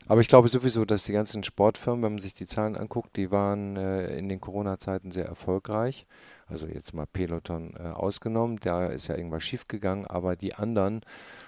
Aber 0.08 0.22
ich 0.22 0.28
glaube 0.28 0.48
sowieso, 0.48 0.86
dass 0.86 1.06
die 1.06 1.12
ganzen 1.12 1.43
Sportfirmen, 1.43 2.04
wenn 2.04 2.13
man 2.13 2.22
sich 2.22 2.34
die 2.34 2.46
Zahlen 2.46 2.76
anguckt, 2.76 3.15
die 3.15 3.32
waren 3.32 3.78
äh, 3.78 4.15
in 4.17 4.30
den 4.30 4.41
Corona-Zeiten 4.41 5.12
sehr 5.12 5.26
erfolgreich. 5.26 6.06
Also 6.48 6.68
jetzt 6.68 6.94
mal 6.94 7.06
Peloton 7.06 7.74
äh, 7.78 7.90
ausgenommen, 7.90 8.58
da 8.62 8.88
ist 8.88 9.08
ja 9.08 9.16
irgendwas 9.16 9.44
schiefgegangen, 9.44 10.08
aber 10.08 10.36
die 10.36 10.56
anderen 10.56 11.02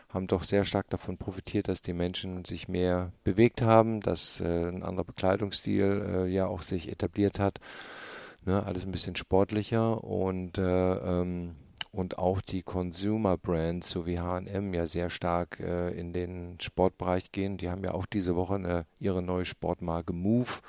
haben 0.10 0.28
doch 0.28 0.44
sehr 0.44 0.66
stark 0.66 0.90
davon 0.90 1.18
profitiert, 1.18 1.68
dass 1.68 1.82
die 1.82 1.94
Menschen 1.94 2.44
sich 2.44 2.68
mehr 2.68 3.12
bewegt 3.24 3.62
haben, 3.62 4.02
dass 4.02 4.42
äh, 4.42 4.68
ein 4.68 4.84
anderer 4.84 5.06
Bekleidungsstil 5.06 6.06
äh, 6.06 6.28
ja 6.28 6.48
auch 6.48 6.64
sich 6.64 6.92
etabliert 6.92 7.40
hat. 7.40 7.60
Ne, 8.46 8.66
alles 8.66 8.86
ein 8.86 8.92
bisschen 8.92 9.16
sportlicher 9.16 10.04
und 10.04 10.58
äh, 10.58 10.94
ähm, 10.94 11.56
und 11.92 12.20
auch 12.20 12.42
die 12.42 12.62
Consumer 12.62 13.38
Brands, 13.38 13.90
so 13.90 14.06
wie 14.06 14.20
H&M, 14.20 14.74
ja 14.74 14.86
sehr 14.86 15.10
stark 15.10 15.60
äh, 15.60 15.90
in 15.92 16.14
den 16.14 16.58
Sportbereich 16.62 17.32
gehen. 17.32 17.58
Die 17.58 17.70
haben 17.70 17.84
ja 17.84 17.94
auch 17.94 18.06
diese 18.06 18.36
Woche 18.36 18.56
eine, 18.56 18.86
ihre 19.00 19.24
neue 19.24 19.46
Sportmarke 19.46 20.14
Move 20.14 20.60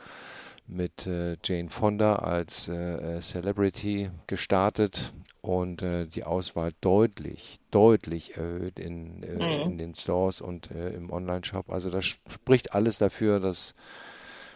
mit 0.70 1.06
äh, 1.06 1.36
Jane 1.44 1.68
Fonda 1.68 2.16
als 2.16 2.68
äh, 2.68 3.16
äh 3.16 3.20
Celebrity 3.20 4.10
gestartet 4.26 5.12
und 5.42 5.82
äh, 5.82 6.06
die 6.06 6.24
Auswahl 6.24 6.72
deutlich, 6.80 7.60
deutlich 7.70 8.36
erhöht 8.36 8.78
in, 8.78 9.22
äh, 9.22 9.34
mhm. 9.34 9.70
in 9.72 9.78
den 9.78 9.94
Stores 9.94 10.40
und 10.40 10.70
äh, 10.70 10.90
im 10.90 11.10
Online-Shop. 11.10 11.70
Also 11.70 11.90
das 11.90 12.04
spricht 12.04 12.74
alles 12.74 12.98
dafür, 12.98 13.40
dass 13.40 13.74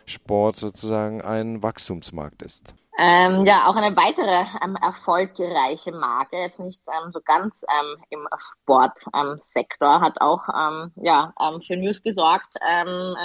Sport 0.07 0.57
sozusagen 0.57 1.23
ein 1.23 1.63
Wachstumsmarkt 1.63 2.43
ist. 2.43 2.75
Ähm, 2.97 3.45
ja, 3.45 3.67
auch 3.67 3.75
eine 3.75 3.97
weitere 3.97 4.45
ähm, 4.63 4.77
erfolgreiche 4.81 5.91
Marke, 5.91 6.37
jetzt 6.37 6.61
nicht 6.61 6.83
ähm, 6.87 7.11
so 7.13 7.21
ganz 7.25 7.65
ähm, 7.81 7.97
im 8.11 8.29
Sportsektor, 8.37 10.01
hat 10.01 10.21
auch 10.21 10.43
ähm, 10.49 10.93
ja, 10.97 11.33
ähm, 11.41 11.61
für 11.61 11.77
News 11.77 12.03
gesorgt 12.03 12.55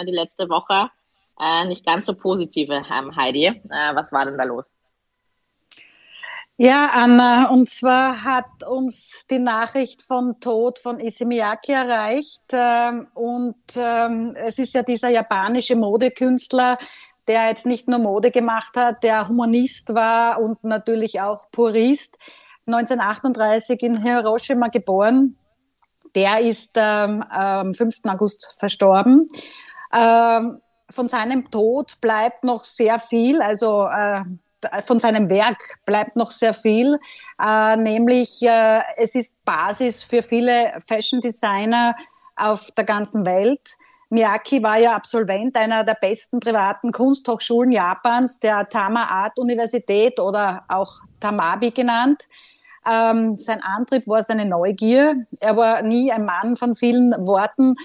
die 0.08 0.12
letzte 0.12 0.49
Woche. 0.49 0.89
Äh, 1.39 1.65
nicht 1.65 1.86
ganz 1.86 2.06
so 2.06 2.13
positive, 2.13 2.84
Heidi. 2.89 3.45
Äh, 3.45 3.95
was 3.95 4.12
war 4.12 4.25
denn 4.25 4.38
da 4.38 4.43
los? 4.43 4.75
Ja, 6.62 6.89
Anna, 6.93 7.49
und 7.49 7.69
zwar 7.69 8.21
hat 8.25 8.63
uns 8.67 9.25
die 9.28 9.39
Nachricht 9.39 10.02
vom 10.02 10.41
Tod 10.41 10.78
von 10.78 10.99
Isimiyaki 10.99 11.71
erreicht. 11.71 12.43
Ähm, 12.52 13.08
und 13.13 13.56
ähm, 13.78 14.36
es 14.36 14.60
ist 14.60 14.73
ja 14.73 14.84
dieser 14.84 15.08
japanische 15.08 15.78
Modekünstler, 15.78 16.78
der 17.30 17.47
jetzt 17.47 17.65
nicht 17.65 17.88
nur 17.88 17.99
Mode 17.99 18.30
gemacht 18.30 18.75
hat, 18.75 19.04
der 19.04 19.30
Humanist 19.30 19.93
war 19.95 20.41
und 20.41 20.62
natürlich 20.65 21.21
auch 21.21 21.49
Purist. 21.52 22.17
1938 22.65 23.82
in 23.82 24.04
Hiroshima 24.04 24.67
geboren. 24.67 25.38
Der 26.13 26.41
ist 26.41 26.71
ähm, 26.75 27.23
am 27.23 27.73
5. 27.73 27.99
August 28.04 28.54
verstorben. 28.58 29.30
Ähm, 29.93 30.60
von 30.89 31.08
seinem 31.08 31.49
Tod 31.52 31.99
bleibt 32.02 32.43
noch 32.43 32.65
sehr 32.65 32.99
viel, 32.99 33.41
also 33.41 33.88
äh, 33.88 34.23
von 34.84 34.99
seinem 34.99 35.30
Werk 35.30 35.80
bleibt 35.86 36.15
noch 36.15 36.32
sehr 36.32 36.54
viel, 36.54 36.99
äh, 37.41 37.75
nämlich 37.75 38.41
äh, 38.41 38.82
es 38.97 39.15
ist 39.15 39.43
Basis 39.45 40.04
für 40.04 40.21
viele 40.21 40.73
Fashion 40.86 41.21
Designer 41.21 41.95
auf 42.36 42.71
der 42.71 42.84
ganzen 42.84 43.25
Welt. 43.25 43.78
Miyake 44.10 44.63
war 44.63 44.78
ja 44.78 44.95
Absolvent 44.95 45.56
einer 45.56 45.84
der 45.84 45.93
besten 45.93 46.39
privaten 46.39 46.91
Kunsthochschulen 46.91 47.71
Japans, 47.71 48.39
der 48.39 48.67
Tama 48.67 49.04
Art 49.04 49.38
Universität 49.38 50.19
oder 50.19 50.63
auch 50.67 50.91
Tamabi 51.19 51.69
genannt. 51.71 52.28
Ähm, 52.89 53.38
sein 53.38 53.62
Antrieb 53.62 54.08
war 54.08 54.23
seine 54.23 54.45
Neugier. 54.45 55.28
Er 55.39 55.56
war 55.58 55.84
nie 55.84 56.12
ein 56.12 56.25
Mann 56.25 56.56
von 56.56 56.75
vielen 56.75 57.12
Worten, 57.28 57.75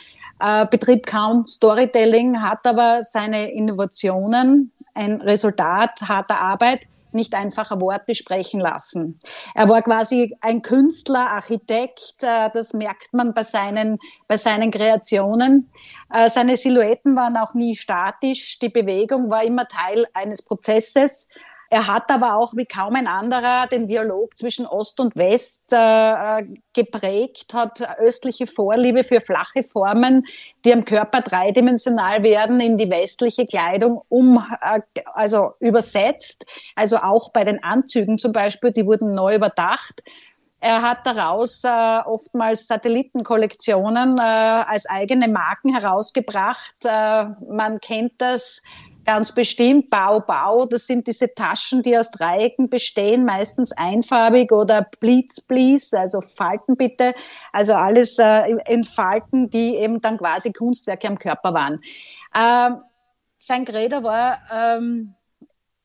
äh, 0.44 0.66
betrieb 0.66 1.06
kaum 1.06 1.46
Storytelling, 1.46 2.42
hat 2.42 2.66
aber 2.66 3.00
seine 3.02 3.50
Innovationen, 3.52 4.70
ein 4.94 5.20
Resultat 5.22 6.00
harter 6.02 6.40
Arbeit, 6.40 6.86
nicht 7.12 7.34
einfach 7.34 7.70
Worte 7.80 8.14
sprechen 8.14 8.60
lassen. 8.60 9.20
Er 9.54 9.68
war 9.68 9.82
quasi 9.82 10.36
ein 10.40 10.62
Künstler, 10.62 11.30
Architekt, 11.30 12.22
äh, 12.22 12.50
das 12.52 12.74
merkt 12.74 13.14
man 13.14 13.32
bei 13.32 13.44
seinen, 13.44 13.98
bei 14.28 14.36
seinen 14.36 14.70
Kreationen. 14.70 15.70
Äh, 16.12 16.28
seine 16.28 16.56
Silhouetten 16.56 17.16
waren 17.16 17.36
auch 17.36 17.54
nie 17.54 17.76
statisch, 17.76 18.58
die 18.58 18.68
Bewegung 18.68 19.30
war 19.30 19.44
immer 19.44 19.66
Teil 19.66 20.06
eines 20.12 20.42
Prozesses. 20.42 21.26
Er 21.74 21.88
hat 21.88 22.08
aber 22.08 22.36
auch 22.36 22.54
wie 22.54 22.66
kaum 22.66 22.94
ein 22.94 23.08
anderer 23.08 23.66
den 23.66 23.88
Dialog 23.88 24.38
zwischen 24.38 24.64
Ost 24.64 25.00
und 25.00 25.16
West 25.16 25.72
äh, 25.72 26.44
geprägt, 26.72 27.52
hat 27.52 27.82
östliche 27.98 28.46
Vorliebe 28.46 29.02
für 29.02 29.18
flache 29.18 29.64
Formen, 29.64 30.24
die 30.64 30.72
am 30.72 30.84
Körper 30.84 31.20
dreidimensional 31.20 32.22
werden, 32.22 32.60
in 32.60 32.78
die 32.78 32.88
westliche 32.88 33.44
Kleidung 33.44 34.00
um, 34.08 34.40
äh, 34.60 34.82
also 35.14 35.54
übersetzt. 35.58 36.46
Also 36.76 36.98
auch 36.98 37.32
bei 37.32 37.42
den 37.42 37.64
Anzügen 37.64 38.18
zum 38.18 38.30
Beispiel, 38.30 38.70
die 38.70 38.86
wurden 38.86 39.16
neu 39.16 39.34
überdacht. 39.34 40.04
Er 40.60 40.80
hat 40.80 41.04
daraus 41.04 41.64
äh, 41.64 41.98
oftmals 42.06 42.68
Satellitenkollektionen 42.68 44.16
äh, 44.16 44.20
als 44.20 44.86
eigene 44.86 45.26
Marken 45.26 45.74
herausgebracht. 45.74 46.76
Äh, 46.84 47.24
man 47.50 47.80
kennt 47.80 48.12
das 48.18 48.62
Ganz 49.04 49.32
bestimmt, 49.32 49.90
Bau, 49.90 50.20
Bau, 50.20 50.64
das 50.64 50.86
sind 50.86 51.06
diese 51.06 51.32
Taschen, 51.34 51.82
die 51.82 51.96
aus 51.96 52.10
Dreiecken 52.10 52.70
bestehen, 52.70 53.24
meistens 53.24 53.72
einfarbig 53.72 54.50
oder 54.50 54.86
Blitz, 55.00 55.40
Please, 55.42 55.98
also 55.98 56.22
Falten 56.22 56.76
bitte, 56.76 57.14
also 57.52 57.74
alles 57.74 58.18
äh, 58.18 58.50
in 58.66 58.84
Falten, 58.84 59.50
die 59.50 59.76
eben 59.76 60.00
dann 60.00 60.16
quasi 60.16 60.52
Kunstwerke 60.52 61.06
am 61.06 61.18
Körper 61.18 61.52
waren. 61.52 61.80
Ähm, 62.34 62.82
sein 63.38 63.66
Credo 63.66 64.02
war, 64.02 64.38
ähm, 64.50 65.14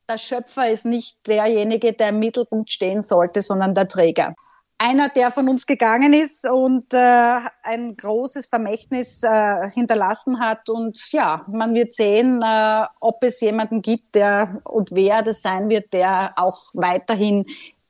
der 0.08 0.16
Schöpfer 0.16 0.70
ist 0.70 0.86
nicht 0.86 1.18
derjenige, 1.26 1.92
der 1.92 2.08
im 2.08 2.20
Mittelpunkt 2.20 2.70
stehen 2.70 3.02
sollte, 3.02 3.42
sondern 3.42 3.74
der 3.74 3.86
Träger 3.86 4.34
einer, 4.80 5.10
der 5.10 5.30
von 5.30 5.46
uns 5.48 5.66
gegangen 5.66 6.14
ist 6.14 6.48
und 6.48 6.94
äh, 6.94 7.40
ein 7.62 7.96
großes 7.98 8.46
Vermächtnis 8.46 9.22
äh, 9.22 9.70
hinterlassen 9.70 10.40
hat. 10.40 10.70
Und 10.70 11.12
ja, 11.12 11.44
man 11.48 11.74
wird 11.74 11.92
sehen, 11.92 12.40
äh, 12.42 12.86
ob 13.00 13.22
es 13.22 13.40
jemanden 13.40 13.82
gibt, 13.82 14.14
der 14.14 14.62
und 14.64 14.90
wer 14.92 15.22
das 15.22 15.42
sein 15.42 15.68
wird, 15.68 15.92
der 15.92 16.32
auch 16.36 16.70
weiterhin 16.72 17.44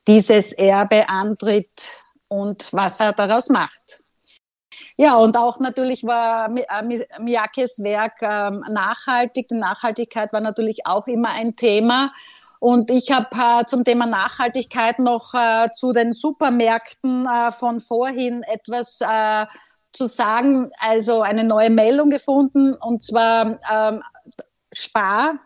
dieses 0.05 0.51
Erbe 0.51 1.07
antritt 1.07 1.97
und 2.27 2.73
was 2.73 2.99
er 2.99 3.13
daraus 3.13 3.47
macht. 3.47 4.03
Ja, 4.97 5.15
und 5.15 5.37
auch 5.37 5.61
natürlich 5.61 6.03
war 6.03 6.53
äh, 6.53 7.05
Miyakes 7.19 7.81
Werk 7.81 8.21
ähm, 8.21 8.65
nachhaltig. 8.69 9.47
Die 9.47 9.55
Nachhaltigkeit 9.55 10.33
war 10.33 10.41
natürlich 10.41 10.85
auch 10.85 11.07
immer 11.07 11.29
ein 11.29 11.55
Thema. 11.55 12.11
Und 12.61 12.91
ich 12.91 13.09
habe 13.09 13.27
äh, 13.31 13.65
zum 13.65 13.83
Thema 13.83 14.05
Nachhaltigkeit 14.05 14.99
noch 14.99 15.33
äh, 15.33 15.71
zu 15.73 15.93
den 15.93 16.13
Supermärkten 16.13 17.25
äh, 17.25 17.51
von 17.51 17.79
vorhin 17.79 18.43
etwas 18.43 19.01
äh, 19.01 19.47
zu 19.91 20.05
sagen. 20.05 20.69
Also 20.77 21.23
eine 21.23 21.43
neue 21.43 21.71
Meldung 21.71 22.11
gefunden 22.11 22.75
und 22.75 23.03
zwar 23.03 23.59
ähm, 23.67 24.03
Spar. 24.71 25.39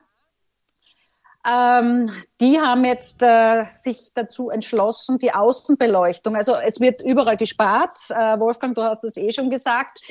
Ähm, 1.48 2.12
die 2.42 2.60
haben 2.60 2.84
jetzt 2.84 3.24
äh, 3.24 3.64
sich 3.70 4.12
dazu 4.14 4.50
entschlossen, 4.50 5.18
die 5.18 5.34
Außenbeleuchtung, 5.34 6.36
also 6.36 6.56
es 6.56 6.82
wird 6.82 7.02
überall 7.02 7.38
gespart. 7.38 7.98
Äh, 8.10 8.38
Wolfgang, 8.42 8.76
du 8.76 8.84
hast 8.84 9.06
das 9.06 9.16
eh 9.16 9.32
schon 9.32 9.50
gesagt. 9.50 10.02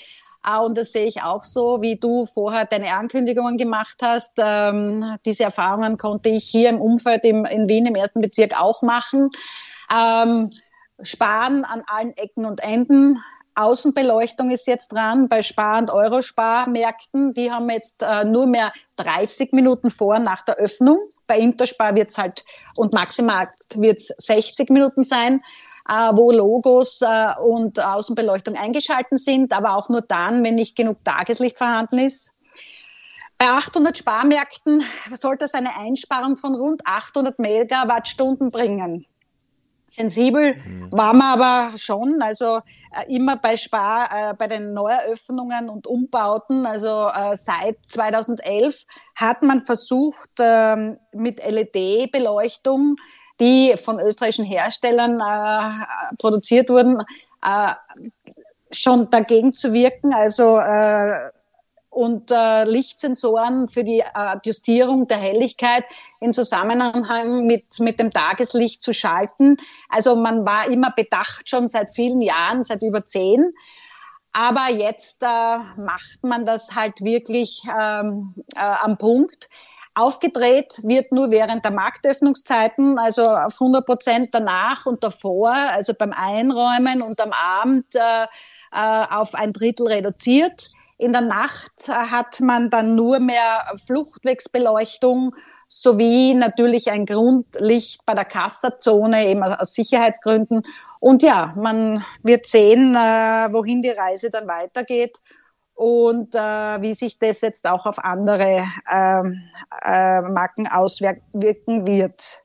Ah, 0.46 0.58
und 0.58 0.76
das 0.76 0.92
sehe 0.92 1.06
ich 1.06 1.22
auch 1.22 1.42
so, 1.42 1.80
wie 1.80 1.96
du 1.96 2.26
vorher 2.26 2.66
deine 2.66 2.92
Ankündigungen 2.92 3.56
gemacht 3.56 3.96
hast. 4.02 4.34
Ähm, 4.36 5.16
diese 5.24 5.44
Erfahrungen 5.44 5.96
konnte 5.96 6.28
ich 6.28 6.44
hier 6.44 6.68
im 6.68 6.82
Umfeld 6.82 7.24
im, 7.24 7.46
in 7.46 7.66
Wien 7.66 7.86
im 7.86 7.94
ersten 7.94 8.20
Bezirk 8.20 8.52
auch 8.60 8.82
machen. 8.82 9.30
Ähm, 9.90 10.50
sparen 11.00 11.64
an 11.64 11.82
allen 11.86 12.14
Ecken 12.18 12.44
und 12.44 12.62
Enden. 12.62 13.22
Außenbeleuchtung 13.54 14.50
ist 14.50 14.66
jetzt 14.66 14.92
dran 14.92 15.30
bei 15.30 15.40
Spar- 15.40 15.78
und 15.78 15.90
Eurospar-Märkten. 15.90 17.32
Die 17.32 17.50
haben 17.50 17.70
jetzt 17.70 18.02
äh, 18.02 18.24
nur 18.24 18.46
mehr 18.46 18.70
30 18.96 19.54
Minuten 19.54 19.90
vor 19.90 20.18
nach 20.18 20.42
der 20.42 20.56
Öffnung. 20.56 20.98
Bei 21.26 21.38
Interspar 21.38 21.94
wird 21.94 22.10
es 22.10 22.18
halt 22.18 22.44
und 22.76 22.92
Maximarkt 22.92 23.80
wird 23.80 23.96
es 23.96 24.08
60 24.08 24.68
Minuten 24.68 25.04
sein. 25.04 25.40
Äh, 25.86 26.16
wo 26.16 26.32
Logos 26.32 27.02
äh, 27.02 27.34
und 27.42 27.78
Außenbeleuchtung 27.78 28.56
eingeschalten 28.56 29.18
sind, 29.18 29.52
aber 29.52 29.76
auch 29.76 29.90
nur 29.90 30.00
dann, 30.00 30.42
wenn 30.42 30.54
nicht 30.54 30.76
genug 30.76 31.04
Tageslicht 31.04 31.58
vorhanden 31.58 31.98
ist. 31.98 32.32
Bei 33.36 33.50
800 33.50 33.98
Sparmärkten 33.98 34.82
sollte 35.12 35.44
es 35.44 35.52
eine 35.52 35.76
Einsparung 35.76 36.38
von 36.38 36.54
rund 36.54 36.80
800 36.86 37.38
Megawattstunden 37.38 38.50
bringen. 38.50 39.04
Sensibel 39.94 40.56
mhm. 40.56 40.90
waren 40.90 41.18
wir 41.18 41.32
aber 41.34 41.78
schon, 41.78 42.22
also 42.22 42.60
äh, 42.90 43.14
immer 43.14 43.36
bei 43.36 43.56
Spar, 43.56 44.30
äh, 44.30 44.34
bei 44.34 44.48
den 44.48 44.72
Neueröffnungen 44.72 45.68
und 45.68 45.86
Umbauten, 45.86 46.66
also 46.66 47.08
äh, 47.08 47.36
seit 47.36 47.76
2011 47.86 48.84
hat 49.14 49.42
man 49.42 49.60
versucht, 49.60 50.30
ähm, 50.40 50.96
mit 51.12 51.44
LED-Beleuchtung 51.44 52.96
die 53.40 53.74
von 53.76 54.00
österreichischen 54.00 54.44
Herstellern 54.44 55.20
äh, 55.20 56.16
produziert 56.18 56.68
wurden, 56.68 57.02
äh, 57.42 57.72
schon 58.70 59.10
dagegen 59.10 59.52
zu 59.52 59.72
wirken. 59.72 60.12
Also 60.12 60.58
äh, 60.58 61.30
und 61.94 62.30
äh, 62.30 62.64
Lichtsensoren 62.64 63.68
für 63.68 63.84
die 63.84 64.04
Adjustierung 64.04 65.06
der 65.06 65.18
Helligkeit 65.18 65.84
in 66.20 66.32
Zusammenhang 66.32 67.46
mit, 67.46 67.78
mit 67.78 68.00
dem 68.00 68.10
Tageslicht 68.10 68.82
zu 68.82 68.92
schalten. 68.92 69.58
Also 69.88 70.16
man 70.16 70.44
war 70.44 70.66
immer 70.68 70.90
bedacht, 70.90 71.48
schon 71.48 71.68
seit 71.68 71.92
vielen 71.92 72.20
Jahren, 72.20 72.64
seit 72.64 72.82
über 72.82 73.06
zehn. 73.06 73.52
Aber 74.32 74.68
jetzt 74.70 75.22
äh, 75.22 75.26
macht 75.76 76.18
man 76.22 76.44
das 76.44 76.74
halt 76.74 77.00
wirklich 77.02 77.62
ähm, 77.66 78.34
äh, 78.56 78.58
am 78.58 78.98
Punkt. 78.98 79.48
Aufgedreht 79.96 80.80
wird 80.82 81.12
nur 81.12 81.30
während 81.30 81.64
der 81.64 81.72
Marktöffnungszeiten, 81.72 82.98
also 82.98 83.28
auf 83.28 83.54
100 83.54 83.86
Prozent 83.86 84.28
danach 84.32 84.86
und 84.86 85.04
davor, 85.04 85.52
also 85.52 85.94
beim 85.94 86.12
Einräumen 86.12 87.00
und 87.00 87.20
am 87.20 87.32
Abend 87.32 87.94
äh, 87.94 88.24
äh, 88.72 89.06
auf 89.10 89.34
ein 89.34 89.52
Drittel 89.52 89.86
reduziert. 89.86 90.70
In 90.98 91.12
der 91.12 91.20
Nacht 91.20 91.88
hat 91.88 92.40
man 92.40 92.70
dann 92.70 92.96
nur 92.96 93.20
mehr 93.20 93.72
Fluchtwegsbeleuchtung 93.86 95.34
sowie 95.68 96.34
natürlich 96.34 96.90
ein 96.90 97.06
Grundlicht 97.06 98.04
bei 98.06 98.14
der 98.14 98.24
Kassazone, 98.24 99.26
eben 99.28 99.42
aus 99.42 99.74
Sicherheitsgründen. 99.74 100.62
Und 101.00 101.22
ja, 101.22 101.52
man 101.56 102.04
wird 102.22 102.46
sehen, 102.46 102.94
äh, 102.94 103.48
wohin 103.52 103.82
die 103.82 103.90
Reise 103.90 104.30
dann 104.30 104.46
weitergeht 104.48 105.20
und 105.74 106.34
äh, 106.34 106.38
wie 106.38 106.94
sich 106.94 107.18
das 107.18 107.40
jetzt 107.40 107.68
auch 107.68 107.86
auf 107.86 107.98
andere 107.98 108.66
ähm, 108.90 109.42
äh, 109.84 110.20
Marken 110.22 110.66
auswirken 110.68 111.86
wird. 111.86 112.44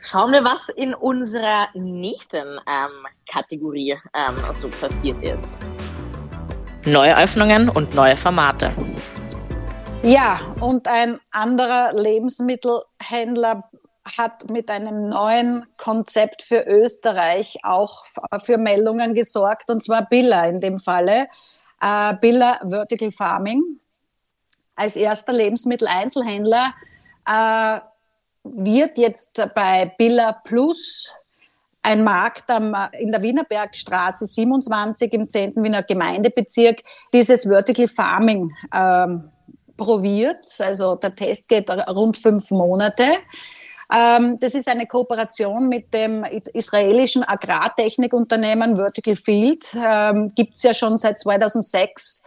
Schauen 0.00 0.32
wir, 0.32 0.44
was 0.44 0.68
in 0.76 0.94
unserer 0.94 1.68
nächsten 1.74 2.60
ähm, 2.66 3.06
Kategorie 3.30 3.96
ähm, 4.14 4.36
so 4.54 4.68
passiert 4.68 5.22
ist. 5.22 5.38
Neue 6.86 7.16
Öffnungen 7.18 7.68
und 7.68 7.94
neue 7.94 8.16
Formate. 8.16 8.72
Ja, 10.02 10.38
und 10.60 10.86
ein 10.86 11.18
anderer 11.32 11.92
Lebensmittelhändler 11.94 13.68
hat 14.16 14.48
mit 14.48 14.70
einem 14.70 15.08
neuen 15.08 15.66
Konzept 15.76 16.42
für 16.42 16.64
Österreich 16.66 17.58
auch 17.64 18.04
für 18.38 18.56
Meldungen 18.56 19.14
gesorgt, 19.14 19.68
und 19.70 19.82
zwar 19.82 20.08
Billa 20.08 20.46
in 20.46 20.60
dem 20.60 20.78
Falle 20.78 21.26
äh, 21.80 22.14
Billa 22.20 22.60
Vertical 22.64 23.10
Farming 23.10 23.62
als 24.78 24.96
erster 24.96 25.32
Lebensmitteleinzelhändler 25.32 26.72
äh, 27.26 27.80
wird 28.44 28.96
jetzt 28.96 29.42
bei 29.54 29.92
Billa 29.98 30.32
Plus 30.44 31.12
ein 31.82 32.04
Markt 32.04 32.50
am, 32.50 32.76
in 32.98 33.12
der 33.12 33.22
Wienerbergstraße 33.22 34.26
27 34.26 35.12
im 35.12 35.28
10. 35.28 35.54
Wiener 35.56 35.82
Gemeindebezirk 35.82 36.82
dieses 37.12 37.44
Vertical 37.44 37.88
Farming 37.88 38.50
ähm, 38.74 39.30
probiert. 39.76 40.46
Also 40.58 40.96
der 40.96 41.14
Test 41.14 41.48
geht 41.48 41.70
rund 41.70 42.18
fünf 42.18 42.50
Monate. 42.50 43.06
Ähm, 43.92 44.38
das 44.40 44.54
ist 44.54 44.68
eine 44.68 44.86
Kooperation 44.86 45.68
mit 45.68 45.94
dem 45.94 46.24
israelischen 46.24 47.24
Agrartechnikunternehmen 47.24 48.76
Vertical 48.76 49.16
Field. 49.16 49.74
Ähm, 49.74 50.32
Gibt 50.34 50.54
es 50.54 50.62
ja 50.62 50.74
schon 50.74 50.96
seit 50.96 51.20
2006 51.20 52.22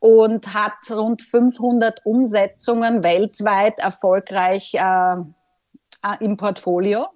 und 0.00 0.52
hat 0.52 0.90
rund 0.90 1.22
500 1.22 2.04
Umsetzungen 2.04 3.02
weltweit 3.02 3.78
erfolgreich 3.78 4.74
äh, 4.74 5.16
äh, 6.04 6.24
im 6.24 6.36
Portfolio. 6.36 7.06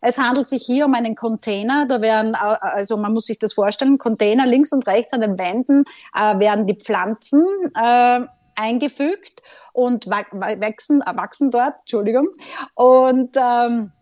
Es 0.00 0.16
handelt 0.18 0.46
sich 0.46 0.64
hier 0.64 0.86
um 0.86 0.94
einen 0.94 1.16
Container, 1.16 1.86
da 1.86 2.00
werden, 2.00 2.36
also 2.36 2.96
man 2.96 3.12
muss 3.12 3.24
sich 3.24 3.40
das 3.40 3.54
vorstellen, 3.54 3.98
Container 3.98 4.46
links 4.46 4.72
und 4.72 4.86
rechts 4.86 5.12
an 5.12 5.22
den 5.22 5.38
Wänden 5.38 5.84
äh, 6.14 6.38
werden 6.38 6.66
die 6.66 6.76
Pflanzen 6.76 7.44
äh, 7.74 8.20
eingefügt 8.58 9.42
und 9.72 10.08
wachsen, 10.08 11.00
wachsen 11.00 11.50
dort, 11.50 11.80
Entschuldigung. 11.80 12.28
Und 12.74 13.36
ähm, 13.36 13.92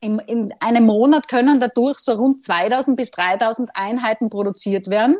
in, 0.00 0.18
in 0.20 0.52
einem 0.60 0.86
Monat 0.86 1.28
können 1.28 1.60
dadurch 1.60 1.98
so 1.98 2.12
rund 2.12 2.42
2000 2.42 2.96
bis 2.96 3.10
3000 3.12 3.70
Einheiten 3.74 4.30
produziert 4.30 4.88
werden. 4.90 5.16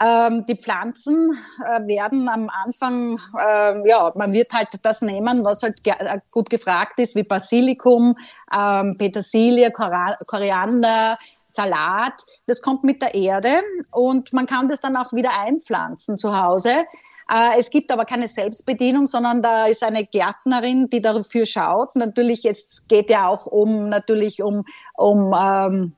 Ähm, 0.00 0.44
die 0.46 0.56
Pflanzen 0.56 1.38
äh, 1.64 1.86
werden 1.86 2.28
am 2.28 2.48
Anfang, 2.48 3.18
äh, 3.38 3.88
ja, 3.88 4.12
man 4.16 4.32
wird 4.32 4.52
halt 4.52 4.68
das 4.82 5.00
nehmen, 5.00 5.44
was 5.44 5.62
halt 5.62 5.84
ge 5.84 5.92
äh, 5.96 6.18
gut 6.30 6.50
gefragt 6.50 6.98
ist, 6.98 7.14
wie 7.14 7.22
Basilikum, 7.22 8.16
ähm, 8.52 8.96
Petersilie, 8.98 9.70
Kor 9.70 10.16
Koriander, 10.26 11.18
Salat. 11.44 12.14
Das 12.46 12.62
kommt 12.62 12.82
mit 12.84 13.00
der 13.00 13.14
Erde 13.14 13.60
und 13.92 14.32
man 14.32 14.46
kann 14.46 14.66
das 14.66 14.80
dann 14.80 14.96
auch 14.96 15.12
wieder 15.12 15.38
einpflanzen 15.38 16.18
zu 16.18 16.36
Hause. 16.36 16.84
Äh, 17.32 17.58
es 17.58 17.70
gibt 17.70 17.90
aber 17.90 18.04
keine 18.04 18.28
Selbstbedienung, 18.28 19.06
sondern 19.06 19.40
da 19.40 19.66
ist 19.66 19.82
eine 19.82 20.04
Gärtnerin, 20.04 20.90
die 20.90 21.00
dafür 21.00 21.46
schaut. 21.46 21.96
Natürlich, 21.96 22.44
es 22.44 22.86
geht 22.88 23.08
ja 23.08 23.26
auch 23.26 23.46
um, 23.46 23.88
natürlich 23.88 24.42
um, 24.42 24.64
um 24.94 25.34
ähm, 25.34 25.96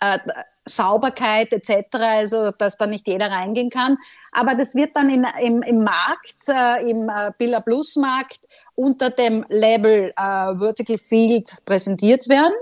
äh, 0.00 0.18
Sauberkeit 0.64 1.52
etc., 1.52 1.86
also 1.94 2.50
dass 2.50 2.76
da 2.76 2.86
nicht 2.86 3.06
jeder 3.06 3.30
reingehen 3.30 3.70
kann. 3.70 3.96
Aber 4.32 4.54
das 4.54 4.74
wird 4.74 4.96
dann 4.96 5.10
in, 5.10 5.26
im, 5.40 5.62
im 5.62 5.84
Markt, 5.84 6.48
äh, 6.48 6.90
im 6.90 7.08
äh, 7.08 7.30
Billa 7.38 7.60
Plus 7.60 7.94
Markt 7.96 8.40
unter 8.74 9.10
dem 9.10 9.44
Label 9.48 10.12
äh, 10.16 10.58
Vertical 10.58 10.98
Field 10.98 11.50
präsentiert 11.66 12.28
werden. 12.28 12.54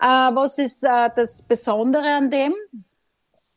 Äh, 0.00 0.06
was 0.06 0.58
ist 0.58 0.84
äh, 0.84 1.08
das 1.16 1.42
Besondere 1.42 2.06
an 2.06 2.30
dem? 2.30 2.54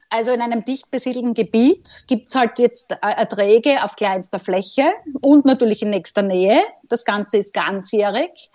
Also 0.09 0.31
in 0.31 0.41
einem 0.41 0.65
dicht 0.65 0.89
besiedelten 0.89 1.35
Gebiet 1.35 2.05
gibt's 2.07 2.33
halt 2.33 2.57
jetzt 2.57 2.91
äh, 2.91 2.97
Erträge 3.01 3.83
auf 3.83 3.95
kleinster 3.95 4.39
Fläche 4.39 4.91
und 5.21 5.45
natürlich 5.45 5.83
in 5.83 5.91
nächster 5.91 6.23
Nähe. 6.23 6.63
Das 6.89 7.05
Ganze 7.05 7.37
ist 7.37 7.53
ganzjährig. 7.53 8.49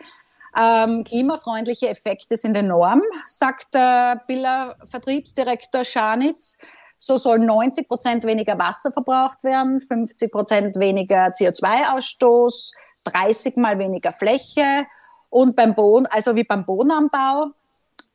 Ähm, 0.57 1.05
klimafreundliche 1.05 1.89
Effekte 1.89 2.37
sind 2.37 2.57
enorm, 2.57 3.03
sagt 3.27 3.75
der 3.75 4.23
Biller 4.27 4.77
Vertriebsdirektor 4.85 5.85
Scharnitz. 5.85 6.59
So 6.99 7.19
sollen 7.19 7.47
90 7.47 7.89
Prozent 7.89 8.25
weniger 8.25 8.59
Wasser 8.59 8.91
verbraucht 8.91 9.45
werden, 9.45 9.81
50 9.81 10.33
Prozent 10.33 10.77
weniger 10.77 11.27
CO2-Ausstoß, 11.27 12.73
30 13.05 13.57
mal 13.57 13.79
weniger 13.79 14.13
Fläche 14.13 14.87
und 15.29 15.55
beim 15.55 15.75
Boden, 15.75 16.07
also 16.07 16.35
wie 16.35 16.45
beim 16.45 16.65
Bodenanbau. 16.65 17.51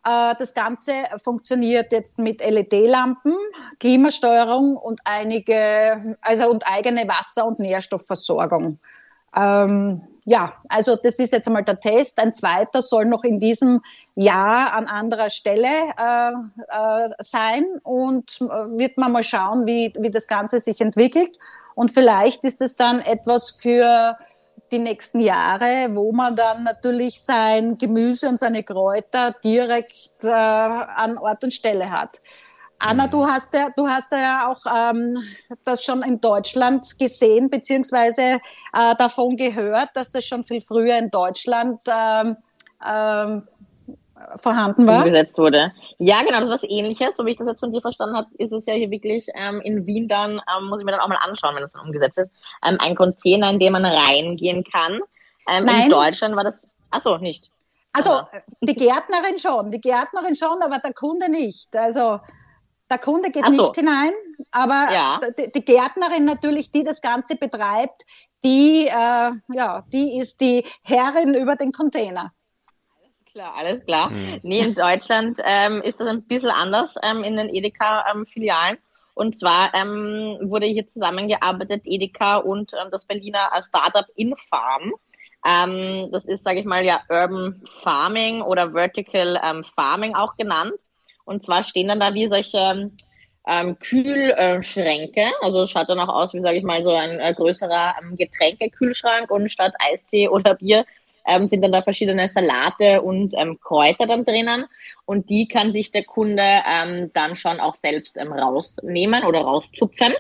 Äh, 0.06 0.36
das 0.40 0.54
Ganze 0.54 0.94
funktioniert 1.22 1.92
jetzt 1.92 2.18
mit 2.18 2.42
LED-Lampen, 2.42 3.36
Klimasteuerung 3.80 4.78
und 4.78 5.02
einige, 5.04 6.18
also 6.22 6.50
und 6.50 6.64
eigene 6.68 7.08
Wasser- 7.08 7.46
und 7.46 7.60
Nährstoffversorgung. 7.60 8.80
Ähm, 9.36 10.02
ja, 10.26 10.54
also 10.70 10.96
das 10.96 11.20
ist 11.20 11.34
jetzt 11.34 11.48
einmal 11.48 11.64
der 11.64 11.80
Test. 11.80 12.20
Ein 12.20 12.34
zweiter 12.34 12.82
soll 12.82 13.06
noch 13.06 13.24
in 13.24 13.40
diesem 13.40 13.82
Jahr 14.16 14.74
an 14.74 14.88
anderer 14.88 15.30
Stelle 15.30 15.68
äh, 15.98 16.32
äh, 16.68 17.10
sein 17.20 17.66
und 17.84 18.40
äh, 18.42 18.46
wird 18.78 18.98
man 18.98 19.12
mal 19.12 19.24
schauen, 19.24 19.66
wie, 19.66 19.94
wie 20.00 20.12
das 20.12 20.28
Ganze 20.28 20.60
sich 20.60 20.82
entwickelt. 20.82 21.38
Und 21.76 21.92
vielleicht 21.92 22.44
ist 22.44 22.62
es 22.62 22.76
dann 22.76 23.00
etwas 23.00 23.52
für 23.52 24.18
die 24.72 24.80
nächsten 24.80 25.20
Jahre, 25.20 25.90
wo 25.92 26.12
man 26.12 26.36
dann 26.36 26.64
natürlich 26.64 27.22
sein 27.22 27.78
Gemüse 27.78 28.28
und 28.28 28.38
seine 28.38 28.64
Kräuter 28.64 29.36
direkt 29.44 30.24
äh, 30.24 30.30
an 30.30 31.18
Ort 31.18 31.44
und 31.44 31.54
Stelle 31.54 31.90
hat. 31.90 32.22
Anna, 32.80 33.08
du 33.08 33.24
mhm. 33.24 33.28
hast 33.28 33.54
ja, 33.54 33.70
du 33.76 33.88
hast 33.88 34.12
ja 34.12 34.50
auch 34.50 34.62
ähm, 34.66 35.22
das 35.66 35.84
schon 35.84 36.02
in 36.02 36.22
Deutschland 36.22 36.98
gesehen, 36.98 37.50
beziehungsweise 37.50 38.40
äh, 38.74 38.96
davon 38.96 39.36
gehört, 39.36 39.90
dass 39.96 40.12
das 40.12 40.26
schon 40.26 40.46
viel 40.46 40.62
früher 40.62 40.98
in 40.98 41.12
Deutschland 41.12 41.82
ähm, 41.88 42.38
ähm, 42.86 43.48
vorhanden 44.36 44.88
war. 44.88 45.00
Umgesetzt 45.06 45.38
wurde. 45.38 45.72
Ja, 45.98 46.22
genau, 46.22 46.40
das 46.40 46.50
ist 46.50 46.64
was 46.64 46.70
ähnliches. 46.70 47.16
So 47.16 47.26
wie 47.26 47.32
ich 47.32 47.38
das 47.38 47.48
jetzt 47.48 47.60
von 47.60 47.72
dir 47.72 47.82
verstanden 47.82 48.16
habe, 48.16 48.28
ist 48.38 48.52
es 48.52 48.66
ja 48.66 48.74
hier 48.74 48.92
wirklich 48.92 49.28
ähm, 49.36 49.62
in 49.62 49.86
Wien 49.86 50.08
dann, 50.08 50.42
ähm, 50.56 50.68
muss 50.68 50.80
ich 50.80 50.86
mir 50.86 50.92
dann 50.92 51.02
auch 51.02 51.08
mal 51.08 51.20
anschauen, 51.22 51.56
wenn 51.56 51.64
das 51.64 51.72
dann 51.72 51.86
umgesetzt 51.86 52.18
ist, 52.18 52.32
ähm, 52.66 52.78
ein 52.80 52.96
Container, 52.96 53.50
in 53.50 53.60
dem 53.60 53.74
man 53.74 53.86
reingehen 53.86 54.64
kann. 54.64 55.00
Ähm, 55.48 55.66
Nein. 55.66 55.84
In 55.84 55.90
Deutschland 55.90 56.36
war 56.36 56.44
das, 56.44 56.66
ach 56.92 57.02
so, 57.02 57.18
nicht. 57.18 57.50
Also, 57.92 58.22
die 58.62 58.76
Gärtnerin 58.76 59.40
schon, 59.40 59.72
die 59.72 59.82
Gärtnerin 59.82 60.36
schon, 60.36 60.62
aber 60.62 60.78
der 60.78 60.94
Kunde 60.94 61.30
nicht. 61.30 61.76
Also, 61.76 62.20
der 62.90 62.98
Kunde 62.98 63.32
geht 63.32 63.46
so. 63.46 63.52
nicht 63.52 63.76
hinein, 63.76 64.12
aber 64.52 64.90
ja. 64.92 65.20
die, 65.38 65.52
die, 65.52 65.66
Gärtnerin 65.66 66.26
natürlich, 66.26 66.72
die 66.72 66.84
das 66.84 67.02
Ganze 67.02 67.36
betreibt, 67.36 68.04
die, 68.44 68.88
äh, 68.88 69.32
ja, 69.54 69.84
die 69.92 70.20
ist 70.20 70.40
die 70.42 70.66
Herrin 70.84 71.34
über 71.34 71.56
den 71.56 71.72
Container. 71.72 72.32
Klar, 73.32 73.54
alles 73.56 73.86
klar. 73.86 74.10
Mhm. 74.10 74.40
Nee, 74.44 74.60
in 74.62 74.76
Deutschland 74.76 75.40
ähm, 75.46 75.82
ist 75.82 76.00
das 76.00 76.08
ein 76.08 76.24
bisschen 76.24 76.50
anders 76.50 76.96
ähm, 77.04 77.24
in 77.24 77.38
den 77.38 77.54
Edeka-Filialen. 77.54 78.78
Und 79.14 79.38
zwar 79.38 79.74
ähm, 79.76 80.38
wurde 80.42 80.66
hier 80.66 80.88
zusammengearbeitet, 80.88 81.82
Edeka 81.86 82.38
und 82.38 82.72
ähm, 82.74 82.90
das 82.92 83.06
Berliner 83.06 83.50
Startup 83.62 84.06
Infarm. 84.16 84.94
Ähm, 85.46 86.10
das 86.12 86.26
ist, 86.26 86.44
sage 86.44 86.60
ich 86.60 86.66
mal, 86.66 86.84
ja 86.84 87.02
Urban 87.10 87.62
Farming 87.82 88.42
oder 88.42 88.72
Vertical 88.72 89.40
ähm, 89.44 89.64
Farming 89.76 90.16
auch 90.16 90.36
genannt. 90.36 90.80
Und 91.26 91.44
zwar 91.44 91.64
stehen 91.64 91.90
dann 91.90 92.00
da 92.00 92.14
wie 92.14 92.28
solche 92.28 92.92
ähm, 93.48 93.78
Kühlschränke. 93.80 95.28
Also 95.42 95.62
es 95.62 95.72
schaut 95.72 95.90
dann 95.90 96.00
auch 96.00 96.10
aus 96.10 96.34
wie, 96.34 96.42
sage 96.42 96.58
ich 96.58 96.64
mal, 96.64 96.84
so 96.84 96.92
ein 96.92 97.20
äh, 97.20 97.34
größerer 97.34 97.96
ähm, 98.02 98.16
Getränkekühlschrank 98.18 99.30
und 99.30 99.50
statt 99.50 99.74
Eistee 99.80 100.30
oder 100.30 100.56
Bier 100.56 100.86
ähm, 101.28 101.48
sind 101.48 101.62
dann 101.62 101.72
da 101.72 101.82
verschiedene 101.82 102.30
Salate 102.30 103.02
und 103.02 103.34
ähm, 103.38 103.60
Kräuter 103.62 104.08
dann 104.08 104.26
drinnen. 104.26 104.66
Und 105.06 105.30
die 105.30 105.48
kann 105.48 105.74
sich 105.74 105.92
der 105.92 106.04
Kunde 106.04 106.44
ähm, 106.44 107.12
dann 107.14 107.36
schon 107.36 107.60
auch 107.60 107.76
selbst 107.76 108.18
ähm, 108.18 108.32
rausnehmen 108.32 109.24
oder 109.24 109.42
rauszupfen. 109.42 110.14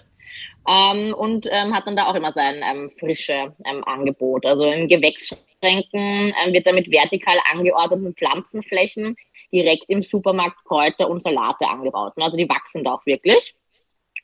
Ähm, 0.67 1.13
und 1.13 1.47
ähm, 1.49 1.73
hat 1.73 1.87
dann 1.87 1.95
da 1.95 2.07
auch 2.07 2.15
immer 2.15 2.31
sein 2.33 2.61
ähm, 2.63 2.91
frische 2.99 3.53
ähm, 3.65 3.83
Angebot. 3.85 4.45
Also 4.45 4.65
in 4.65 4.87
Gewächsschränken 4.87 6.33
ähm, 6.43 6.53
wird 6.53 6.71
mit 6.73 6.91
vertikal 6.91 7.37
angeordneten 7.51 8.13
Pflanzenflächen 8.15 9.15
direkt 9.51 9.85
im 9.87 10.03
Supermarkt 10.03 10.63
Kräuter 10.65 11.09
und 11.09 11.23
Salate 11.23 11.67
angebaut. 11.67 12.13
Also 12.17 12.37
die 12.37 12.49
wachsen 12.49 12.83
da 12.83 12.93
auch 12.93 13.05
wirklich. 13.05 13.55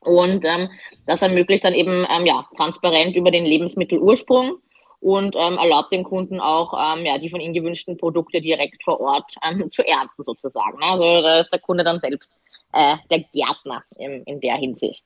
Und 0.01 0.45
ähm, 0.45 0.69
das 1.07 1.21
ermöglicht 1.21 1.63
dann 1.63 1.73
eben 1.73 2.05
ähm, 2.15 2.25
ja, 2.25 2.45
transparent 2.55 3.15
über 3.15 3.31
den 3.31 3.45
Lebensmittelursprung 3.45 4.59
und 4.99 5.35
ähm, 5.35 5.57
erlaubt 5.57 5.91
dem 5.91 6.03
Kunden 6.03 6.39
auch, 6.39 6.73
ähm, 6.73 7.05
ja, 7.05 7.17
die 7.17 7.29
von 7.29 7.39
ihnen 7.39 7.53
gewünschten 7.53 7.97
Produkte 7.97 8.41
direkt 8.41 8.83
vor 8.83 8.99
Ort 8.99 9.35
ähm, 9.47 9.71
zu 9.71 9.85
ernten 9.85 10.23
sozusagen. 10.23 10.77
Also 10.81 11.21
da 11.21 11.39
ist 11.39 11.51
der 11.51 11.59
Kunde 11.59 11.83
dann 11.83 11.99
selbst 11.99 12.31
äh, 12.73 12.95
der 13.09 13.19
Gärtner 13.33 13.83
in, 13.97 14.23
in 14.23 14.39
der 14.41 14.55
Hinsicht. 14.55 15.05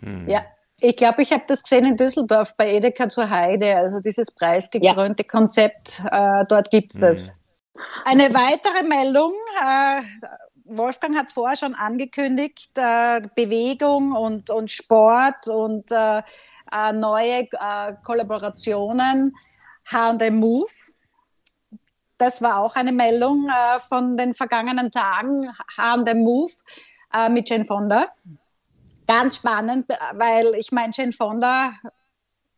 Hm. 0.00 0.28
Ja, 0.28 0.44
ich 0.80 0.96
glaube, 0.96 1.22
ich 1.22 1.32
habe 1.32 1.44
das 1.48 1.62
gesehen 1.62 1.86
in 1.86 1.96
Düsseldorf 1.96 2.56
bei 2.56 2.74
Edeka 2.74 3.08
zur 3.08 3.28
Heide, 3.28 3.76
also 3.76 4.00
dieses 4.00 4.30
preisgekrönte 4.30 5.24
ja. 5.24 5.28
Konzept, 5.28 6.02
äh, 6.10 6.44
dort 6.48 6.70
gibt 6.70 6.94
es 6.94 7.00
das. 7.00 7.28
Hm. 7.28 7.34
Eine 8.04 8.34
weitere 8.34 8.82
Meldung, 8.82 9.32
äh, 9.60 10.02
Wolfgang 10.64 11.16
hat 11.16 11.26
es 11.26 11.32
vorher 11.32 11.56
schon 11.56 11.74
angekündigt, 11.74 12.70
äh, 12.76 13.22
Bewegung 13.34 14.12
und, 14.12 14.50
und 14.50 14.70
Sport 14.70 15.48
und 15.48 15.90
äh, 15.90 16.22
äh 16.72 16.92
neue 16.92 17.48
äh, 17.52 17.94
Kollaborationen, 18.04 19.34
H&M 19.90 20.36
Move. 20.36 20.70
Das 22.18 22.42
war 22.42 22.58
auch 22.58 22.74
eine 22.76 22.92
Meldung 22.92 23.48
äh, 23.48 23.78
von 23.78 24.16
den 24.16 24.34
vergangenen 24.34 24.90
Tagen, 24.90 25.50
H&M 25.76 26.18
Move 26.18 26.52
mit 27.30 27.48
Jane 27.48 27.64
Fonda. 27.64 28.08
Ganz 29.06 29.36
spannend, 29.36 29.86
weil 30.12 30.54
ich 30.56 30.72
meine, 30.72 30.92
Jane 30.94 31.12
Fonda 31.12 31.72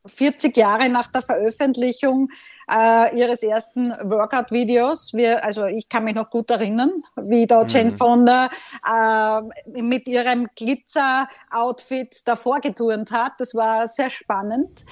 40 0.07 0.57
Jahre 0.57 0.89
nach 0.89 1.09
der 1.09 1.23
Veröffentlichung 1.23 2.29
äh, 2.71 3.17
ihres 3.19 3.43
ersten 3.43 3.91
Workout-Videos. 3.91 5.13
also 5.43 5.67
ich 5.67 5.89
kann 5.89 6.05
mich 6.05 6.15
noch 6.15 6.31
gut 6.31 6.51
erinnern, 6.51 6.91
wie 7.17 7.47
da 7.47 7.65
Jane 7.67 7.91
mhm. 7.91 7.97
Fonda 7.97 8.51
äh, 8.89 9.81
mit 9.81 10.07
ihrem 10.07 10.49
Glitzer-Outfit 10.57 12.27
davor 12.27 12.61
geturnt 12.61 13.11
hat. 13.11 13.33
Das 13.39 13.55
war 13.55 13.87
sehr 13.87 14.11
spannend. 14.11 14.85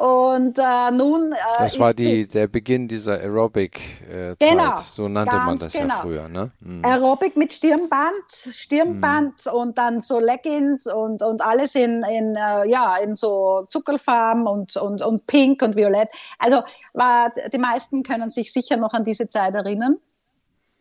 Und 0.00 0.58
äh, 0.58 0.90
nun. 0.92 1.32
Äh, 1.32 1.36
das 1.58 1.78
war 1.78 1.92
die, 1.92 2.26
der 2.26 2.46
Beginn 2.46 2.88
dieser 2.88 3.20
Aerobic-Zeit. 3.20 4.40
Äh, 4.40 4.48
genau, 4.50 4.74
so 4.78 5.08
nannte 5.08 5.36
man 5.36 5.58
das 5.58 5.74
genau. 5.74 5.94
ja 5.94 6.00
früher. 6.00 6.28
Ne? 6.30 6.52
Mhm. 6.60 6.82
Aerobic 6.82 7.36
mit 7.36 7.52
Stirnband, 7.52 8.30
Stirnband 8.30 9.44
mhm. 9.44 9.52
und 9.52 9.76
dann 9.76 10.00
so 10.00 10.18
Leggings 10.18 10.86
und, 10.86 11.20
und 11.20 11.42
alles 11.42 11.74
in, 11.74 12.02
in, 12.04 12.34
äh, 12.34 12.66
ja, 12.70 12.96
in 12.96 13.14
so 13.14 13.66
Zuckerfarben 13.68 14.46
und, 14.46 14.74
und, 14.78 15.02
und 15.02 15.26
Pink 15.26 15.60
und 15.60 15.76
Violett. 15.76 16.08
Also 16.38 16.62
war, 16.94 17.30
die 17.52 17.58
meisten 17.58 18.02
können 18.02 18.30
sich 18.30 18.54
sicher 18.54 18.78
noch 18.78 18.94
an 18.94 19.04
diese 19.04 19.28
Zeit 19.28 19.54
erinnern. 19.54 19.98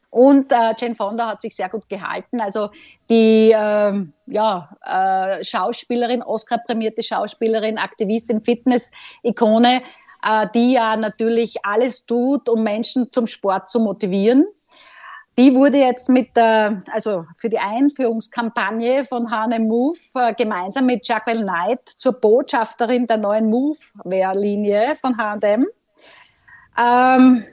Und 0.09 0.51
äh, 0.51 0.73
Jane 0.77 0.95
Fonda 0.95 1.27
hat 1.27 1.41
sich 1.41 1.55
sehr 1.55 1.69
gut 1.69 1.87
gehalten. 1.87 2.41
Also 2.41 2.69
die 3.09 3.51
äh, 3.51 4.05
ja, 4.25 4.69
äh, 4.83 5.43
Schauspielerin, 5.43 6.23
Oscar-prämierte 6.23 7.03
Schauspielerin, 7.03 7.77
Aktivistin, 7.77 8.41
Fitness-Ikone, 8.41 9.81
äh, 10.23 10.47
die 10.55 10.73
ja 10.73 10.95
natürlich 10.95 11.63
alles 11.63 12.05
tut, 12.05 12.49
um 12.49 12.63
Menschen 12.63 13.11
zum 13.11 13.27
Sport 13.27 13.69
zu 13.69 13.79
motivieren. 13.79 14.45
Die 15.37 15.55
wurde 15.55 15.77
jetzt 15.77 16.09
mit 16.09 16.35
der, 16.35 16.83
also 16.91 17.25
für 17.37 17.47
die 17.47 17.59
Einführungskampagne 17.59 19.05
von 19.05 19.31
H&M 19.31 19.69
Move 19.69 19.97
äh, 20.15 20.33
gemeinsam 20.33 20.87
mit 20.87 21.07
Jacqueline 21.07 21.45
Knight 21.45 21.87
zur 21.97 22.19
Botschafterin 22.19 23.07
der 23.07 23.17
neuen 23.17 23.49
Move-Wehrlinie 23.49 24.97
von 24.97 25.17
H&M. 25.17 25.65
Ähm, 26.77 27.45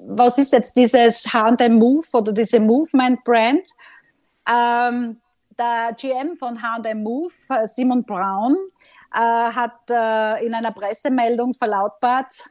was 0.00 0.38
ist 0.38 0.52
jetzt 0.52 0.76
dieses 0.76 1.24
H&M 1.32 1.74
Move 1.74 2.06
oder 2.12 2.32
diese 2.32 2.60
Movement 2.60 3.22
Brand? 3.24 3.68
Ähm, 4.48 5.20
der 5.58 5.94
GM 5.96 6.36
von 6.36 6.60
H&M 6.60 7.02
Move, 7.02 7.32
äh, 7.50 7.66
Simon 7.66 8.02
Brown, 8.02 8.56
äh, 9.14 9.18
hat 9.18 9.90
äh, 9.90 10.44
in 10.44 10.54
einer 10.54 10.72
Pressemeldung 10.72 11.54
verlautbart, 11.54 12.44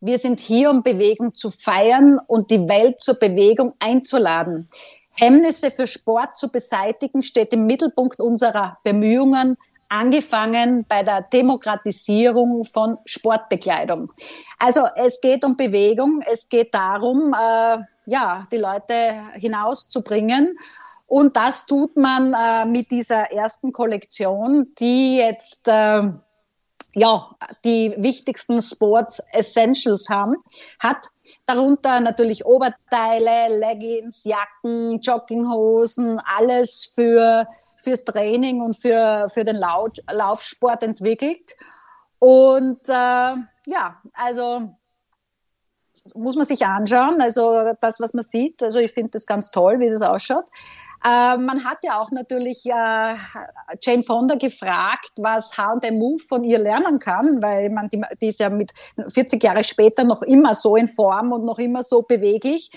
wir 0.00 0.18
sind 0.18 0.38
hier, 0.38 0.70
um 0.70 0.82
Bewegung 0.82 1.34
zu 1.34 1.50
feiern 1.50 2.20
und 2.28 2.50
die 2.50 2.68
Welt 2.68 3.00
zur 3.02 3.14
Bewegung 3.14 3.74
einzuladen. 3.80 4.66
Hemmnisse 5.10 5.72
für 5.72 5.88
Sport 5.88 6.36
zu 6.36 6.52
beseitigen 6.52 7.24
steht 7.24 7.52
im 7.52 7.66
Mittelpunkt 7.66 8.20
unserer 8.20 8.78
Bemühungen, 8.84 9.56
angefangen 9.88 10.84
bei 10.88 11.02
der 11.02 11.22
Demokratisierung 11.22 12.64
von 12.64 12.98
Sportbekleidung. 13.04 14.12
Also 14.58 14.86
es 14.96 15.20
geht 15.20 15.44
um 15.44 15.56
Bewegung, 15.56 16.22
es 16.30 16.48
geht 16.48 16.74
darum, 16.74 17.34
äh, 17.34 17.78
ja, 18.06 18.46
die 18.50 18.56
Leute 18.56 19.22
hinauszubringen. 19.34 20.58
Und 21.06 21.36
das 21.36 21.66
tut 21.66 21.96
man 21.96 22.34
äh, 22.34 22.66
mit 22.66 22.90
dieser 22.90 23.32
ersten 23.32 23.72
Kollektion, 23.72 24.74
die 24.78 25.16
jetzt 25.16 25.66
äh, 25.68 26.02
ja, 26.94 27.30
die 27.64 27.94
wichtigsten 27.96 28.60
Sports 28.60 29.22
Essentials 29.32 30.08
haben, 30.08 30.36
hat. 30.78 31.06
Darunter 31.48 32.00
natürlich 32.00 32.44
Oberteile, 32.44 33.58
Leggings, 33.58 34.22
Jacken, 34.24 35.00
Jogginghosen, 35.00 36.20
alles 36.36 36.92
für, 36.94 37.46
fürs 37.76 38.04
Training 38.04 38.60
und 38.60 38.76
für, 38.76 39.28
für 39.30 39.44
den 39.44 39.56
Lauf, 39.56 39.92
Laufsport 40.10 40.82
entwickelt. 40.82 41.56
Und 42.18 42.86
äh, 42.88 42.92
ja, 42.92 43.96
also 44.12 44.74
muss 46.14 46.36
man 46.36 46.44
sich 46.44 46.66
anschauen. 46.66 47.22
Also 47.22 47.72
das, 47.80 47.98
was 47.98 48.12
man 48.12 48.24
sieht, 48.24 48.62
also 48.62 48.78
ich 48.78 48.92
finde 48.92 49.12
das 49.12 49.24
ganz 49.26 49.50
toll, 49.50 49.80
wie 49.80 49.88
das 49.88 50.02
ausschaut. 50.02 50.44
Äh, 51.04 51.36
man 51.36 51.64
hat 51.64 51.78
ja 51.82 52.00
auch 52.00 52.10
natürlich 52.10 52.66
äh, 52.66 53.14
Jane 53.80 54.02
Fonda 54.02 54.34
gefragt, 54.34 55.12
was 55.16 55.56
H&M 55.56 55.98
Move 55.98 56.18
von 56.18 56.42
ihr 56.42 56.58
lernen 56.58 56.98
kann, 56.98 57.40
weil 57.40 57.70
man 57.70 57.88
die, 57.88 58.02
die 58.20 58.28
ist 58.28 58.40
ja 58.40 58.50
mit 58.50 58.72
40 59.08 59.42
Jahre 59.42 59.62
später 59.62 60.02
noch 60.02 60.22
immer 60.22 60.54
so 60.54 60.74
in 60.76 60.88
Form 60.88 61.32
und 61.32 61.44
noch 61.44 61.58
immer 61.58 61.84
so 61.84 62.02
beweglich. 62.02 62.70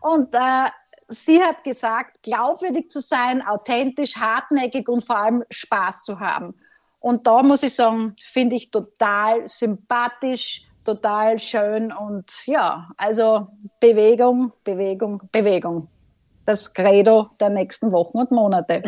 Und 0.00 0.34
äh, 0.34 0.68
sie 1.08 1.42
hat 1.42 1.64
gesagt, 1.64 2.22
glaubwürdig 2.22 2.90
zu 2.90 3.00
sein, 3.00 3.40
authentisch, 3.46 4.16
hartnäckig 4.16 4.88
und 4.88 5.04
vor 5.04 5.16
allem 5.16 5.44
Spaß 5.50 6.04
zu 6.04 6.20
haben. 6.20 6.54
Und 7.00 7.26
da 7.26 7.42
muss 7.42 7.62
ich 7.62 7.74
sagen, 7.74 8.14
finde 8.22 8.56
ich 8.56 8.70
total 8.70 9.48
sympathisch, 9.48 10.68
total 10.84 11.38
schön 11.38 11.90
und 11.92 12.46
ja, 12.46 12.90
also 12.96 13.48
Bewegung, 13.80 14.52
Bewegung, 14.62 15.22
Bewegung 15.32 15.88
das 16.46 16.72
Credo 16.72 17.30
der 17.40 17.50
nächsten 17.50 17.92
Wochen 17.92 18.18
und 18.18 18.30
Monate. 18.30 18.82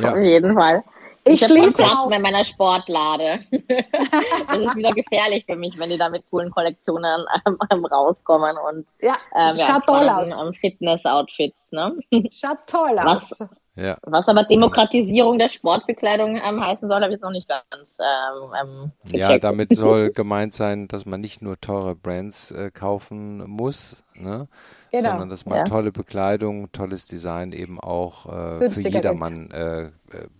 Ja. 0.00 0.12
Auf 0.12 0.18
jeden 0.18 0.54
Fall. 0.54 0.82
Ich, 1.24 1.42
ich 1.42 1.46
schließe 1.46 1.84
auf. 1.84 2.08
mit 2.08 2.22
meiner 2.22 2.44
Sportlade. 2.44 3.40
das 3.50 4.58
ist 4.58 4.76
wieder 4.76 4.92
gefährlich 4.92 5.44
für 5.44 5.56
mich, 5.56 5.78
wenn 5.78 5.90
die 5.90 5.98
da 5.98 6.08
mit 6.08 6.24
coolen 6.30 6.50
Kollektionen 6.50 7.24
ähm, 7.46 7.84
rauskommen 7.84 8.56
und 8.56 8.86
ja, 9.00 9.14
ähm, 9.34 9.56
ja, 9.56 9.64
schaut 9.66 9.86
toll 9.86 10.08
aus. 10.08 10.32
Fitness-Outfits. 10.60 11.56
Ne? 11.70 11.98
Schaut 12.32 12.66
toll 12.66 12.92
was, 12.94 13.40
aus. 13.40 13.48
Ja. 13.78 13.96
Was 14.02 14.26
aber 14.26 14.42
Demokratisierung 14.42 15.38
der 15.38 15.48
Sportbekleidung 15.48 16.36
ähm, 16.36 16.60
heißen 16.60 16.88
soll, 16.88 17.00
habe 17.00 17.14
ich 17.14 17.20
noch 17.20 17.30
nicht 17.30 17.48
ganz. 17.48 17.98
Ähm, 18.00 18.52
ähm 18.60 18.92
ja, 19.16 19.38
damit 19.38 19.72
soll 19.76 20.10
gemeint 20.10 20.54
sein, 20.54 20.88
dass 20.88 21.06
man 21.06 21.20
nicht 21.20 21.42
nur 21.42 21.60
teure 21.60 21.94
Brands 21.94 22.50
äh, 22.50 22.72
kaufen 22.72 23.48
muss, 23.48 24.02
ne? 24.16 24.48
genau. 24.90 25.10
sondern 25.10 25.28
dass 25.28 25.46
man 25.46 25.58
ja. 25.58 25.64
tolle 25.64 25.92
Bekleidung, 25.92 26.72
tolles 26.72 27.04
Design 27.04 27.52
eben 27.52 27.78
auch 27.78 28.26
äh, 28.26 28.70
für 28.70 28.88
jedermann 28.88 29.50
äh, 29.52 29.82
äh, 29.84 29.90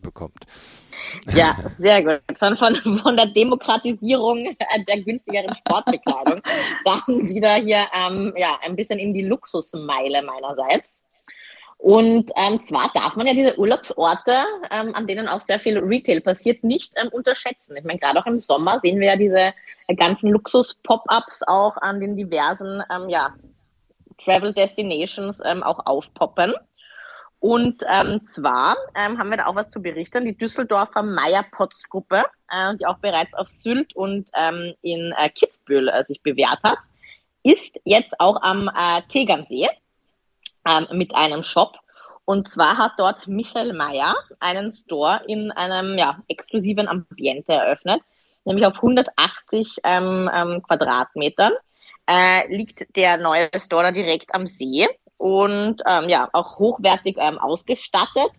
bekommt. 0.02 0.44
Ja, 1.32 1.56
sehr 1.78 2.02
gut. 2.02 2.20
Von, 2.38 2.56
von, 2.56 2.74
von 2.98 3.16
der 3.16 3.26
Demokratisierung 3.26 4.56
der 4.88 5.00
günstigeren 5.02 5.54
Sportbekleidung 5.54 6.40
dann 6.84 7.28
wieder 7.28 7.54
hier 7.54 7.86
ähm, 7.94 8.32
ja, 8.36 8.58
ein 8.64 8.74
bisschen 8.74 8.98
in 8.98 9.14
die 9.14 9.22
Luxusmeile 9.22 10.22
meinerseits. 10.22 11.02
Und 11.78 12.32
ähm, 12.34 12.62
zwar 12.64 12.90
darf 12.92 13.14
man 13.14 13.28
ja 13.28 13.34
diese 13.34 13.56
Urlaubsorte, 13.56 14.44
ähm, 14.70 14.94
an 14.96 15.06
denen 15.06 15.28
auch 15.28 15.40
sehr 15.40 15.60
viel 15.60 15.78
Retail 15.78 16.20
passiert, 16.20 16.64
nicht 16.64 16.92
ähm, 16.96 17.08
unterschätzen. 17.12 17.76
Ich 17.76 17.84
meine, 17.84 18.00
gerade 18.00 18.18
auch 18.18 18.26
im 18.26 18.40
Sommer 18.40 18.80
sehen 18.80 18.98
wir 18.98 19.06
ja 19.06 19.16
diese 19.16 19.54
äh, 19.86 19.94
ganzen 19.94 20.30
Luxus-Pop-ups 20.30 21.42
auch 21.46 21.76
an 21.76 22.00
den 22.00 22.16
diversen 22.16 22.82
ähm, 22.92 23.08
ja, 23.08 23.32
Travel 24.22 24.52
Destinations 24.52 25.40
ähm, 25.44 25.62
auch 25.62 25.86
aufpoppen. 25.86 26.52
Und 27.38 27.84
ähm, 27.88 28.22
zwar 28.32 28.76
ähm, 28.96 29.16
haben 29.16 29.30
wir 29.30 29.36
da 29.36 29.46
auch 29.46 29.54
was 29.54 29.70
zu 29.70 29.80
berichten. 29.80 30.24
Die 30.24 30.36
Düsseldorfer 30.36 31.04
Meier-Potts-Gruppe, 31.04 32.24
äh, 32.50 32.76
die 32.76 32.86
auch 32.86 32.98
bereits 32.98 33.32
auf 33.34 33.48
Sylt 33.50 33.94
und 33.94 34.28
ähm, 34.34 34.74
in 34.82 35.14
äh, 35.16 35.28
Kitzbühel 35.30 35.88
äh, 35.88 36.04
sich 36.04 36.20
bewährt 36.22 36.58
hat, 36.64 36.78
ist 37.44 37.78
jetzt 37.84 38.18
auch 38.18 38.42
am 38.42 38.68
äh, 38.68 39.02
Tegernsee 39.08 39.68
ähm, 40.68 40.98
mit 40.98 41.14
einem 41.14 41.44
Shop. 41.44 41.76
Und 42.24 42.48
zwar 42.48 42.76
hat 42.76 42.92
dort 42.98 43.26
Michael 43.26 43.72
Meyer 43.72 44.14
einen 44.38 44.72
Store 44.72 45.22
in 45.26 45.50
einem 45.50 45.96
ja, 45.96 46.18
exklusiven 46.28 46.86
Ambiente 46.86 47.52
eröffnet, 47.52 48.02
nämlich 48.44 48.66
auf 48.66 48.76
180 48.76 49.78
ähm, 49.84 50.30
ähm, 50.32 50.62
Quadratmetern. 50.62 51.52
Äh, 52.06 52.54
liegt 52.54 52.96
der 52.96 53.16
neue 53.18 53.48
Store 53.58 53.82
da 53.82 53.92
direkt 53.92 54.34
am 54.34 54.46
See 54.46 54.88
und 55.18 55.82
ähm, 55.86 56.08
ja, 56.08 56.28
auch 56.32 56.58
hochwertig 56.58 57.16
ähm, 57.18 57.38
ausgestattet. 57.38 58.32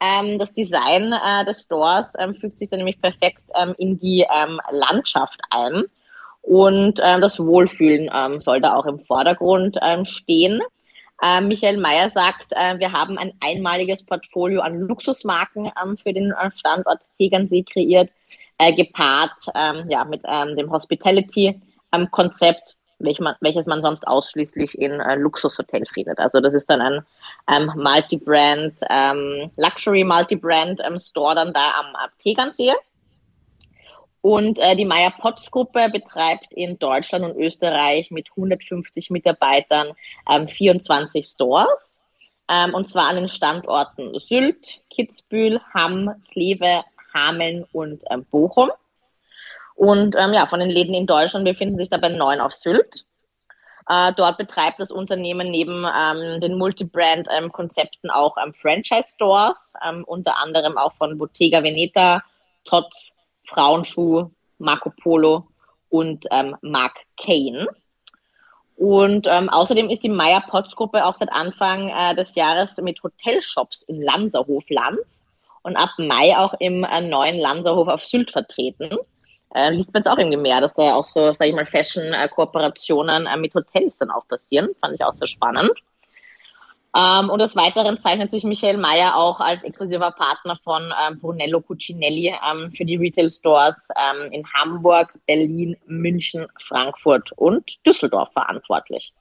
Ähm, 0.00 0.38
das 0.38 0.52
Design 0.52 1.12
äh, 1.12 1.44
des 1.44 1.62
Stores 1.62 2.14
ähm, 2.18 2.34
fügt 2.34 2.58
sich 2.58 2.68
dann 2.68 2.78
nämlich 2.78 3.00
perfekt 3.00 3.42
ähm, 3.54 3.74
in 3.78 3.98
die 3.98 4.26
ähm, 4.34 4.60
Landschaft 4.70 5.40
ein 5.50 5.84
und 6.42 6.98
ähm, 7.02 7.20
das 7.20 7.38
Wohlfühlen 7.38 8.10
ähm, 8.12 8.40
soll 8.40 8.60
da 8.60 8.74
auch 8.74 8.86
im 8.86 8.98
Vordergrund 8.98 9.78
ähm, 9.80 10.04
stehen. 10.04 10.60
Äh, 11.22 11.40
Michael 11.40 11.76
Mayer 11.76 12.10
sagt, 12.10 12.50
äh, 12.50 12.78
wir 12.80 12.92
haben 12.92 13.16
ein 13.16 13.32
einmaliges 13.40 14.04
Portfolio 14.04 14.60
an 14.60 14.80
Luxusmarken 14.80 15.70
ähm, 15.82 15.96
für 15.96 16.12
den 16.12 16.32
äh, 16.32 16.50
Standort 16.56 17.00
Tegernsee 17.16 17.62
kreiert, 17.62 18.10
äh, 18.58 18.74
gepaart 18.74 19.38
ähm, 19.54 19.88
ja, 19.88 20.04
mit 20.04 20.22
ähm, 20.24 20.56
dem 20.56 20.72
Hospitality-Konzept, 20.72 22.76
welch 22.98 23.20
man, 23.20 23.36
welches 23.40 23.66
man 23.66 23.82
sonst 23.82 24.06
ausschließlich 24.06 24.76
in 24.76 24.98
äh, 24.98 25.14
Luxushotels 25.14 25.90
findet. 25.90 26.18
Also 26.18 26.40
das 26.40 26.54
ist 26.54 26.68
dann 26.68 26.80
ein 26.80 27.06
ähm, 27.48 27.70
Multi-Brand, 27.76 28.80
ähm, 28.90 29.52
Luxury 29.56 30.02
Multi-Brand 30.02 30.80
ähm, 30.84 30.98
Store 30.98 31.36
dann 31.36 31.52
da 31.52 31.70
am, 31.78 31.94
am 31.94 32.10
Tegernsee. 32.18 32.72
Und 34.22 34.58
äh, 34.58 34.76
die 34.76 34.84
Meyer 34.84 35.10
Potts 35.10 35.50
Gruppe 35.50 35.88
betreibt 35.90 36.46
in 36.52 36.78
Deutschland 36.78 37.24
und 37.24 37.36
Österreich 37.36 38.10
mit 38.12 38.28
150 38.30 39.10
Mitarbeitern 39.10 39.92
ähm, 40.30 40.48
24 40.48 41.26
Stores. 41.26 42.00
Ähm, 42.48 42.72
und 42.72 42.88
zwar 42.88 43.08
an 43.08 43.16
den 43.16 43.28
Standorten 43.28 44.18
Sylt, 44.20 44.80
Kitzbühel, 44.90 45.60
Hamm, 45.74 46.22
Kleve, 46.30 46.84
Hameln 47.12 47.66
und 47.72 48.04
ähm, 48.10 48.24
Bochum. 48.30 48.70
Und 49.74 50.14
ähm, 50.16 50.32
ja, 50.32 50.46
von 50.46 50.60
den 50.60 50.70
Läden 50.70 50.94
in 50.94 51.06
Deutschland 51.06 51.44
befinden 51.44 51.76
sich 51.76 51.88
dabei 51.88 52.10
neun 52.10 52.40
auf 52.40 52.52
Sylt. 52.52 53.04
Äh, 53.88 54.12
dort 54.16 54.38
betreibt 54.38 54.78
das 54.78 54.92
Unternehmen 54.92 55.50
neben 55.50 55.84
ähm, 55.84 56.40
den 56.40 56.56
Multibrand-Konzepten 56.56 58.08
ähm, 58.08 58.14
auch 58.14 58.36
ähm, 58.36 58.54
Franchise-Stores, 58.54 59.72
ähm, 59.84 60.04
unter 60.04 60.38
anderem 60.38 60.78
auch 60.78 60.94
von 60.94 61.18
Bottega 61.18 61.64
Veneta, 61.64 62.22
Tots, 62.64 63.12
Frauenschuh, 63.52 64.30
Marco 64.58 64.90
Polo 65.02 65.46
und 65.88 66.26
ähm, 66.30 66.56
Mark 66.62 66.96
Kane. 67.16 67.68
Und 68.76 69.26
ähm, 69.30 69.48
außerdem 69.48 69.90
ist 69.90 70.02
die 70.02 70.08
Meyer 70.08 70.42
Potts 70.48 70.74
Gruppe 70.74 71.04
auch 71.04 71.14
seit 71.14 71.32
Anfang 71.32 71.90
äh, 71.90 72.14
des 72.16 72.34
Jahres 72.34 72.76
mit 72.78 73.02
Hotelshops 73.02 73.82
in 73.82 74.02
Lanserhof 74.02 74.64
Lanz 74.68 75.00
und 75.62 75.76
ab 75.76 75.90
Mai 75.98 76.36
auch 76.36 76.54
im 76.58 76.84
äh, 76.84 77.00
neuen 77.00 77.38
Lanserhof 77.38 77.88
auf 77.88 78.04
Sylt 78.04 78.30
vertreten. 78.30 78.96
Äh, 79.54 79.70
liest 79.70 79.92
man 79.92 80.00
jetzt 80.00 80.10
auch 80.10 80.18
irgendwie 80.18 80.38
mehr, 80.38 80.60
dass 80.60 80.72
da 80.74 80.94
auch 80.94 81.06
so, 81.06 81.32
sag 81.32 81.46
ich 81.46 81.54
mal, 81.54 81.66
Fashion-Kooperationen 81.66 83.26
äh, 83.26 83.36
mit 83.36 83.54
Hotels 83.54 83.94
dann 83.98 84.10
auch 84.10 84.26
passieren. 84.26 84.70
Fand 84.80 84.94
ich 84.94 85.04
auch 85.04 85.12
sehr 85.12 85.28
spannend. 85.28 85.70
Ähm, 86.94 87.30
und 87.30 87.38
des 87.38 87.56
Weiteren 87.56 87.98
zeichnet 87.98 88.30
sich 88.30 88.44
Michael 88.44 88.76
Mayer 88.76 89.16
auch 89.16 89.40
als 89.40 89.62
exklusiver 89.62 90.10
Partner 90.10 90.58
von 90.62 90.92
ähm, 91.02 91.18
Brunello 91.20 91.62
Cucinelli 91.62 92.34
ähm, 92.50 92.70
für 92.72 92.84
die 92.84 92.96
Retail 92.96 93.30
Stores 93.30 93.88
ähm, 93.96 94.30
in 94.30 94.46
Hamburg, 94.52 95.14
Berlin, 95.26 95.76
München, 95.86 96.46
Frankfurt 96.68 97.32
und 97.32 97.86
Düsseldorf 97.86 98.30
verantwortlich. 98.32 99.14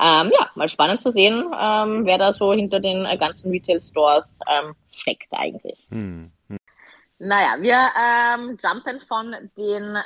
Ähm, 0.00 0.32
ja, 0.36 0.50
mal 0.56 0.68
spannend 0.68 1.02
zu 1.02 1.12
sehen, 1.12 1.44
ähm, 1.56 2.04
wer 2.04 2.18
da 2.18 2.32
so 2.32 2.52
hinter 2.52 2.80
den 2.80 3.04
äh, 3.04 3.16
ganzen 3.16 3.50
Retail 3.50 3.80
Stores 3.80 4.28
steckt 4.90 5.28
eigentlich. 5.30 5.78
Hm. 5.90 6.32
Hm. 6.48 6.58
Naja, 7.20 7.56
wir 7.60 7.78
jumpen 8.60 9.00
von 9.06 9.36
den 9.56 9.96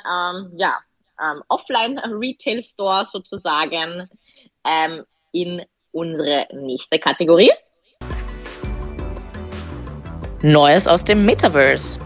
ja, 0.57 0.77
Offline-Retail 1.47 2.61
Stores 2.61 3.11
sozusagen 3.11 4.07
in 5.31 5.65
unsere 5.99 6.47
nächste 6.53 6.97
Kategorie. 6.97 7.51
Neues 10.41 10.87
aus 10.87 11.03
dem 11.03 11.25
Metaverse. 11.25 11.99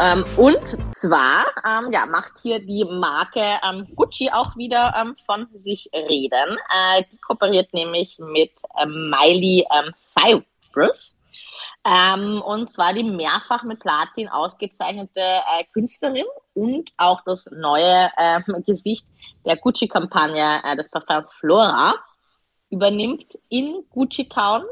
Ähm, 0.00 0.24
und 0.36 0.62
zwar 0.94 1.46
ähm, 1.66 1.92
ja, 1.92 2.06
macht 2.06 2.38
hier 2.40 2.60
die 2.60 2.84
Marke 2.84 3.58
ähm, 3.68 3.86
Gucci 3.96 4.30
auch 4.30 4.56
wieder 4.56 4.94
ähm, 4.96 5.16
von 5.26 5.48
sich 5.54 5.90
reden. 5.92 6.56
Äh, 6.72 7.02
die 7.10 7.18
kooperiert 7.18 7.74
nämlich 7.74 8.16
mit 8.18 8.52
ähm, 8.80 9.10
Miley 9.10 9.66
ähm, 9.70 9.92
Cyrus. 9.98 11.16
und 11.84 12.72
zwar 12.72 12.92
die 12.94 13.02
mehrfach 13.02 13.64
mit 13.64 13.80
Platin 13.80 14.28
ausgezeichnete 14.28 15.20
äh, 15.20 15.64
Künstlerin 15.72 16.26
und 16.54 16.90
auch 16.96 17.20
das 17.24 17.46
neue 17.50 18.08
Gesicht 18.66 19.06
der 19.44 19.56
Gucci-Kampagne 19.56 20.62
äh, 20.64 20.76
des 20.76 20.88
Parfums 20.90 21.32
Flora 21.40 21.94
übernimmt 22.70 23.38
in 23.48 23.84
Gucci 23.90 24.28
Town 24.28 24.62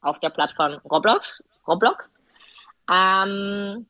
auf 0.00 0.20
der 0.20 0.30
Plattform 0.30 0.78
Roblox, 0.90 1.42
Roblox 1.66 2.14
ähm, 2.92 3.86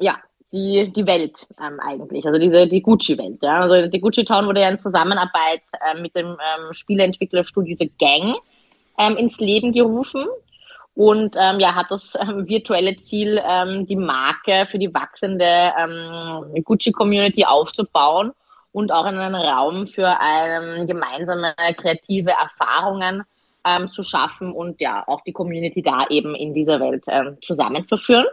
ja, 0.00 0.16
die, 0.52 0.90
die 0.92 1.06
Welt 1.06 1.46
ähm, 1.60 1.78
eigentlich, 1.80 2.26
also 2.26 2.38
diese 2.38 2.66
die 2.66 2.82
Gucci-Welt. 2.82 3.42
Ja? 3.42 3.60
Also 3.60 3.88
die 3.88 4.00
Gucci 4.00 4.24
Town 4.24 4.46
wurde 4.46 4.62
ja 4.62 4.68
in 4.68 4.80
Zusammenarbeit 4.80 5.62
äh, 5.72 6.00
mit 6.00 6.16
dem 6.16 6.26
ähm, 6.26 6.72
Spieleentwicklerstudio 6.72 7.76
The 7.78 7.92
Gang 7.98 8.36
ähm, 8.98 9.16
ins 9.16 9.38
Leben 9.40 9.72
gerufen 9.72 10.24
und 10.94 11.36
ähm, 11.38 11.60
ja, 11.60 11.74
hat 11.74 11.90
das 11.90 12.14
ähm, 12.20 12.48
virtuelle 12.48 12.96
Ziel, 12.96 13.40
ähm, 13.46 13.86
die 13.86 13.96
Marke 13.96 14.66
für 14.70 14.78
die 14.78 14.92
wachsende 14.92 15.72
ähm, 15.78 16.64
Gucci-Community 16.64 17.44
aufzubauen 17.44 18.32
und 18.72 18.92
auch 18.92 19.04
einen 19.04 19.34
Raum 19.34 19.86
für 19.86 20.16
ähm, 20.22 20.86
gemeinsame 20.86 21.54
kreative 21.76 22.30
Erfahrungen 22.30 23.24
ähm, 23.64 23.90
zu 23.92 24.02
schaffen 24.02 24.52
und 24.52 24.80
ja, 24.80 25.04
auch 25.06 25.22
die 25.22 25.32
Community 25.32 25.82
da 25.82 26.06
eben 26.08 26.34
in 26.34 26.54
dieser 26.54 26.80
Welt 26.80 27.04
ähm, 27.08 27.38
zusammenzuführen. 27.42 28.26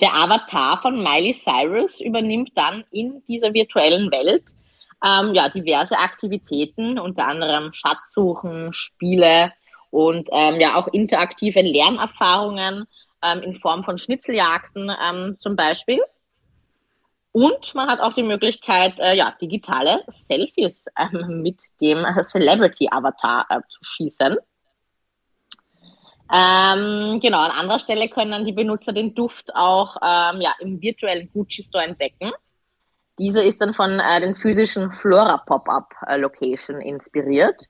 Der 0.00 0.14
Avatar 0.14 0.82
von 0.82 0.98
Miley 0.98 1.32
Cyrus 1.32 2.00
übernimmt 2.00 2.50
dann 2.54 2.84
in 2.90 3.22
dieser 3.26 3.54
virtuellen 3.54 4.10
Welt 4.10 4.44
ähm, 5.04 5.34
ja, 5.34 5.48
diverse 5.48 5.98
Aktivitäten, 5.98 6.98
unter 6.98 7.26
anderem 7.26 7.72
Schatzsuchen, 7.72 8.72
Spiele 8.72 9.52
und 9.90 10.28
ähm, 10.32 10.60
ja 10.60 10.76
auch 10.76 10.88
interaktive 10.88 11.62
Lernerfahrungen 11.62 12.86
ähm, 13.22 13.42
in 13.42 13.54
Form 13.54 13.82
von 13.82 13.98
Schnitzeljagden 13.98 14.90
ähm, 14.90 15.36
zum 15.40 15.56
Beispiel. 15.56 16.00
Und 17.36 17.74
man 17.74 17.90
hat 17.90 18.00
auch 18.00 18.14
die 18.14 18.22
Möglichkeit, 18.22 18.98
äh, 18.98 19.14
ja, 19.14 19.34
digitale 19.38 20.02
Selfies 20.08 20.86
ähm, 20.98 21.42
mit 21.42 21.60
dem 21.82 22.02
Celebrity-Avatar 22.22 23.44
äh, 23.50 23.60
zu 23.68 23.78
schießen. 23.82 24.38
Ähm, 26.32 27.20
genau, 27.20 27.40
an 27.40 27.50
anderer 27.50 27.78
Stelle 27.78 28.08
können 28.08 28.30
dann 28.30 28.46
die 28.46 28.54
Benutzer 28.54 28.94
den 28.94 29.14
Duft 29.14 29.54
auch 29.54 29.96
ähm, 29.96 30.40
ja, 30.40 30.54
im 30.60 30.80
virtuellen 30.80 31.28
Gucci 31.30 31.62
Store 31.62 31.84
entdecken. 31.84 32.32
Dieser 33.18 33.44
ist 33.44 33.60
dann 33.60 33.74
von 33.74 34.00
äh, 34.00 34.20
den 34.22 34.34
physischen 34.34 34.90
Flora 34.92 35.36
Pop-Up 35.36 35.92
äh, 36.06 36.16
Location 36.16 36.80
inspiriert. 36.80 37.64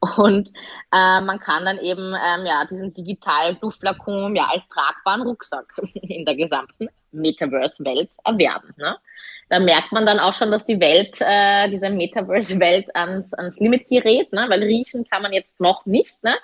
Und 0.00 0.48
äh, 0.92 1.20
man 1.20 1.38
kann 1.40 1.66
dann 1.66 1.78
eben 1.78 2.14
ähm, 2.14 2.46
ja, 2.46 2.64
diesen 2.64 2.94
digitalen 2.94 3.58
Duftflakon 3.60 4.34
ja 4.34 4.48
als 4.50 4.66
tragbaren 4.68 5.22
Rucksack 5.22 5.74
in 5.94 6.24
der 6.24 6.36
gesamten 6.36 6.88
Metaverse-Welt 7.12 8.10
erwerben. 8.24 8.72
Ne? 8.78 8.96
Da 9.50 9.60
merkt 9.60 9.92
man 9.92 10.06
dann 10.06 10.18
auch 10.18 10.32
schon, 10.32 10.50
dass 10.50 10.64
die 10.64 10.80
Welt, 10.80 11.20
äh, 11.20 11.68
diese 11.68 11.90
Metaverse-Welt 11.90 12.94
ans, 12.96 13.32
ans 13.34 13.58
Limit 13.58 13.88
gerät, 13.88 14.32
ne? 14.32 14.46
weil 14.48 14.62
riechen 14.62 15.06
kann 15.08 15.22
man 15.22 15.34
jetzt 15.34 15.60
noch 15.60 15.84
nicht. 15.84 16.22
Ne? 16.22 16.34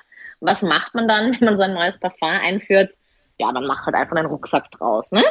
Was 0.40 0.61
macht 0.61 0.94
man 0.94 1.09
dann, 1.09 1.32
wenn 1.40 1.46
man 1.46 1.57
so 1.57 1.62
ein 1.62 1.74
neues 1.74 1.98
Parfum 1.98 2.28
einführt? 2.28 2.92
Ja, 3.38 3.50
man 3.52 3.66
macht 3.66 3.86
halt 3.86 3.96
einfach 3.96 4.16
einen 4.16 4.28
Rucksack 4.28 4.70
draus. 4.72 5.12
Ne? 5.12 5.24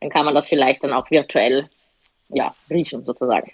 Dann 0.00 0.10
kann 0.10 0.24
man 0.24 0.34
das 0.34 0.48
vielleicht 0.48 0.82
dann 0.82 0.94
auch 0.94 1.10
virtuell 1.10 1.68
ja, 2.30 2.54
riechen 2.70 3.04
sozusagen. 3.04 3.52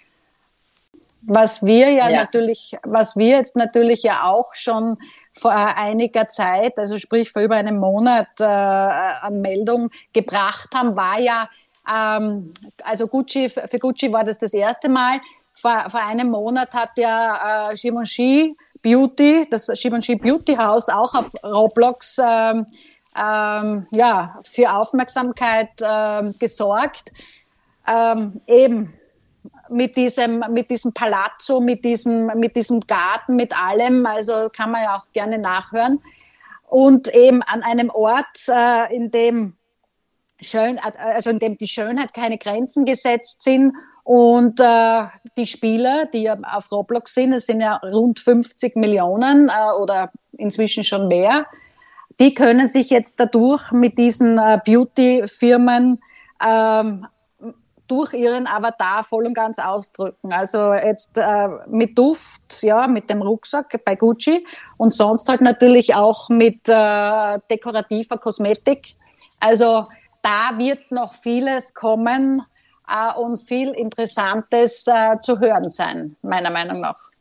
Was 1.25 1.65
wir 1.65 1.89
ja, 1.89 2.09
ja, 2.09 2.21
natürlich, 2.21 2.77
was 2.83 3.15
wir 3.15 3.37
jetzt 3.37 3.55
natürlich 3.55 4.03
ja 4.03 4.25
auch 4.25 4.53
schon 4.53 4.97
vor 5.33 5.53
einiger 5.53 6.27
Zeit, 6.27 6.77
also 6.77 6.97
sprich 6.99 7.31
vor 7.31 7.41
über 7.41 7.55
einem 7.55 7.77
Monat 7.77 8.27
äh, 8.39 8.43
an 8.43 9.41
Meldung 9.41 9.89
gebracht 10.11 10.69
haben, 10.75 10.95
war 10.95 11.19
ja, 11.19 11.49
ähm, 11.89 12.53
also 12.83 13.07
Gucci, 13.07 13.49
für 13.49 13.79
Gucci 13.79 14.11
war 14.11 14.23
das 14.23 14.39
das 14.39 14.53
erste 14.53 14.89
Mal. 14.89 15.21
Vor, 15.55 15.89
vor 15.89 16.01
einem 16.01 16.29
Monat 16.29 16.73
hat 16.73 16.97
ja 16.97 17.71
äh, 17.71 17.75
Givenchy 17.75 18.55
Beauty, 18.81 19.47
das 19.49 19.67
Givenchy 19.67 20.15
Beauty 20.15 20.55
House 20.55 20.89
auch 20.89 21.13
auf 21.15 21.31
Roblox 21.43 22.17
ähm, 22.21 22.65
ähm, 23.15 23.87
ja, 23.91 24.39
für 24.43 24.71
Aufmerksamkeit 24.73 25.69
ähm, 25.81 26.35
gesorgt. 26.37 27.11
Ähm, 27.87 28.41
eben 28.47 28.93
mit 29.73 29.97
diesem, 29.97 30.43
mit 30.51 30.69
diesem 30.69 30.93
Palazzo, 30.93 31.59
mit 31.59 31.83
diesem, 31.83 32.27
mit 32.35 32.55
diesem 32.55 32.79
Garten, 32.81 33.35
mit 33.35 33.57
allem. 33.59 34.05
Also 34.05 34.49
kann 34.55 34.71
man 34.71 34.83
ja 34.83 34.97
auch 34.97 35.11
gerne 35.13 35.37
nachhören. 35.37 35.99
Und 36.67 37.13
eben 37.13 37.43
an 37.43 37.61
einem 37.63 37.89
Ort, 37.89 38.47
äh, 38.47 38.95
in 38.95 39.11
dem 39.11 39.55
schön, 40.39 40.79
also 40.79 41.29
in 41.29 41.39
dem 41.39 41.57
die 41.57 41.67
Schönheit 41.67 42.13
keine 42.13 42.37
Grenzen 42.37 42.85
gesetzt 42.85 43.43
sind 43.43 43.73
und 44.03 44.59
äh, 44.59 45.03
die 45.37 45.47
Spieler, 45.47 46.05
die 46.07 46.29
auf 46.29 46.71
Roblox 46.71 47.13
sind, 47.13 47.33
es 47.33 47.45
sind 47.45 47.61
ja 47.61 47.77
rund 47.77 48.19
50 48.19 48.75
Millionen 48.75 49.49
äh, 49.49 49.81
oder 49.81 50.09
inzwischen 50.37 50.83
schon 50.83 51.07
mehr, 51.07 51.45
die 52.19 52.33
können 52.33 52.67
sich 52.67 52.89
jetzt 52.89 53.19
dadurch 53.19 53.71
mit 53.71 53.97
diesen 53.97 54.37
äh, 54.37 54.59
Beauty-Firmen 54.65 55.99
ähm, 56.45 57.07
durch 57.93 58.13
ihren 58.13 58.47
Avatar 58.47 59.03
voll 59.03 59.27
und 59.27 59.35
ganz 59.35 59.59
ausdrücken. 59.59 60.33
Also 60.33 60.73
jetzt 60.73 61.15
äh, 61.15 61.47
mit 61.67 61.95
Duft, 61.95 62.63
ja, 62.63 62.87
mit 62.87 63.07
dem 63.07 63.21
Rucksack 63.21 63.79
bei 63.85 63.95
Gucci 63.95 64.45
und 64.77 64.91
sonst 64.91 65.29
halt 65.29 65.41
natürlich 65.41 65.93
auch 65.93 66.27
mit 66.29 66.67
äh, 66.67 67.39
dekorativer 67.51 68.17
Kosmetik. 68.17 68.95
Also 69.39 69.87
da 70.23 70.57
wird 70.57 70.91
noch 70.91 71.13
vieles 71.13 71.75
kommen 71.75 72.41
äh, 72.89 73.13
und 73.13 73.37
viel 73.37 73.69
Interessantes 73.69 74.87
äh, 74.87 75.19
zu 75.19 75.39
hören 75.39 75.69
sein, 75.69 76.15
meiner 76.23 76.49
Meinung 76.49 76.81
nach. 76.81 77.12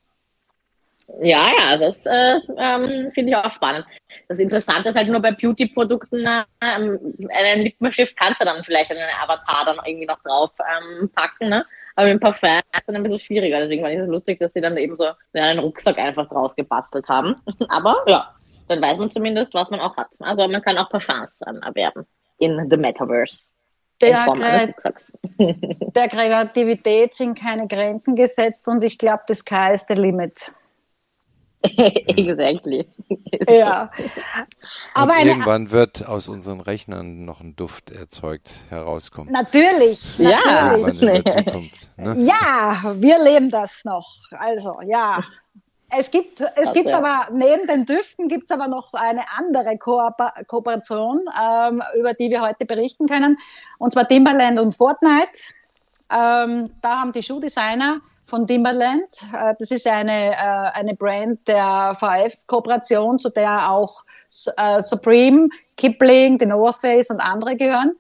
Ja, 1.21 1.51
ja, 1.59 1.77
das 1.77 1.97
äh, 2.05 2.41
ähm, 2.57 3.11
finde 3.13 3.31
ich 3.31 3.37
auch 3.37 3.51
spannend. 3.53 3.85
Das 4.29 4.39
Interessante 4.39 4.91
ist 4.91 4.95
halt 4.95 5.09
nur 5.09 5.21
bei 5.21 5.33
Beauty-Produkten, 5.33 6.27
ähm, 6.61 7.15
einen 7.31 7.63
Lippenstift 7.63 8.17
kannst 8.17 8.41
du 8.41 8.45
dann 8.45 8.65
vielleicht 8.65 8.91
einen 8.91 9.03
Avatar 9.21 9.65
dann 9.67 9.85
irgendwie 9.85 10.07
noch 10.07 10.23
drauf 10.23 10.51
ähm, 10.61 11.11
packen, 11.15 11.49
ne? 11.49 11.67
Aber 11.97 12.07
mit 12.07 12.15
dem 12.15 12.21
Parfum 12.21 12.49
ist 12.49 12.65
es 12.73 12.87
dann 12.87 12.97
ein 12.97 13.03
bisschen 13.03 13.19
schwieriger. 13.19 13.61
Deswegen 13.61 13.83
fand 13.83 13.95
ich 13.95 14.01
es 14.01 14.09
lustig, 14.09 14.39
dass 14.39 14.53
sie 14.55 14.61
dann 14.61 14.77
eben 14.77 14.97
so 14.97 15.09
einen 15.35 15.59
Rucksack 15.59 15.99
einfach 15.99 16.29
draus 16.29 16.57
gebastelt 16.57 17.07
haben. 17.09 17.37
Aber 17.69 18.03
ja, 18.07 18.35
dann 18.69 18.81
weiß 18.81 18.99
man 18.99 19.11
zumindest, 19.11 19.53
was 19.53 19.71
man 19.71 19.81
auch 19.81 19.97
hat. 19.97 20.09
Also 20.21 20.49
man 20.49 20.63
kann 20.63 20.79
auch 20.79 20.89
Parfums 20.89 21.41
ähm, 21.47 21.61
erwerben 21.63 22.07
in 22.39 22.69
the 22.71 22.77
Metaverse. 22.77 23.39
Der, 24.01 24.27
der 25.39 26.09
Kreativität 26.09 27.15
sind 27.15 27.39
keine 27.39 27.69
Grenzen 27.69 28.17
gesetzt 28.17 28.67
und 28.67 28.83
ich 28.83 28.99
glaube, 28.99 29.23
das 29.29 29.39
Sky 29.39 29.75
ist 29.75 29.87
the 29.87 29.95
limit. 29.95 30.51
exactly. 31.77 32.87
Ja. 33.49 33.91
Aber 34.95 35.19
irgendwann 35.23 35.71
wird 35.71 36.07
aus 36.07 36.29
unseren 36.29 36.61
Rechnern 36.61 37.25
noch 37.25 37.41
ein 37.41 37.55
Duft 37.57 37.91
erzeugt 37.93 38.61
herauskommen. 38.69 39.33
Natürlich, 39.33 40.19
natürlich. 40.19 41.01
Ja, 41.01 41.23
Zukunft, 41.23 41.91
ne? 41.97 42.15
ja, 42.19 42.95
wir 42.97 43.23
leben 43.23 43.51
das 43.51 43.85
noch. 43.85 44.09
Also 44.39 44.81
ja. 44.85 45.23
Es 45.95 46.11
gibt, 46.11 46.41
es 46.41 46.69
okay. 46.69 46.85
gibt 46.85 46.95
aber 46.95 47.29
neben 47.33 47.67
den 47.67 47.85
Düften 47.85 48.27
gibt 48.29 48.45
es 48.45 48.51
aber 48.51 48.67
noch 48.67 48.95
eine 48.95 49.25
andere 49.37 49.77
Kooper 49.77 50.33
Kooperation, 50.47 51.21
ähm, 51.39 51.83
über 51.99 52.15
die 52.15 52.31
wir 52.31 52.41
heute 52.41 52.65
berichten 52.65 53.07
können. 53.07 53.37
Und 53.77 53.93
zwar 53.93 54.09
Timberland 54.09 54.59
und 54.59 54.75
Fortnite. 54.75 55.43
Ähm, 56.13 56.71
da 56.83 57.01
haben 57.01 57.13
die 57.13 57.23
Schuhdesigner 57.23 58.01
von 58.27 58.47
Timberland, 58.47 59.09
äh, 59.33 59.55
das 59.59 59.71
ist 59.71 59.87
eine, 59.87 60.33
äh, 60.33 60.71
eine 60.75 60.95
Brand 60.95 61.47
der 61.49 61.95
VF-Kooperation, 61.99 63.19
zu 63.19 63.31
der 63.31 63.71
auch 63.71 64.05
äh, 64.57 64.83
Supreme, 64.83 65.49
Kipling, 65.77 66.39
The 66.39 66.47
North 66.47 66.77
Face 66.77 67.09
und 67.11 67.21
andere 67.21 67.57
gehören. 67.57 67.93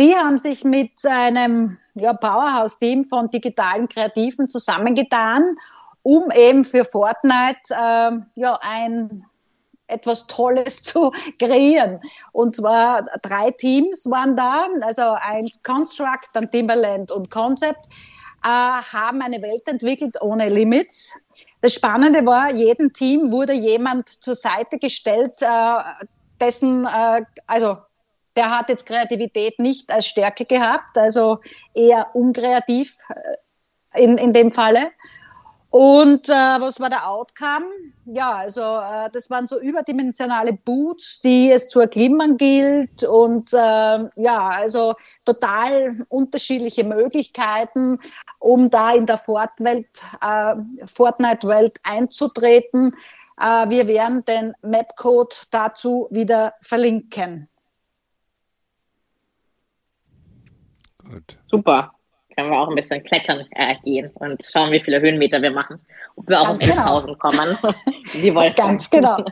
Die 0.00 0.14
haben 0.14 0.38
sich 0.38 0.64
mit 0.64 0.92
einem 1.06 1.78
ja, 1.94 2.12
Powerhouse-Team 2.12 3.04
von 3.04 3.28
digitalen 3.28 3.88
Kreativen 3.88 4.48
zusammengetan, 4.48 5.56
um 6.02 6.30
eben 6.32 6.64
für 6.64 6.84
Fortnite 6.84 7.70
äh, 7.70 8.10
ja, 8.34 8.58
ein 8.60 9.24
etwas 9.86 10.26
Tolles 10.26 10.82
zu 10.82 11.12
kreieren. 11.38 12.00
Und 12.32 12.54
zwar 12.54 13.06
drei 13.22 13.50
Teams 13.50 14.08
waren 14.10 14.36
da, 14.36 14.68
also 14.82 15.02
eins 15.20 15.62
Construct, 15.62 16.30
dann 16.32 16.50
Timberland 16.50 17.10
und 17.10 17.30
Concept, 17.30 17.86
äh, 18.44 18.48
haben 18.48 19.22
eine 19.22 19.40
Welt 19.42 19.66
entwickelt 19.66 20.20
ohne 20.20 20.48
Limits. 20.48 21.18
Das 21.62 21.72
Spannende 21.72 22.26
war, 22.26 22.52
jedem 22.52 22.92
Team 22.92 23.32
wurde 23.32 23.54
jemand 23.54 24.22
zur 24.22 24.34
Seite 24.34 24.78
gestellt, 24.78 25.40
äh, 25.40 25.76
dessen, 26.40 26.84
äh, 26.84 27.22
also 27.46 27.78
der 28.36 28.50
hat 28.50 28.68
jetzt 28.68 28.84
Kreativität 28.84 29.58
nicht 29.58 29.90
als 29.90 30.06
Stärke 30.06 30.44
gehabt, 30.44 30.98
also 30.98 31.38
eher 31.72 32.14
unkreativ 32.14 32.98
äh, 33.08 34.02
in, 34.02 34.18
in 34.18 34.32
dem 34.32 34.50
Falle. 34.50 34.90
Und 35.74 36.28
äh, 36.28 36.32
was 36.32 36.78
war 36.78 36.88
der 36.88 37.10
Outcome? 37.10 37.66
Ja, 38.04 38.36
also 38.36 38.60
äh, 38.60 39.10
das 39.10 39.28
waren 39.28 39.48
so 39.48 39.58
überdimensionale 39.58 40.52
Boots, 40.52 41.20
die 41.20 41.50
es 41.50 41.68
zu 41.68 41.80
erklimmen 41.80 42.36
gilt 42.36 43.02
und 43.02 43.52
äh, 43.52 43.56
ja, 43.56 44.50
also 44.50 44.94
total 45.24 46.06
unterschiedliche 46.10 46.84
Möglichkeiten, 46.84 47.98
um 48.38 48.70
da 48.70 48.92
in 48.92 49.06
der 49.06 49.16
äh, 49.16 50.54
Fortnite-Welt 50.86 51.80
einzutreten. 51.82 52.92
Äh, 53.40 53.68
wir 53.68 53.88
werden 53.88 54.24
den 54.26 54.54
Mapcode 54.62 55.48
dazu 55.50 56.06
wieder 56.12 56.54
verlinken. 56.62 57.48
Gut. 61.02 61.36
Super 61.50 61.90
können 62.34 62.50
wir 62.50 62.58
auch 62.58 62.68
ein 62.68 62.74
bisschen 62.74 63.02
klettern 63.02 63.46
äh, 63.52 63.76
gehen 63.84 64.10
und 64.14 64.42
schauen, 64.52 64.72
wie 64.72 64.80
viele 64.80 65.00
Höhenmeter 65.00 65.40
wir 65.42 65.50
machen. 65.50 65.80
Ob 66.16 66.28
wir 66.28 66.40
auch 66.40 66.48
Ganz 66.48 66.64
10.000 66.64 67.06
genau. 67.06 67.14
kommen. 67.16 67.58
wie 68.12 68.34
wollt 68.34 68.56
Ganz 68.56 68.88
genau. 68.90 69.24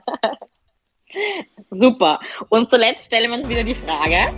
Super. 1.71 2.21
Und 2.49 2.71
zuletzt 2.71 3.07
stellen 3.07 3.31
wir 3.31 3.39
uns 3.39 3.49
wieder 3.49 3.65
die 3.65 3.75
Frage, 3.75 4.33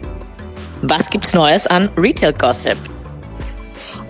was 0.82 1.08
gibt 1.08 1.24
es 1.24 1.34
Neues 1.34 1.66
an 1.66 1.88
Retail 1.96 2.32
Gossip? 2.32 2.76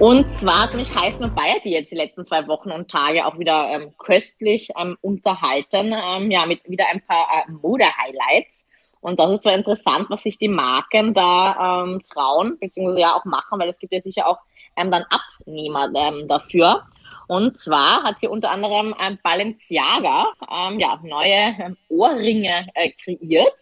Und 0.01 0.27
zwar 0.39 0.63
hat 0.63 0.75
mich 0.75 0.93
Heißen 0.93 1.23
und 1.25 1.37
Bayer, 1.37 1.61
die 1.65 1.71
jetzt 1.71 1.93
die 1.93 1.97
letzten 1.97 2.27
zwei 2.27 2.49
Wochen 2.49 2.73
und 2.73 2.91
Tage 2.91 3.25
auch 3.25 3.39
wieder 3.39 3.69
ähm, 3.71 3.93
köstlich 3.97 4.71
ähm, 4.77 4.97
unterhalten, 5.03 5.95
ähm, 5.95 6.31
ja, 6.33 6.47
mit 6.47 6.69
wieder 6.69 6.87
ein 6.91 7.01
paar 7.07 7.29
äh, 7.33 7.51
Mode-Highlights. 7.51 8.64
Und 9.05 9.21
das 9.21 9.31
ist 9.33 9.43
zwar 9.43 9.53
interessant, 9.53 10.07
was 10.09 10.23
sich 10.23 10.39
die 10.39 10.49
Marken 10.49 11.13
da 11.13 11.83
ähm, 11.85 12.03
trauen, 12.11 12.59
beziehungsweise 12.59 13.01
ja 13.01 13.15
auch 13.15 13.27
machen, 13.27 13.61
weil 13.61 13.69
es 13.69 13.79
gibt 13.79 13.93
ja 13.93 14.01
sicher 14.01 14.27
auch 14.27 14.39
ähm, 14.77 14.91
dann 14.91 15.05
Abnehmer 15.11 15.91
ähm, 15.95 16.27
dafür. 16.27 16.85
Und 17.27 17.59
zwar 17.59 18.03
hat 18.03 18.17
hier 18.21 18.31
unter 18.31 18.51
anderem 18.51 18.95
ähm, 18.99 19.19
Balenciaga 19.23 20.29
ähm, 20.51 20.81
ja, 20.81 20.99
neue 21.03 21.55
ähm, 21.61 21.77
Ohrringe 21.91 22.67
äh, 22.73 22.93
kreiert. 22.93 23.53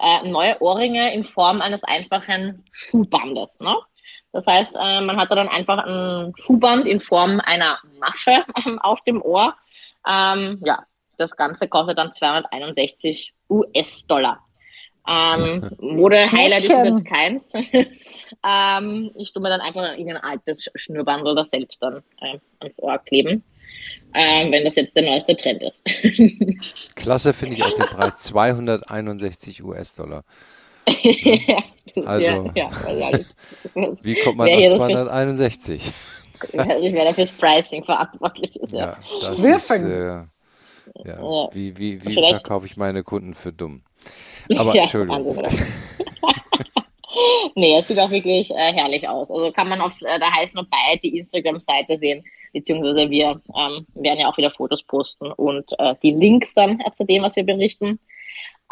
Äh, 0.00 0.26
neue 0.30 0.58
Ohrringe 0.62 1.12
in 1.12 1.24
Form 1.24 1.60
eines 1.60 1.84
einfachen 1.84 2.64
Schuhbandes. 2.72 3.50
Ne? 3.60 3.76
Das 4.32 4.46
heißt, 4.46 4.78
äh, 4.82 5.02
man 5.02 5.18
hatte 5.18 5.34
dann 5.34 5.48
einfach 5.48 5.84
ein 5.84 6.32
Schuhband 6.34 6.86
in 6.86 7.00
Form 7.00 7.40
einer 7.40 7.78
Masche 8.00 8.42
ähm, 8.66 8.78
auf 8.78 9.02
dem 9.02 9.20
Ohr. 9.20 9.54
Ähm, 10.08 10.62
ja, 10.64 10.82
das 11.18 11.36
Ganze 11.36 11.68
kostet 11.68 11.98
dann 11.98 12.14
261 12.14 13.34
US-Dollar. 13.50 14.42
Ähm, 15.08 15.70
Mode-Highlight 15.80 16.64
ist 16.64 16.70
jetzt 16.70 17.06
keins. 17.06 17.52
ähm, 18.46 19.10
ich 19.16 19.32
tue 19.32 19.42
mir 19.42 19.48
dann 19.48 19.60
einfach 19.60 19.96
in 19.96 20.10
ein 20.10 20.16
altes 20.16 20.70
Schnürband 20.74 21.26
oder 21.26 21.44
selbst 21.44 21.82
dann 21.82 22.02
äh, 22.20 22.38
ans 22.60 22.78
Ohr 22.78 22.98
kleben, 22.98 23.42
äh, 24.14 24.50
wenn 24.50 24.64
das 24.64 24.76
jetzt 24.76 24.96
der 24.96 25.04
neueste 25.04 25.36
Trend 25.36 25.62
ist. 25.62 25.82
Klasse 26.96 27.32
finde 27.32 27.56
ich 27.56 27.62
auch 27.62 27.74
den 27.76 27.86
Preis 27.86 28.18
261 28.18 29.64
US-Dollar. 29.64 30.24
also, 32.04 32.50
ja, 32.54 32.70
ja, 32.90 33.18
wie 34.02 34.14
kommt 34.22 34.38
man 34.38 34.48
auf 34.48 34.74
261? 34.76 35.92
also 36.56 36.82
ich 36.82 36.92
werde 36.92 37.14
fürs 37.14 37.30
Pricing 37.30 37.84
verantwortlich 37.84 38.56
ist. 38.56 38.72
Ja, 38.72 38.96
das 39.20 39.44
ist, 39.44 39.70
äh, 39.70 40.24
ja. 41.04 41.48
Wie, 41.52 41.78
wie, 41.78 42.04
wie 42.04 42.14
verkaufe 42.14 42.66
ich 42.66 42.76
meine 42.76 43.04
Kunden 43.04 43.34
für 43.34 43.52
dumm? 43.52 43.82
Aber 44.58 44.74
ja, 44.74 44.82
Entschuldigung. 44.82 45.36
nee, 47.54 47.78
es 47.78 47.88
sieht 47.88 47.98
auch 47.98 48.10
wirklich 48.10 48.50
äh, 48.50 48.72
herrlich 48.72 49.08
aus. 49.08 49.30
Also 49.30 49.52
kann 49.52 49.68
man 49.68 49.80
auf 49.80 49.92
äh, 50.02 50.18
der 50.18 50.32
heißen 50.32 50.58
und 50.58 50.70
bei 50.70 50.98
die 51.02 51.18
Instagram-Seite 51.18 51.98
sehen, 51.98 52.24
beziehungsweise 52.52 53.10
wir 53.10 53.40
ähm, 53.56 53.86
werden 53.94 54.20
ja 54.20 54.28
auch 54.28 54.36
wieder 54.36 54.50
Fotos 54.50 54.82
posten 54.82 55.32
und 55.32 55.72
äh, 55.78 55.94
die 56.02 56.12
Links 56.12 56.54
dann 56.54 56.80
äh, 56.80 56.92
zu 56.96 57.04
dem, 57.04 57.22
was 57.22 57.36
wir 57.36 57.44
berichten. 57.44 57.98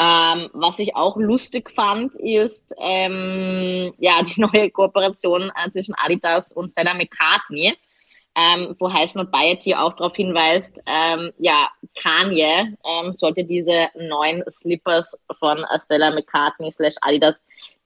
Ähm, 0.00 0.48
was 0.54 0.78
ich 0.78 0.96
auch 0.96 1.18
lustig 1.18 1.70
fand, 1.70 2.16
ist 2.16 2.74
ähm, 2.80 3.92
ja 3.98 4.22
die 4.22 4.40
neue 4.40 4.70
Kooperation 4.70 5.52
äh, 5.54 5.70
zwischen 5.70 5.94
Adidas 5.94 6.52
und 6.52 6.70
Stella 6.70 6.94
McCartney 6.94 7.74
ähm, 8.36 8.76
wo 8.78 8.92
Heißen 8.92 9.20
und 9.20 9.30
Bayeti 9.30 9.74
auch 9.74 9.94
darauf 9.94 10.14
hinweist, 10.14 10.80
ähm, 10.86 11.32
ja, 11.38 11.70
Kanye 12.00 12.76
ähm, 12.84 13.12
sollte 13.12 13.44
diese 13.44 13.88
neuen 13.96 14.42
Slippers 14.48 15.18
von 15.38 15.64
Stella 15.82 16.10
McCartney 16.10 16.70
slash 16.70 16.94
Adidas 17.00 17.36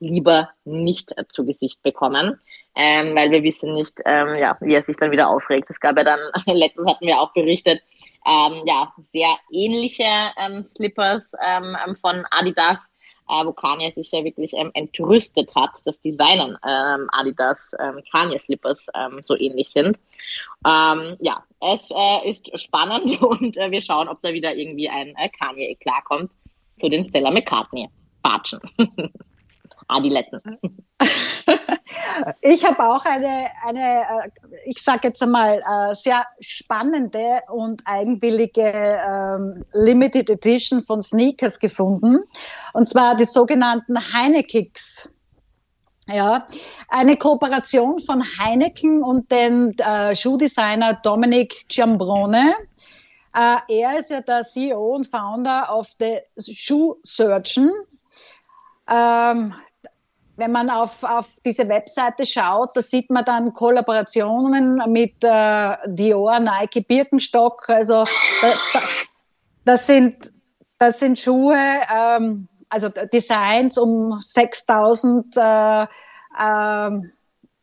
lieber 0.00 0.50
nicht 0.64 1.14
zu 1.28 1.44
Gesicht 1.44 1.82
bekommen, 1.82 2.38
ähm, 2.74 3.14
weil 3.16 3.30
wir 3.30 3.42
wissen 3.42 3.72
nicht, 3.72 4.00
ähm, 4.04 4.36
ja, 4.36 4.56
wie 4.60 4.74
er 4.74 4.82
sich 4.82 4.96
dann 4.96 5.10
wieder 5.10 5.28
aufregt. 5.28 5.70
Es 5.70 5.80
gab 5.80 5.96
ja 5.96 6.04
dann, 6.04 6.20
letztens 6.46 6.92
hatten 6.92 7.06
wir 7.06 7.20
auch 7.20 7.32
berichtet, 7.32 7.82
ähm, 8.26 8.62
ja, 8.66 8.92
sehr 9.12 9.34
ähnliche 9.50 10.04
ähm, 10.36 10.64
Slippers 10.64 11.22
ähm, 11.44 11.76
von 12.00 12.24
Adidas, 12.30 12.78
äh, 13.28 13.44
wo 13.44 13.52
Kanye 13.52 13.90
sich 13.90 14.10
ja 14.12 14.24
wirklich 14.24 14.52
ähm, 14.54 14.70
entrüstet 14.74 15.54
hat, 15.54 15.70
dass 15.84 16.00
Designen 16.00 16.56
ähm, 16.66 17.08
Adidas 17.12 17.70
ähm, 17.78 18.00
Kanye 18.12 18.38
Slippers 18.38 18.86
ähm, 18.94 19.20
so 19.22 19.36
ähnlich 19.36 19.70
sind. 19.70 19.98
Ähm, 20.66 21.16
ja, 21.20 21.44
es 21.60 21.90
äh, 21.90 22.28
ist 22.28 22.58
spannend 22.58 23.20
und 23.22 23.56
äh, 23.56 23.70
wir 23.70 23.80
schauen, 23.80 24.08
ob 24.08 24.20
da 24.22 24.32
wieder 24.32 24.54
irgendwie 24.54 24.88
ein 24.88 25.14
äh, 25.16 25.28
Kanye 25.28 25.76
klarkommt 25.76 26.32
zu 26.78 26.88
den 26.88 27.04
Stella 27.04 27.30
McCartney 27.30 27.88
Batschen. 28.22 28.60
Adiletten. 29.88 30.40
Ich 32.40 32.64
habe 32.64 32.88
auch 32.88 33.04
eine, 33.04 33.48
eine 33.66 34.00
äh, 34.02 34.30
ich 34.66 34.82
sage 34.82 35.08
jetzt 35.08 35.22
einmal, 35.22 35.62
äh, 35.68 35.94
sehr 35.94 36.24
spannende 36.40 37.40
und 37.48 37.82
eigenwillige 37.84 38.62
ähm, 38.62 39.64
Limited 39.72 40.30
Edition 40.30 40.82
von 40.82 41.02
Sneakers 41.02 41.58
gefunden. 41.58 42.20
Und 42.72 42.88
zwar 42.88 43.16
die 43.16 43.24
sogenannten 43.24 43.96
Heinekicks. 44.12 45.08
Ja, 46.06 46.44
eine 46.88 47.16
Kooperation 47.16 47.98
von 48.00 48.22
Heineken 48.38 49.02
und 49.02 49.30
dem 49.32 49.70
äh, 49.78 50.14
Schuhdesigner 50.14 51.00
Dominic 51.02 51.66
Giambrone. 51.68 52.54
Er 53.32 53.98
ist 53.98 54.10
ja 54.10 54.20
der 54.20 54.42
CEO 54.42 54.94
und 54.94 55.08
Founder 55.08 55.76
of 55.76 55.88
the 55.98 56.18
Shoe 56.38 56.94
Surgeon. 57.02 57.68
Ähm, 58.88 59.54
wenn 60.36 60.52
man 60.52 60.68
auf, 60.70 61.04
auf 61.04 61.28
diese 61.44 61.68
Webseite 61.68 62.26
schaut, 62.26 62.76
da 62.76 62.82
sieht 62.82 63.10
man 63.10 63.24
dann 63.24 63.52
Kollaborationen 63.52 64.82
mit 64.88 65.22
äh, 65.22 65.76
Dior, 65.86 66.40
Nike, 66.40 66.80
Birkenstock. 66.80 67.68
Also 67.68 68.04
da, 68.40 68.48
da, 68.72 68.80
das, 69.64 69.86
sind, 69.86 70.32
das 70.78 70.98
sind 70.98 71.18
Schuhe, 71.18 71.56
ähm, 71.94 72.48
also 72.68 72.88
Designs 72.88 73.78
um 73.78 74.20
6000 74.20 75.36
äh, 75.36 75.82
äh, 75.82 75.86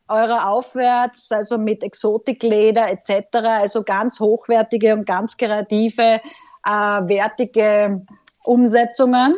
Euro 0.08 0.38
aufwärts, 0.38 1.32
also 1.32 1.58
mit 1.58 1.84
Exotikleder 1.84 2.90
etc. 2.90 3.28
Also 3.34 3.84
ganz 3.84 4.20
hochwertige 4.20 4.94
und 4.94 5.06
ganz 5.06 5.36
kreative, 5.36 6.22
äh, 6.66 6.70
wertige 6.70 8.06
Umsetzungen. 8.44 9.36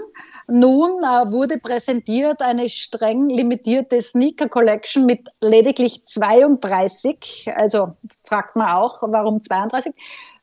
Nun 0.48 0.92
äh, 1.04 1.32
wurde 1.32 1.58
präsentiert 1.58 2.42
eine 2.42 2.70
streng 2.70 3.30
limitierte 3.30 4.02
Sneaker 4.02 4.50
Collection 4.50 5.06
mit 5.06 5.28
lediglich 5.42 6.04
32, 6.06 7.52
also 7.56 7.96
fragt 8.24 8.56
man 8.56 8.70
auch, 8.70 9.02
warum 9.04 9.42
32 9.42 9.94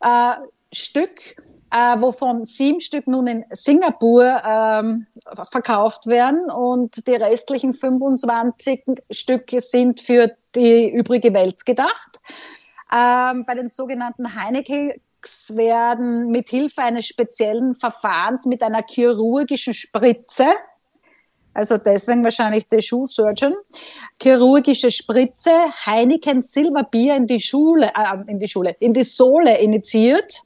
äh, 0.00 0.32
Stück 0.72 1.36
äh, 1.70 2.00
wovon 2.00 2.44
sieben 2.44 2.80
Stück 2.80 3.06
nun 3.06 3.26
in 3.26 3.44
Singapur 3.50 4.42
ähm, 4.44 5.06
verkauft 5.50 6.06
werden 6.06 6.50
und 6.50 7.06
die 7.06 7.14
restlichen 7.14 7.74
25 7.74 9.02
Stücke 9.10 9.60
sind 9.60 10.00
für 10.00 10.32
die 10.54 10.90
übrige 10.90 11.32
Welt 11.32 11.64
gedacht. 11.64 12.20
Ähm, 12.92 13.44
bei 13.46 13.54
den 13.54 13.68
sogenannten 13.68 14.34
Heinekes 14.34 15.00
werden 15.50 16.30
mit 16.30 16.48
Hilfe 16.48 16.82
eines 16.82 17.06
speziellen 17.06 17.74
Verfahrens 17.74 18.46
mit 18.46 18.62
einer 18.62 18.84
chirurgischen 18.88 19.74
Spritze 19.74 20.46
also 21.52 21.78
deswegen 21.78 22.22
wahrscheinlich 22.22 22.68
der 22.68 22.80
Schuhsurgeon, 22.80 23.54
chirurgische 24.22 24.90
Spritze, 24.90 25.50
Heineken 25.84 26.42
Silberbier 26.42 27.16
in 27.16 27.26
die 27.26 27.40
Schule, 27.40 27.86
äh, 27.96 28.30
in 28.30 28.38
die 28.38 28.48
Schule, 28.48 28.76
in 28.78 28.94
die 28.94 29.02
Sohle 29.02 29.58
initiiert. 29.58 30.42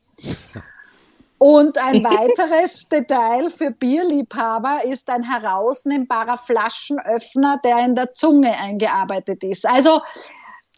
Und 1.37 1.77
ein 1.77 2.03
weiteres 2.05 2.89
Detail 2.89 3.51
für 3.51 3.71
Bierliebhaber 3.71 4.85
ist 4.85 5.11
ein 5.11 5.23
herausnehmbarer 5.23 6.39
Flaschenöffner, 6.39 7.61
der 7.63 7.85
in 7.85 7.95
der 7.95 8.15
Zunge 8.15 8.57
eingearbeitet 8.57 9.45
ist. 9.45 9.67
Also 9.67 10.01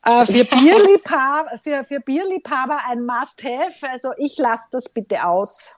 für, 0.06 0.44
Bierliebhaber, 0.44 1.58
für, 1.58 1.84
für 1.84 2.00
Bierliebhaber 2.00 2.78
ein 2.88 3.04
Must-Have. 3.04 3.90
Also 3.90 4.10
ich 4.16 4.38
lasse 4.38 4.68
das 4.72 4.88
bitte 4.88 5.24
aus. 5.24 5.74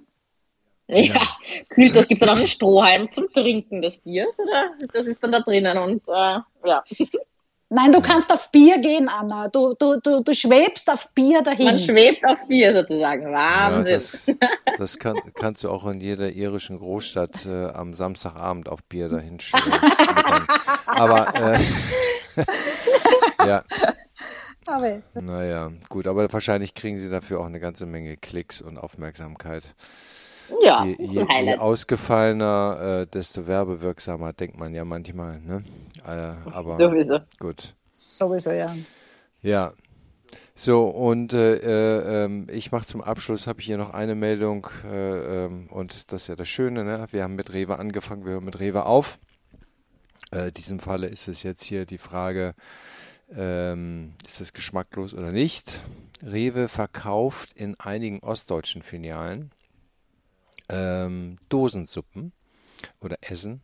Ja, 0.88 1.00
ja. 1.00 1.20
kühlt 1.68 1.94
das. 1.94 2.08
Gibt 2.08 2.20
es 2.20 2.26
dann 2.26 2.34
auch 2.34 2.38
einen 2.38 2.46
Strohhalm 2.46 3.12
zum 3.12 3.30
Trinken 3.32 3.82
des 3.82 3.98
Biers 3.98 4.38
oder 4.38 4.70
das 4.92 5.06
ist 5.06 5.22
dann 5.22 5.32
da 5.32 5.40
drinnen 5.40 5.76
und 5.78 6.02
äh, 6.08 6.38
ja. 6.64 6.84
Nein, 7.70 7.92
du 7.92 8.00
kannst 8.00 8.32
auf 8.32 8.50
Bier 8.50 8.78
gehen, 8.78 9.10
Anna. 9.10 9.48
Du, 9.48 9.74
du, 9.78 10.00
du, 10.00 10.22
du 10.22 10.34
schwebst 10.34 10.90
auf 10.90 11.10
Bier 11.12 11.42
dahin. 11.42 11.66
Man 11.66 11.78
schwebt 11.78 12.26
auf 12.26 12.38
Bier 12.48 12.72
sozusagen. 12.72 13.30
Wahnsinn. 13.30 13.86
Ja, 13.86 13.92
das, 13.92 14.30
das 14.78 14.98
kann, 14.98 15.20
kannst 15.34 15.64
du 15.64 15.70
auch 15.70 15.86
in 15.86 16.00
jeder 16.00 16.30
irischen 16.30 16.78
Großstadt 16.78 17.44
äh, 17.44 17.66
am 17.66 17.92
Samstagabend 17.92 18.70
auf 18.70 18.82
Bier 18.84 19.10
dahin 19.10 19.38
schweben. 19.38 19.78
Aber 20.86 21.34
äh, 21.34 21.60
ja. 23.46 23.62
Aber. 24.68 25.02
Naja, 25.14 25.72
gut, 25.88 26.06
aber 26.06 26.30
wahrscheinlich 26.30 26.74
kriegen 26.74 26.98
sie 26.98 27.08
dafür 27.08 27.40
auch 27.40 27.46
eine 27.46 27.58
ganze 27.58 27.86
Menge 27.86 28.16
Klicks 28.16 28.60
und 28.60 28.76
Aufmerksamkeit. 28.76 29.74
Ja, 30.62 30.84
je, 30.84 30.96
je, 30.98 31.26
je 31.42 31.56
ausgefallener, 31.56 33.02
äh, 33.02 33.06
desto 33.06 33.46
werbewirksamer, 33.46 34.32
denkt 34.32 34.58
man 34.58 34.74
ja 34.74 34.84
manchmal. 34.84 35.40
Ne? 35.40 35.62
Äh, 36.06 36.50
aber 36.50 36.78
Sowieso. 36.78 37.18
gut. 37.38 37.74
Sowieso, 37.92 38.50
ja. 38.50 38.74
Ja. 39.42 39.72
So, 40.54 40.88
und 40.88 41.32
äh, 41.32 41.56
äh 41.56 42.24
ähm, 42.24 42.46
ich 42.50 42.72
mache 42.72 42.86
zum 42.86 43.00
Abschluss, 43.00 43.46
habe 43.46 43.60
ich 43.60 43.66
hier 43.66 43.78
noch 43.78 43.94
eine 43.94 44.14
Meldung 44.14 44.66
äh, 44.84 45.44
ähm, 45.44 45.68
und 45.70 46.12
das 46.12 46.22
ist 46.22 46.28
ja 46.28 46.36
das 46.36 46.48
Schöne, 46.48 46.84
ne? 46.84 47.06
wir 47.10 47.22
haben 47.22 47.36
mit 47.36 47.52
Rewe 47.52 47.78
angefangen, 47.78 48.24
wir 48.24 48.32
hören 48.32 48.44
mit 48.44 48.58
Rewe 48.58 48.84
auf. 48.84 49.18
Äh, 50.32 50.48
in 50.48 50.54
diesem 50.54 50.80
Falle 50.80 51.06
ist 51.06 51.28
es 51.28 51.42
jetzt 51.42 51.62
hier 51.62 51.86
die 51.86 51.98
Frage, 51.98 52.54
ähm, 53.34 54.14
ist 54.26 54.40
es 54.40 54.52
geschmacklos 54.52 55.14
oder 55.14 55.32
nicht? 55.32 55.80
Rewe 56.22 56.68
verkauft 56.68 57.52
in 57.54 57.78
einigen 57.78 58.20
ostdeutschen 58.20 58.82
Filialen 58.82 59.52
ähm, 60.68 61.38
Dosensuppen 61.48 62.32
oder 63.00 63.18
Essen 63.20 63.62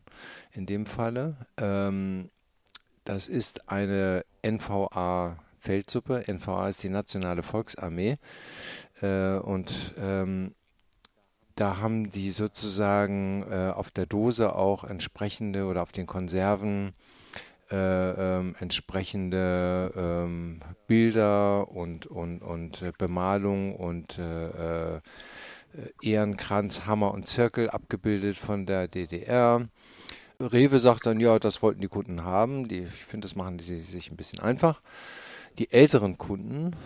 in 0.53 0.67
dem 0.67 0.87
Falle. 0.87 1.37
Ähm, 1.57 2.31
das 3.05 3.29
ist 3.29 3.69
eine 3.69 4.25
NVA 4.43 5.39
Feldsuppe. 5.59 6.25
NVA 6.27 6.69
ist 6.69 6.83
die 6.83 6.89
Nationale 6.89 7.43
Volksarmee. 7.43 8.19
Äh, 9.01 9.37
und 9.37 9.95
ähm, 9.99 10.55
da 11.57 11.79
haben 11.79 12.11
die 12.11 12.31
sozusagen 12.31 13.45
äh, 13.51 13.73
auf 13.75 13.91
der 13.91 14.07
Dose 14.07 14.55
auch 14.55 14.85
entsprechende 14.85 15.67
oder 15.67 15.83
auf 15.83 15.93
den 15.93 16.07
Konserven 16.07 16.93
äh, 17.71 18.39
ähm, 18.39 18.55
entsprechende 18.59 19.93
ähm, 19.97 20.61
Bilder 20.87 21.71
und, 21.71 22.07
und, 22.07 22.43
und 22.43 22.83
äh, 22.83 22.93
Bemalung 22.97 23.75
und 23.77 24.19
äh, 24.19 24.97
äh 24.97 25.01
Ehrenkranz, 26.03 26.87
Hammer 26.87 27.13
und 27.13 27.27
Zirkel 27.27 27.69
abgebildet 27.69 28.39
von 28.39 28.65
der 28.65 28.87
DDR. 28.87 29.69
Rewe 30.41 30.79
sagt 30.79 31.07
dann, 31.07 31.21
ja, 31.21 31.39
das 31.39 31.63
wollten 31.63 31.81
die 31.81 31.89
Kunden 31.89 32.25
haben. 32.25 32.69
Die, 32.69 32.81
ich 32.81 32.91
finde, 32.91 33.27
das 33.27 33.37
machen 33.37 33.59
die 33.59 33.65
sich 33.65 34.11
ein 34.11 34.17
bisschen 34.17 34.41
einfach. 34.41 34.81
Die 35.59 35.71
älteren 35.71 36.19
Kunden, 36.19 36.77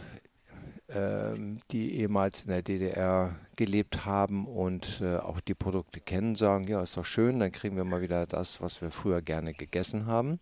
ähm, 0.90 1.58
die 1.70 1.96
ehemals 1.96 2.42
in 2.42 2.48
der 2.48 2.62
DDR 2.62 3.36
gelebt 3.56 4.04
haben 4.04 4.46
und 4.46 5.00
äh, 5.02 5.16
auch 5.16 5.40
die 5.40 5.54
Produkte 5.54 6.00
kennen, 6.00 6.34
sagen, 6.34 6.66
ja, 6.68 6.82
ist 6.82 6.96
doch 6.96 7.04
schön, 7.04 7.40
dann 7.40 7.52
kriegen 7.52 7.76
wir 7.76 7.84
mal 7.84 8.02
wieder 8.02 8.26
das, 8.26 8.60
was 8.60 8.80
wir 8.80 8.90
früher 8.90 9.22
gerne 9.22 9.54
gegessen 9.54 10.06
haben. 10.06 10.40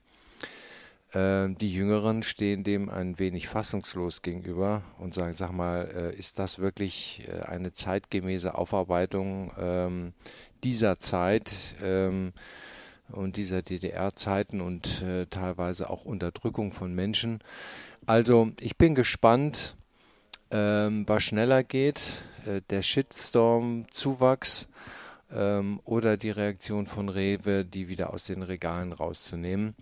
Ähm, 1.17 1.57
die 1.57 1.73
Jüngeren 1.73 2.23
stehen 2.23 2.63
dem 2.63 2.91
ein 2.91 3.19
wenig 3.19 3.49
fassungslos 3.49 4.21
gegenüber 4.21 4.83
und 4.99 5.15
sagen, 5.15 5.33
sag 5.33 5.51
mal, 5.51 6.13
äh, 6.13 6.15
ist 6.15 6.39
das 6.39 6.59
wirklich 6.59 7.27
äh, 7.27 7.41
eine 7.41 7.73
zeitgemäße 7.73 8.55
Aufarbeitung 8.55 9.51
ähm, 9.59 10.13
dieser 10.63 10.99
Zeit 11.01 11.51
ähm, 11.83 12.35
und 13.09 13.39
dieser 13.39 13.63
DDR-Zeiten 13.63 14.61
und 14.61 15.01
äh, 15.01 15.25
teilweise 15.27 15.89
auch 15.89 16.05
Unterdrückung 16.05 16.73
von 16.73 16.95
Menschen? 16.95 17.39
Also 18.05 18.51
ich 18.61 18.77
bin 18.77 18.95
gespannt, 18.95 19.75
was 20.49 21.25
schneller 21.25 21.65
geht, 21.65 22.23
der 22.71 22.81
Shitstorm-Zuwachs 22.81 24.69
oder 25.85 26.17
die 26.17 26.31
Reaktion 26.31 26.87
von 26.87 27.09
Rewe, 27.09 27.65
die 27.65 27.89
wieder 27.89 28.15
aus 28.15 28.27
den 28.27 28.43
Regalen 28.43 28.93
rauszunehmen. 28.93 29.75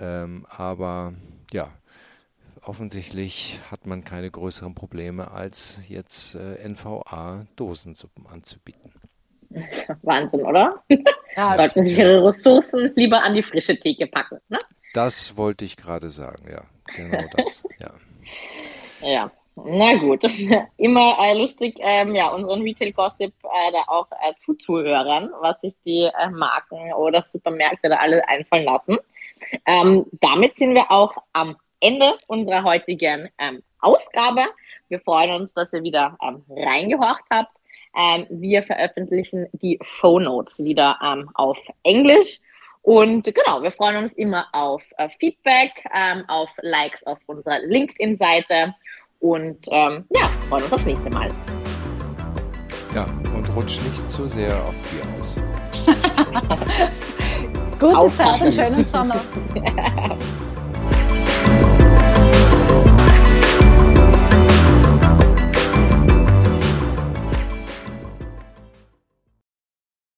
Ähm, 0.00 0.46
aber 0.48 1.14
ja, 1.52 1.70
offensichtlich 2.62 3.60
hat 3.70 3.86
man 3.86 4.04
keine 4.04 4.30
größeren 4.30 4.74
Probleme, 4.74 5.30
als 5.30 5.80
jetzt 5.88 6.34
äh, 6.34 6.68
NVA-Dosensuppen 6.68 8.26
anzubieten. 8.26 8.92
Wahnsinn, 10.02 10.42
oder? 10.42 10.82
Ja, 11.36 11.56
Sollten 11.56 11.84
sich 11.84 11.98
ihre 11.98 12.24
Ressourcen 12.24 12.92
lieber 12.94 13.24
an 13.24 13.34
die 13.34 13.42
frische 13.42 13.76
Theke 13.76 14.06
packen. 14.06 14.38
Ne? 14.48 14.58
Das 14.92 15.36
wollte 15.36 15.64
ich 15.64 15.76
gerade 15.76 16.10
sagen, 16.10 16.48
ja. 16.48 16.62
Genau 16.94 17.24
das, 17.36 17.64
ja. 17.80 17.90
Ja, 19.00 19.30
na 19.56 19.96
gut. 19.96 20.22
Immer 20.76 21.16
äh, 21.20 21.36
lustig, 21.36 21.76
ähm, 21.80 22.14
ja, 22.14 22.28
unseren 22.28 22.62
Retail-Gossip 22.62 23.32
äh, 23.42 23.72
da 23.72 23.82
auch 23.88 24.06
äh, 24.12 24.34
zuzuhören, 24.34 25.30
was 25.40 25.60
sich 25.60 25.74
die 25.84 26.04
äh, 26.04 26.30
Marken 26.30 26.92
oder 26.92 27.24
Supermärkte 27.30 27.88
da 27.88 27.96
alle 27.96 28.26
einfallen 28.28 28.64
lassen. 28.64 28.98
Ähm, 29.66 30.06
damit 30.20 30.58
sind 30.58 30.74
wir 30.74 30.90
auch 30.90 31.14
am 31.32 31.56
Ende 31.80 32.16
unserer 32.26 32.64
heutigen 32.64 33.28
ähm, 33.38 33.62
Ausgabe. 33.80 34.46
Wir 34.88 35.00
freuen 35.00 35.42
uns, 35.42 35.52
dass 35.52 35.72
ihr 35.72 35.82
wieder 35.82 36.16
ähm, 36.22 36.42
reingehorcht 36.48 37.24
habt. 37.30 37.52
Ähm, 37.96 38.26
wir 38.30 38.62
veröffentlichen 38.62 39.46
die 39.52 39.78
Show 39.82 40.18
Notes 40.18 40.58
wieder 40.58 40.98
ähm, 41.04 41.30
auf 41.34 41.58
Englisch. 41.82 42.40
Und 42.82 43.24
genau, 43.24 43.62
wir 43.62 43.70
freuen 43.70 43.96
uns 43.96 44.12
immer 44.14 44.46
auf 44.52 44.82
äh, 44.98 45.08
Feedback, 45.18 45.72
ähm, 45.94 46.24
auf 46.28 46.50
Likes 46.60 47.02
auf 47.06 47.18
unserer 47.26 47.60
LinkedIn-Seite 47.60 48.74
und 49.20 49.64
ja, 49.66 50.02
freuen 50.50 50.64
uns 50.64 50.72
aufs 50.72 50.84
nächste 50.84 51.08
Mal. 51.08 51.30
Ja, 52.94 53.06
und 53.34 53.48
rutscht 53.56 53.82
nicht 53.82 54.10
zu 54.10 54.28
sehr 54.28 54.54
auf 54.64 54.74
Bier 54.90 55.02
aus. 55.18 55.40
Gute 57.92 58.14
Zeit 58.14 58.40
und 58.40 58.54
schönen 58.54 58.84
Sommer. 58.84 59.16